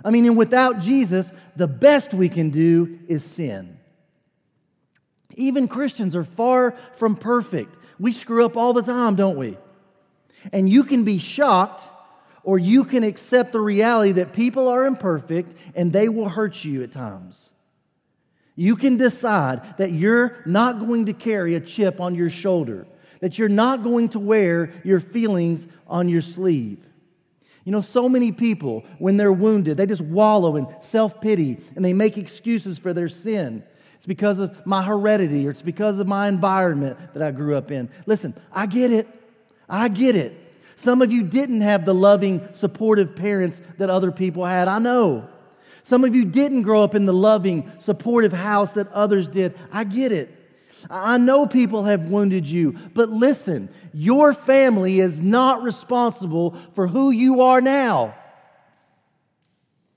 I 0.05 0.11
mean, 0.11 0.27
and 0.27 0.37
without 0.37 0.81
Jesus, 0.81 1.33
the 1.57 1.67
best 1.67 2.15
we 2.15 2.29
can 2.29 2.51
do 2.51 3.01
is 3.09 3.25
sin. 3.25 3.79
Even 5.35 5.67
Christians 5.67 6.15
are 6.15 6.25
far 6.25 6.77
from 6.95 7.17
perfect. 7.17 7.77
We 7.99 8.13
screw 8.13 8.45
up 8.45 8.57
all 8.57 8.73
the 8.75 8.83
time, 8.83 9.17
don't 9.17 9.37
we? 9.37 9.57
And 10.53 10.69
you 10.69 10.85
can 10.85 11.05
be 11.05 11.19
shocked 11.19 11.83
or 12.45 12.59
you 12.59 12.85
can 12.85 13.03
accept 13.03 13.53
the 13.53 13.61
reality 13.61 14.13
that 14.13 14.33
people 14.33 14.69
are 14.69 14.87
imperfect 14.87 15.55
and 15.75 15.93
they 15.93 16.09
will 16.09 16.29
hurt 16.29 16.65
you 16.65 16.83
at 16.83 16.93
times. 16.93 17.53
You 18.59 18.75
can 18.75 18.97
decide 18.97 19.79
that 19.79 19.93
you're 19.93 20.43
not 20.45 20.81
going 20.81 21.07
to 21.07 21.13
carry 21.13 21.55
a 21.55 21.61
chip 21.61 22.01
on 22.01 22.17
your 22.17 22.29
shoulder, 22.29 22.89
that 23.21 23.39
you're 23.39 23.49
not 23.49 23.85
going 23.85 24.09
to 24.09 24.19
wear 24.19 24.73
your 24.83 24.99
feelings 24.99 25.69
on 25.87 26.09
your 26.09 26.23
sleeve. 26.23 26.85
You 27.63 27.71
know, 27.71 27.83
so 27.83 28.09
many 28.09 28.33
people, 28.33 28.85
when 28.99 29.17
they're 29.17 29.33
wounded, 29.33 29.77
they 29.77 29.87
just 29.87 30.03
wallow 30.03 30.57
in 30.57 30.67
self 30.81 31.21
pity 31.21 31.59
and 31.77 31.85
they 31.85 31.93
make 31.93 32.19
excuses 32.19 32.81
for 32.81 32.93
their 32.93 33.09
sin. 33.09 33.63
It's 33.95 34.07
because 34.07 34.41
of 34.41 34.67
my 34.67 34.83
heredity 34.83 35.47
or 35.47 35.53
it's 35.53 35.63
because 35.63 36.01
of 36.01 36.09
my 36.09 36.27
environment 36.27 36.99
that 37.15 37.23
I 37.23 37.31
grew 37.31 37.55
up 37.55 37.71
in. 37.71 37.89
Listen, 38.07 38.35
I 38.51 38.67
get 38.67 38.91
it. 38.91 39.07
I 39.69 39.87
get 39.87 40.17
it. 40.17 40.35
Some 40.75 41.01
of 41.01 41.13
you 41.13 41.23
didn't 41.23 41.61
have 41.61 41.85
the 41.85 41.95
loving, 41.95 42.53
supportive 42.55 43.15
parents 43.15 43.63
that 43.77 43.89
other 43.89 44.11
people 44.11 44.45
had. 44.45 44.67
I 44.67 44.81
know. 44.81 45.29
Some 45.89 46.05
of 46.05 46.15
you 46.15 46.27
didn't 46.27 46.65
grow 46.65 46.83
up 46.83 46.95
in 46.95 47.07
the 47.07 47.15
loving, 47.15 47.73
supportive 47.79 48.35
house 48.35 48.73
that 48.73 48.93
others 48.93 49.27
did. 49.27 49.55
I 49.73 49.85
get 49.85 50.13
it. 50.13 50.29
I 50.91 51.17
know 51.17 51.47
people 51.47 51.85
have 51.85 52.11
wounded 52.11 52.47
you, 52.47 52.73
but 52.93 53.09
listen, 53.09 53.71
your 53.95 54.35
family 54.35 55.01
is 55.01 55.23
not 55.23 55.63
responsible 55.63 56.55
for 56.75 56.89
who 56.89 57.11
you 57.11 57.41
are 57.41 57.63
now. 57.63 58.15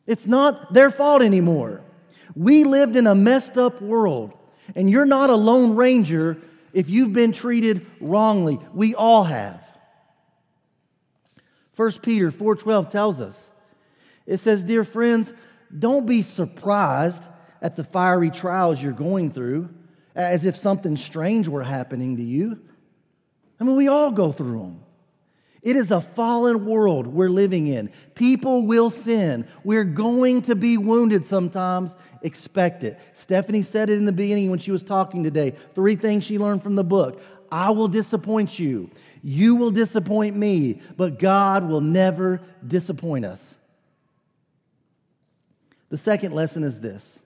It's 0.07 0.25
not 0.25 0.73
their 0.73 0.91
fault 0.91 1.21
anymore. 1.21 1.81
We 2.37 2.63
lived 2.63 2.95
in 2.95 3.05
a 3.05 3.13
messed 3.13 3.57
up 3.57 3.81
world, 3.81 4.31
and 4.73 4.89
you're 4.89 5.05
not 5.05 5.29
a 5.29 5.35
lone 5.35 5.75
ranger 5.75 6.37
if 6.71 6.89
you've 6.89 7.11
been 7.11 7.33
treated 7.33 7.85
wrongly. 7.99 8.61
We 8.73 8.95
all 8.95 9.25
have. 9.25 9.67
1 11.75 12.01
Peter 12.01 12.31
4:12 12.31 12.87
tells 12.87 13.19
us. 13.19 13.51
It 14.25 14.37
says, 14.37 14.63
"Dear 14.63 14.85
friends, 14.85 15.33
don't 15.79 16.05
be 16.05 16.21
surprised 16.21 17.25
at 17.61 17.75
the 17.75 17.83
fiery 17.83 18.29
trials 18.29 18.81
you're 18.81 18.91
going 18.91 19.31
through 19.31 19.69
as 20.15 20.45
if 20.45 20.55
something 20.55 20.97
strange 20.97 21.47
were 21.47 21.63
happening 21.63 22.17
to 22.17 22.23
you. 22.23 22.59
I 23.59 23.63
mean, 23.63 23.75
we 23.75 23.87
all 23.87 24.11
go 24.11 24.31
through 24.31 24.59
them. 24.59 24.83
It 25.61 25.75
is 25.75 25.91
a 25.91 26.01
fallen 26.01 26.65
world 26.65 27.05
we're 27.05 27.29
living 27.29 27.67
in. 27.67 27.91
People 28.15 28.65
will 28.65 28.89
sin. 28.89 29.45
We're 29.63 29.83
going 29.83 30.41
to 30.43 30.55
be 30.55 30.77
wounded 30.77 31.23
sometimes. 31.23 31.95
Expect 32.23 32.83
it. 32.83 32.99
Stephanie 33.13 33.61
said 33.61 33.91
it 33.91 33.99
in 33.99 34.05
the 34.05 34.11
beginning 34.11 34.49
when 34.49 34.57
she 34.57 34.71
was 34.71 34.81
talking 34.81 35.23
today. 35.23 35.51
Three 35.75 35.95
things 35.95 36.23
she 36.23 36.39
learned 36.39 36.63
from 36.63 36.75
the 36.75 36.83
book 36.83 37.21
I 37.51 37.69
will 37.71 37.89
disappoint 37.89 38.57
you. 38.57 38.89
You 39.21 39.55
will 39.55 39.71
disappoint 39.71 40.35
me, 40.35 40.81
but 40.97 41.19
God 41.19 41.67
will 41.67 41.81
never 41.81 42.41
disappoint 42.65 43.25
us. 43.25 43.59
The 45.91 45.97
second 45.97 46.31
lesson 46.31 46.63
is 46.63 46.79
this 46.79 47.19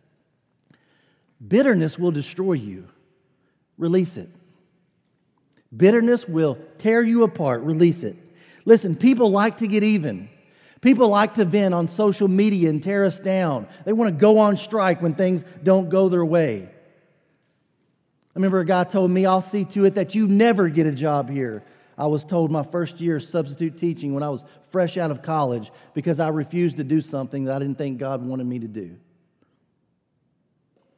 bitterness 1.47 1.97
will 1.97 2.11
destroy 2.11 2.53
you. 2.53 2.87
Release 3.77 4.17
it. 4.17 4.29
Bitterness 5.75 6.27
will 6.27 6.57
tear 6.77 7.03
you 7.03 7.23
apart. 7.23 7.61
Release 7.61 8.03
it. 8.03 8.15
Listen, 8.65 8.95
people 8.95 9.29
like 9.29 9.57
to 9.57 9.67
get 9.67 9.83
even. 9.83 10.29
People 10.81 11.09
like 11.09 11.35
to 11.35 11.45
vent 11.45 11.73
on 11.73 11.87
social 11.87 12.27
media 12.27 12.69
and 12.69 12.81
tear 12.81 13.05
us 13.05 13.19
down. 13.19 13.67
They 13.85 13.93
want 13.93 14.13
to 14.13 14.19
go 14.19 14.39
on 14.39 14.57
strike 14.57 15.01
when 15.01 15.13
things 15.13 15.45
don't 15.63 15.89
go 15.89 16.09
their 16.09 16.25
way. 16.25 16.63
I 16.63 18.33
remember 18.33 18.59
a 18.59 18.65
guy 18.65 18.83
told 18.83 19.11
me, 19.11 19.25
I'll 19.25 19.41
see 19.41 19.65
to 19.65 19.85
it 19.85 19.95
that 19.95 20.15
you 20.15 20.27
never 20.27 20.69
get 20.69 20.87
a 20.87 20.91
job 20.91 21.29
here. 21.29 21.63
I 21.97 22.07
was 22.07 22.25
told 22.25 22.51
my 22.51 22.63
first 22.63 22.99
year 22.99 23.19
substitute 23.19 23.77
teaching 23.77 24.13
when 24.13 24.23
I 24.23 24.29
was 24.29 24.43
fresh 24.69 24.97
out 24.97 25.11
of 25.11 25.21
college 25.21 25.71
because 25.93 26.19
I 26.19 26.29
refused 26.29 26.77
to 26.77 26.83
do 26.83 26.99
something 27.01 27.45
that 27.45 27.55
I 27.55 27.59
didn't 27.59 27.77
think 27.77 27.99
God 27.99 28.21
wanted 28.21 28.45
me 28.45 28.59
to 28.59 28.67
do. 28.67 28.97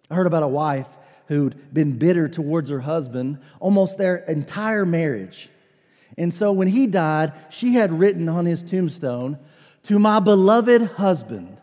I 0.09 0.15
heard 0.15 0.27
about 0.27 0.43
a 0.43 0.47
wife 0.47 0.87
who'd 1.27 1.73
been 1.73 1.97
bitter 1.97 2.27
towards 2.27 2.69
her 2.69 2.79
husband 2.79 3.39
almost 3.59 3.97
their 3.97 4.17
entire 4.17 4.85
marriage. 4.85 5.49
And 6.17 6.33
so 6.33 6.51
when 6.51 6.69
he 6.69 6.87
died, 6.87 7.33
she 7.49 7.73
had 7.73 7.99
written 7.99 8.27
on 8.29 8.45
his 8.45 8.63
tombstone, 8.63 9.37
To 9.83 9.99
my 9.99 10.19
beloved 10.19 10.81
husband, 10.81 11.61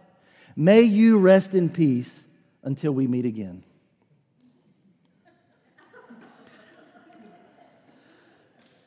may 0.55 0.83
you 0.83 1.19
rest 1.19 1.55
in 1.55 1.71
peace 1.71 2.27
until 2.63 2.93
we 2.93 3.07
meet 3.07 3.27
again. 3.27 3.65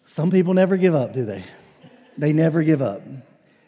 Some 0.07 0.31
people 0.31 0.53
never 0.53 0.77
give 0.77 0.95
up, 0.95 1.11
do 1.11 1.25
they? 1.25 1.43
They 2.17 2.31
never 2.31 2.63
give 2.63 2.81
up. 2.81 3.01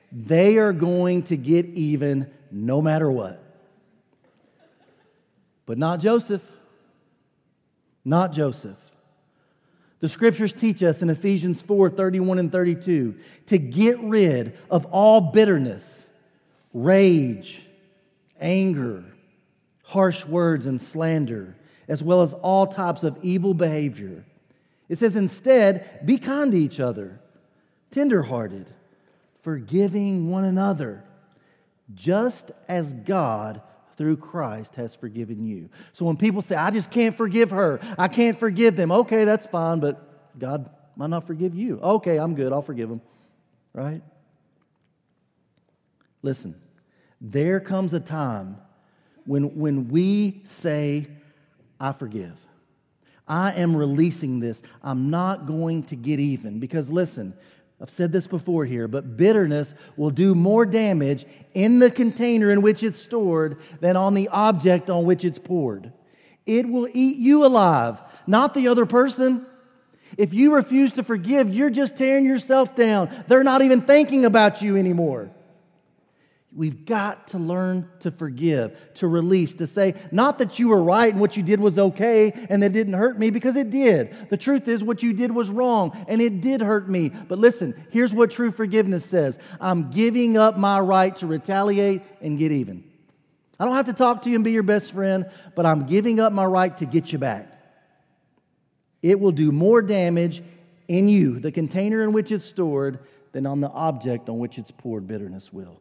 They 0.10 0.58
are 0.58 0.72
going 0.72 1.24
to 1.24 1.36
get 1.36 1.66
even 1.66 2.32
no 2.50 2.82
matter 2.82 3.12
what. 3.12 3.44
But 5.66 5.78
not 5.78 6.00
Joseph. 6.00 6.50
Not 8.06 8.32
Joseph. 8.32 8.80
The 10.00 10.08
scriptures 10.08 10.54
teach 10.54 10.82
us 10.82 11.02
in 11.02 11.10
Ephesians 11.10 11.62
4 11.62 11.90
31 11.90 12.40
and 12.40 12.52
32 12.52 13.16
to 13.48 13.58
get 13.58 14.00
rid 14.00 14.58
of 14.72 14.86
all 14.88 15.20
bitterness, 15.20 16.10
rage, 16.74 17.62
anger, 18.40 19.04
harsh 19.84 20.26
words, 20.26 20.66
and 20.66 20.82
slander, 20.82 21.58
as 21.90 22.02
well 22.02 22.22
as 22.22 22.34
all 22.34 22.66
types 22.66 23.04
of 23.04 23.18
evil 23.22 23.54
behavior. 23.54 24.24
It 24.90 24.98
says, 24.98 25.16
instead, 25.16 26.06
be 26.06 26.18
kind 26.18 26.52
to 26.52 26.58
each 26.58 26.80
other, 26.80 27.22
tenderhearted, 27.92 28.68
forgiving 29.42 30.30
one 30.30 30.44
another, 30.44 31.06
just 31.94 32.52
as 32.68 32.94
God 32.94 33.62
through 33.96 34.18
Christ 34.18 34.76
has 34.76 34.96
forgiven 34.96 35.46
you. 35.46 35.70
So 35.94 36.06
when 36.06 36.18
people 36.18 36.42
say, 36.42 36.56
I 36.56 36.72
just 36.72 36.90
can't 36.90 37.16
forgive 37.16 37.52
her, 37.52 37.80
I 37.98 38.08
can't 38.08 38.38
forgive 38.38 38.76
them, 38.76 38.92
okay, 38.92 39.26
that's 39.26 39.46
fine, 39.46 39.80
but 39.80 40.38
God 40.40 40.70
might 40.96 41.10
not 41.10 41.28
forgive 41.28 41.54
you. 41.54 41.80
Okay, 41.80 42.18
I'm 42.18 42.34
good, 42.34 42.52
I'll 42.52 42.62
forgive 42.62 42.90
them, 42.90 43.02
right? 43.74 44.02
Listen, 46.22 46.56
there 47.22 47.60
comes 47.60 47.94
a 47.94 48.00
time 48.00 48.58
when, 49.26 49.56
when 49.56 49.90
we 49.90 50.42
say, 50.46 51.08
I 51.80 51.92
forgive. 51.92 52.40
I 53.30 53.54
am 53.54 53.76
releasing 53.76 54.40
this. 54.40 54.64
I'm 54.84 55.10
not 55.10 55.46
going 55.46 55.84
to 55.84 55.96
get 55.96 56.20
even. 56.20 56.60
Because 56.60 56.92
listen, 56.92 57.34
I've 57.80 57.90
said 57.90 58.12
this 58.12 58.28
before 58.28 58.66
here, 58.66 58.88
but 58.88 59.16
bitterness 59.16 59.76
will 59.96 60.10
do 60.10 60.36
more 60.36 60.66
damage 60.66 61.26
in 61.54 61.80
the 61.80 61.92
container 61.92 62.50
in 62.50 62.62
which 62.62 62.84
it's 62.84 63.00
stored 63.00 63.60
than 63.80 63.96
on 63.96 64.16
the 64.16 64.28
object 64.30 64.90
on 64.90 65.06
which 65.06 65.24
it's 65.24 65.40
poured. 65.40 65.94
It 66.46 66.68
will 66.68 66.90
eat 66.92 67.18
you 67.18 67.46
alive, 67.46 68.02
not 68.28 68.54
the 68.54 68.68
other 68.68 68.86
person. 68.86 69.46
If 70.18 70.34
you 70.34 70.56
refuse 70.56 70.94
to 70.94 71.04
forgive, 71.04 71.54
you're 71.54 71.70
just 71.70 71.96
tearing 71.96 72.26
yourself 72.26 72.76
down. 72.76 73.10
They're 73.28 73.44
not 73.44 73.62
even 73.62 73.82
thinking 73.82 74.26
about 74.26 74.62
you 74.62 74.76
anymore. 74.76 75.30
We've 76.56 76.84
got 76.84 77.28
to 77.28 77.38
learn 77.38 77.88
to 78.00 78.10
forgive, 78.10 78.76
to 78.96 79.08
release, 79.08 79.54
to 79.56 79.68
say, 79.68 79.94
not 80.12 80.40
that 80.40 80.58
you 80.58 80.70
were 80.70 80.82
right 80.82 81.12
and 81.12 81.22
what 81.22 81.38
you 81.38 81.44
did 81.44 81.60
was 81.60 81.78
okay 81.78 82.32
and 82.50 82.64
that 82.64 82.74
didn't 82.74 82.94
hurt 82.94 83.20
me, 83.20 83.30
because 83.30 83.56
it 83.56 83.70
did. 83.70 84.30
The 84.30 84.38
truth 84.38 84.68
is, 84.68 84.84
what 84.84 85.04
you 85.04 85.14
did 85.14 85.32
was 85.32 85.52
wrong 85.52 86.06
and 86.08 86.20
it 86.20 86.42
did 86.42 86.62
hurt 86.62 86.90
me. 86.90 87.10
But 87.10 87.38
listen, 87.38 87.86
here's 87.92 88.16
what 88.16 88.32
true 88.32 88.50
forgiveness 88.50 89.06
says 89.06 89.38
I'm 89.62 89.92
giving 89.92 90.38
up 90.38 90.58
my 90.58 90.80
right 90.80 91.16
to 91.18 91.28
retaliate 91.28 92.02
and 92.20 92.40
get 92.40 92.52
even. 92.52 92.84
I 93.60 93.66
don't 93.66 93.76
have 93.76 93.86
to 93.86 93.94
talk 93.94 94.24
to 94.24 94.30
you 94.30 94.36
and 94.36 94.44
be 94.44 94.52
your 94.52 94.64
best 94.64 94.92
friend, 94.92 95.30
but 95.56 95.68
I'm 95.68 95.86
giving 95.86 96.20
up 96.20 96.34
my 96.34 96.46
right 96.46 96.76
to 96.78 96.86
get 96.86 97.12
you 97.14 97.20
back. 97.20 97.48
It 99.04 99.20
will 99.20 99.34
do 99.34 99.52
more 99.52 99.84
damage 99.84 100.42
in 100.88 101.10
you, 101.10 101.40
the 101.40 101.52
container 101.52 102.04
in 102.04 102.12
which 102.12 102.32
it's 102.32 102.46
stored, 102.46 103.00
than 103.34 103.46
on 103.46 103.60
the 103.60 103.70
object 103.70 104.30
on 104.30 104.40
which 104.40 104.58
it's 104.58 104.72
poured 104.72 105.06
bitterness 105.08 105.54
will 105.54 105.80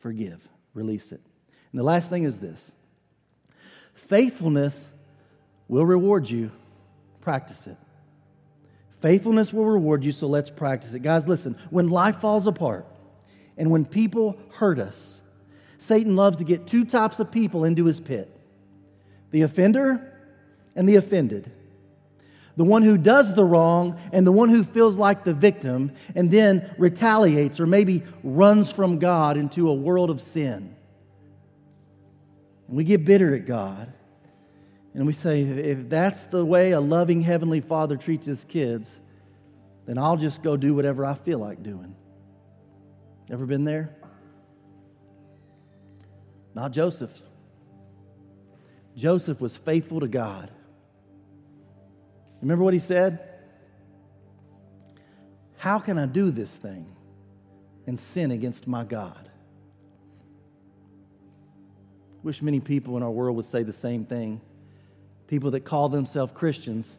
forgive, 0.00 0.48
release 0.74 1.12
it. 1.12 1.20
And 1.70 1.78
the 1.78 1.84
last 1.84 2.10
thing 2.10 2.24
is 2.24 2.40
this 2.40 2.72
faithfulness 3.94 4.90
will 5.68 5.86
reward 5.86 6.28
you, 6.28 6.50
practice 7.20 7.66
it. 7.66 7.76
Faithfulness 9.00 9.52
will 9.52 9.64
reward 9.64 10.04
you, 10.04 10.12
so 10.12 10.26
let's 10.26 10.50
practice 10.50 10.92
it. 10.94 11.00
Guys, 11.00 11.26
listen, 11.28 11.56
when 11.70 11.88
life 11.88 12.16
falls 12.16 12.46
apart 12.46 12.86
and 13.56 13.70
when 13.70 13.84
people 13.84 14.36
hurt 14.54 14.78
us, 14.78 15.22
Satan 15.78 16.16
loves 16.16 16.38
to 16.38 16.44
get 16.44 16.66
two 16.66 16.84
types 16.84 17.20
of 17.20 17.30
people 17.30 17.64
into 17.64 17.84
his 17.84 18.00
pit 18.00 18.36
the 19.30 19.42
offender 19.42 20.12
and 20.74 20.88
the 20.88 20.96
offended 20.96 21.52
the 22.60 22.64
one 22.64 22.82
who 22.82 22.98
does 22.98 23.34
the 23.34 23.42
wrong 23.42 23.98
and 24.12 24.26
the 24.26 24.32
one 24.32 24.50
who 24.50 24.62
feels 24.62 24.98
like 24.98 25.24
the 25.24 25.32
victim 25.32 25.90
and 26.14 26.30
then 26.30 26.70
retaliates 26.76 27.58
or 27.58 27.66
maybe 27.66 28.02
runs 28.22 28.70
from 28.70 28.98
God 28.98 29.38
into 29.38 29.70
a 29.70 29.72
world 29.72 30.10
of 30.10 30.20
sin. 30.20 30.76
And 32.68 32.76
we 32.76 32.84
get 32.84 33.06
bitter 33.06 33.34
at 33.34 33.46
God. 33.46 33.90
And 34.92 35.06
we 35.06 35.14
say, 35.14 35.40
if 35.40 35.88
that's 35.88 36.24
the 36.24 36.44
way 36.44 36.72
a 36.72 36.82
loving 36.82 37.22
Heavenly 37.22 37.62
Father 37.62 37.96
treats 37.96 38.26
his 38.26 38.44
kids, 38.44 39.00
then 39.86 39.96
I'll 39.96 40.18
just 40.18 40.42
go 40.42 40.58
do 40.58 40.74
whatever 40.74 41.06
I 41.06 41.14
feel 41.14 41.38
like 41.38 41.62
doing. 41.62 41.96
Ever 43.30 43.46
been 43.46 43.64
there? 43.64 43.96
Not 46.54 46.72
Joseph. 46.72 47.18
Joseph 48.94 49.40
was 49.40 49.56
faithful 49.56 50.00
to 50.00 50.08
God. 50.08 50.50
Remember 52.40 52.64
what 52.64 52.74
he 52.74 52.80
said? 52.80 53.20
How 55.56 55.78
can 55.78 55.98
I 55.98 56.06
do 56.06 56.30
this 56.30 56.56
thing 56.56 56.86
and 57.86 57.98
sin 58.00 58.30
against 58.30 58.66
my 58.66 58.84
God? 58.84 59.28
Wish 62.22 62.42
many 62.42 62.60
people 62.60 62.96
in 62.96 63.02
our 63.02 63.10
world 63.10 63.36
would 63.36 63.44
say 63.44 63.62
the 63.62 63.72
same 63.72 64.04
thing. 64.04 64.40
People 65.26 65.50
that 65.52 65.60
call 65.60 65.88
themselves 65.88 66.32
Christians 66.34 66.98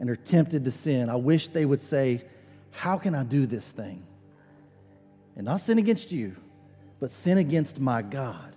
and 0.00 0.10
are 0.10 0.16
tempted 0.16 0.64
to 0.64 0.70
sin. 0.70 1.08
I 1.08 1.16
wish 1.16 1.48
they 1.48 1.64
would 1.64 1.82
say, 1.82 2.22
How 2.70 2.96
can 2.96 3.14
I 3.14 3.22
do 3.22 3.46
this 3.46 3.72
thing? 3.72 4.06
And 5.36 5.44
not 5.44 5.60
sin 5.60 5.78
against 5.78 6.12
you, 6.12 6.36
but 7.00 7.12
sin 7.12 7.38
against 7.38 7.78
my 7.78 8.02
God. 8.02 8.54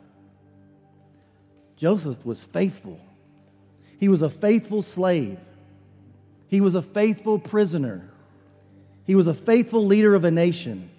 Joseph 1.75 2.25
was 2.25 2.43
faithful. 2.43 2.99
He 3.97 4.07
was 4.07 4.21
a 4.21 4.29
faithful 4.29 4.81
slave. 4.81 5.39
He 6.49 6.61
was 6.61 6.75
a 6.75 6.81
faithful 6.81 7.39
prisoner. 7.39 8.09
He 9.05 9.15
was 9.15 9.27
a 9.27 9.33
faithful 9.33 9.85
leader 9.85 10.13
of 10.15 10.23
a 10.23 10.31
nation. 10.31 10.89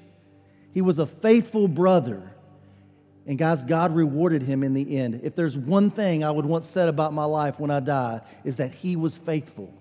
He 0.73 0.81
was 0.81 0.99
a 0.99 1.07
faithful 1.07 1.69
brother. 1.69 2.23
And 3.27 3.37
guys, 3.37 3.63
God 3.63 3.95
rewarded 3.95 4.43
him 4.43 4.63
in 4.63 4.75
the 4.75 4.97
end. 4.97 5.21
If 5.23 5.35
there's 5.35 5.59
one 5.59 5.91
thing 5.91 6.25
I 6.25 6.31
would 6.31 6.47
want 6.47 6.65
said 6.65 6.89
about 6.89 7.13
my 7.13 7.25
life 7.25 7.61
when 7.61 7.71
I 7.71 7.81
die, 7.81 8.23
is 8.45 8.57
that 8.57 8.73
he 8.73 8.97
was 8.97 9.19
faithful. 9.19 9.75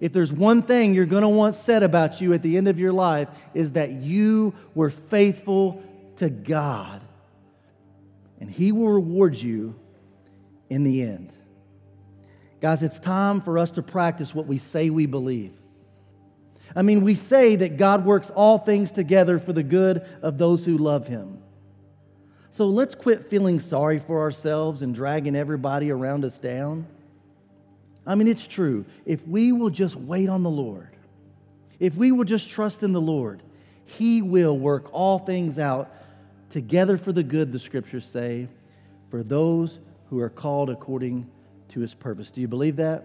If 0.00 0.12
there's 0.12 0.32
one 0.32 0.62
thing 0.62 0.94
you're 0.94 1.06
going 1.06 1.22
to 1.22 1.28
want 1.28 1.54
said 1.54 1.82
about 1.82 2.20
you 2.20 2.32
at 2.32 2.42
the 2.42 2.56
end 2.56 2.68
of 2.68 2.78
your 2.78 2.92
life, 2.92 3.28
is 3.54 3.72
that 3.72 3.90
you 3.90 4.54
were 4.74 4.90
faithful 4.90 5.82
to 6.16 6.28
God. 6.28 7.02
And 8.40 8.50
he 8.50 8.72
will 8.72 8.88
reward 8.88 9.36
you 9.36 9.74
in 10.68 10.84
the 10.84 11.02
end. 11.02 11.32
Guys, 12.60 12.82
it's 12.82 12.98
time 12.98 13.40
for 13.40 13.58
us 13.58 13.70
to 13.72 13.82
practice 13.82 14.34
what 14.34 14.46
we 14.46 14.58
say 14.58 14.88
we 14.90 15.06
believe. 15.06 15.52
I 16.74 16.82
mean, 16.82 17.02
we 17.02 17.14
say 17.14 17.56
that 17.56 17.76
God 17.76 18.04
works 18.04 18.30
all 18.30 18.58
things 18.58 18.90
together 18.92 19.38
for 19.38 19.52
the 19.52 19.62
good 19.62 20.06
of 20.22 20.38
those 20.38 20.64
who 20.64 20.78
love 20.78 21.06
Him. 21.06 21.38
So 22.50 22.66
let's 22.66 22.94
quit 22.94 23.28
feeling 23.28 23.60
sorry 23.60 23.98
for 23.98 24.20
ourselves 24.20 24.82
and 24.82 24.94
dragging 24.94 25.36
everybody 25.36 25.90
around 25.90 26.24
us 26.24 26.38
down. 26.38 26.86
I 28.06 28.14
mean, 28.14 28.28
it's 28.28 28.46
true. 28.46 28.86
If 29.04 29.26
we 29.26 29.52
will 29.52 29.70
just 29.70 29.96
wait 29.96 30.28
on 30.28 30.42
the 30.42 30.50
Lord, 30.50 30.88
if 31.78 31.96
we 31.96 32.12
will 32.12 32.24
just 32.24 32.48
trust 32.48 32.82
in 32.82 32.92
the 32.92 33.00
Lord, 33.00 33.42
He 33.84 34.22
will 34.22 34.58
work 34.58 34.88
all 34.92 35.18
things 35.18 35.58
out 35.58 35.94
together 36.48 36.96
for 36.96 37.12
the 37.12 37.22
good, 37.22 37.52
the 37.52 37.58
scriptures 37.58 38.06
say, 38.06 38.48
for 39.08 39.22
those 39.22 39.78
who 40.08 40.20
are 40.20 40.30
called 40.30 40.70
according 40.70 41.30
to 41.70 41.80
his 41.80 41.94
purpose. 41.94 42.30
Do 42.30 42.40
you 42.40 42.48
believe 42.48 42.76
that? 42.76 43.04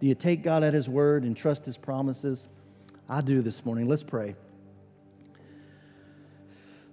Do 0.00 0.06
you 0.06 0.14
take 0.14 0.42
God 0.42 0.62
at 0.62 0.72
his 0.72 0.88
word 0.88 1.24
and 1.24 1.36
trust 1.36 1.66
his 1.66 1.76
promises? 1.76 2.48
I 3.08 3.20
do 3.20 3.42
this 3.42 3.64
morning. 3.64 3.86
Let's 3.88 4.02
pray. 4.02 4.34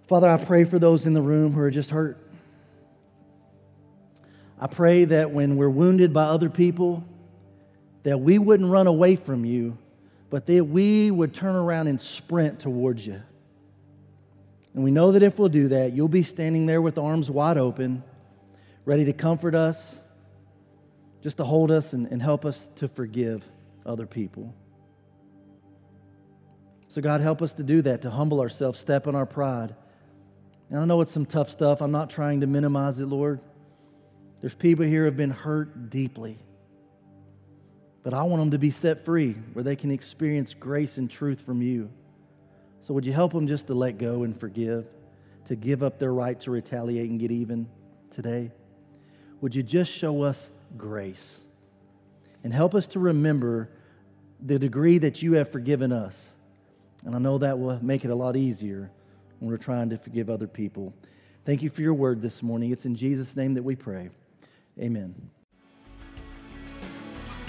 Father, 0.08 0.30
I 0.30 0.38
pray 0.38 0.64
for 0.64 0.80
those 0.80 1.06
in 1.06 1.14
the 1.14 1.22
room 1.22 1.54
who 1.54 1.62
are 1.62 1.72
just 1.72 1.90
hurt. 1.90 2.18
I 4.60 4.68
pray 4.68 5.06
that 5.06 5.32
when 5.32 5.58
we're 5.58 5.70
wounded 5.70 6.14
by 6.14 6.24
other 6.24 6.50
people, 6.50 7.06
that 8.04 8.20
we 8.20 8.40
wouldn't 8.40 8.70
run 8.70 8.88
away 8.88 9.16
from 9.16 9.46
you, 9.46 9.78
but 10.30 10.46
that 10.48 10.66
we 10.66 11.12
would 11.12 11.34
turn 11.34 11.56
around 11.56 11.88
and 11.88 12.02
sprint 12.02 12.60
towards 12.60 13.06
you. 13.06 13.22
And 14.74 14.84
we 14.84 14.92
know 14.92 15.12
that 15.14 15.24
if 15.24 15.40
we'll 15.40 15.50
do 15.50 15.70
that, 15.70 15.94
you'll 15.94 16.08
be 16.08 16.24
standing 16.24 16.66
there 16.66 16.82
with 16.82 16.98
arms 16.98 17.30
wide 17.30 17.58
open, 17.58 18.04
ready 18.86 19.06
to 19.06 19.14
comfort 19.14 19.56
us 19.56 20.00
just 21.22 21.38
to 21.38 21.44
hold 21.44 21.72
us 21.72 21.94
and, 21.94 22.08
and 22.08 22.22
help 22.22 22.46
us 22.46 22.70
to 22.76 22.88
forgive 22.88 23.44
other 23.86 24.06
people. 24.06 24.54
So, 26.90 27.02
God, 27.02 27.22
help 27.22 27.42
us 27.42 27.54
to 27.54 27.64
do 27.64 27.82
that, 27.84 28.04
to 28.04 28.10
humble 28.10 28.40
ourselves, 28.40 28.80
step 28.80 29.08
on 29.08 29.16
our 29.16 29.26
pride. 29.26 29.76
And 30.70 30.80
I 30.80 30.86
know 30.86 31.02
it's 31.02 31.12
some 31.12 31.26
tough 31.26 31.50
stuff. 31.50 31.82
I'm 31.82 31.92
not 31.92 32.10
trying 32.10 32.42
to 32.42 32.48
minimize 32.48 33.00
it, 33.00 33.08
Lord. 33.08 33.40
There's 34.42 34.56
people 34.56 34.86
here 34.86 35.02
who 35.02 35.06
have 35.06 35.18
been 35.18 35.32
hurt 35.32 35.90
deeply. 35.90 36.38
but 38.04 38.14
I 38.14 38.24
want 38.24 38.42
them 38.42 38.52
to 38.52 38.58
be 38.58 38.72
set 38.72 39.00
free 39.02 39.34
where 39.54 39.64
they 39.64 39.76
can 39.76 39.92
experience 39.92 40.54
grace 40.54 40.98
and 40.98 41.10
truth 41.10 41.42
from 41.42 41.62
you. 41.62 41.90
So, 42.80 42.94
would 42.94 43.06
you 43.06 43.12
help 43.12 43.34
them 43.34 43.48
just 43.48 43.68
to 43.68 43.74
let 43.74 43.98
go 43.98 44.24
and 44.24 44.38
forgive, 44.38 44.86
to 45.46 45.56
give 45.56 45.84
up 45.84 46.00
their 46.00 46.14
right 46.14 46.40
to 46.42 46.52
retaliate 46.52 47.10
and 47.10 47.20
get 47.20 47.32
even 47.32 47.68
today? 48.12 48.52
Would 49.42 49.56
you 49.56 49.64
just 49.64 49.92
show 49.92 50.22
us 50.22 50.52
grace 50.76 51.42
and 52.44 52.54
help 52.54 52.76
us 52.76 52.88
to 52.88 53.00
remember 53.00 53.70
the 54.40 54.60
degree 54.60 54.98
that 54.98 55.22
you 55.22 55.34
have 55.34 55.52
forgiven 55.52 55.92
us? 55.92 56.36
And 57.06 57.16
I 57.16 57.20
know 57.20 57.38
that 57.38 57.60
will 57.60 57.84
make 57.84 58.04
it 58.04 58.12
a 58.12 58.16
lot 58.16 58.36
easier 58.36 58.92
when 59.40 59.52
we're 59.52 59.58
trying 59.58 59.90
to 59.92 59.98
forgive 59.98 60.30
other 60.30 60.48
people. 60.48 60.94
Thank 61.46 61.62
you 61.62 61.70
for 61.70 61.82
your 61.82 61.94
word 61.94 62.22
this 62.22 62.44
morning. 62.44 62.72
It's 62.72 62.86
in 62.86 62.96
Jesus' 62.96 63.36
name 63.36 63.54
that 63.54 63.64
we 63.64 63.76
pray. 63.76 64.10
Amen. 64.80 65.16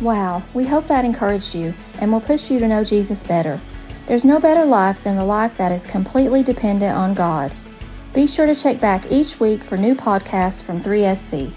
Wow, 0.00 0.44
we 0.54 0.64
hope 0.64 0.86
that 0.86 1.04
encouraged 1.04 1.56
you 1.56 1.74
and 2.00 2.12
will 2.12 2.20
push 2.20 2.50
you 2.50 2.60
to 2.60 2.68
know 2.68 2.84
Jesus 2.84 3.26
better. 3.26 3.58
There's 4.06 4.24
no 4.24 4.38
better 4.38 4.64
life 4.64 5.02
than 5.02 5.16
the 5.16 5.24
life 5.24 5.56
that 5.56 5.72
is 5.72 5.86
completely 5.86 6.42
dependent 6.42 6.96
on 6.96 7.14
God. 7.14 7.52
Be 8.14 8.26
sure 8.26 8.46
to 8.46 8.54
check 8.54 8.80
back 8.80 9.10
each 9.10 9.40
week 9.40 9.62
for 9.62 9.76
new 9.76 9.94
podcasts 9.94 10.62
from 10.62 10.80
3SC. 10.80 11.52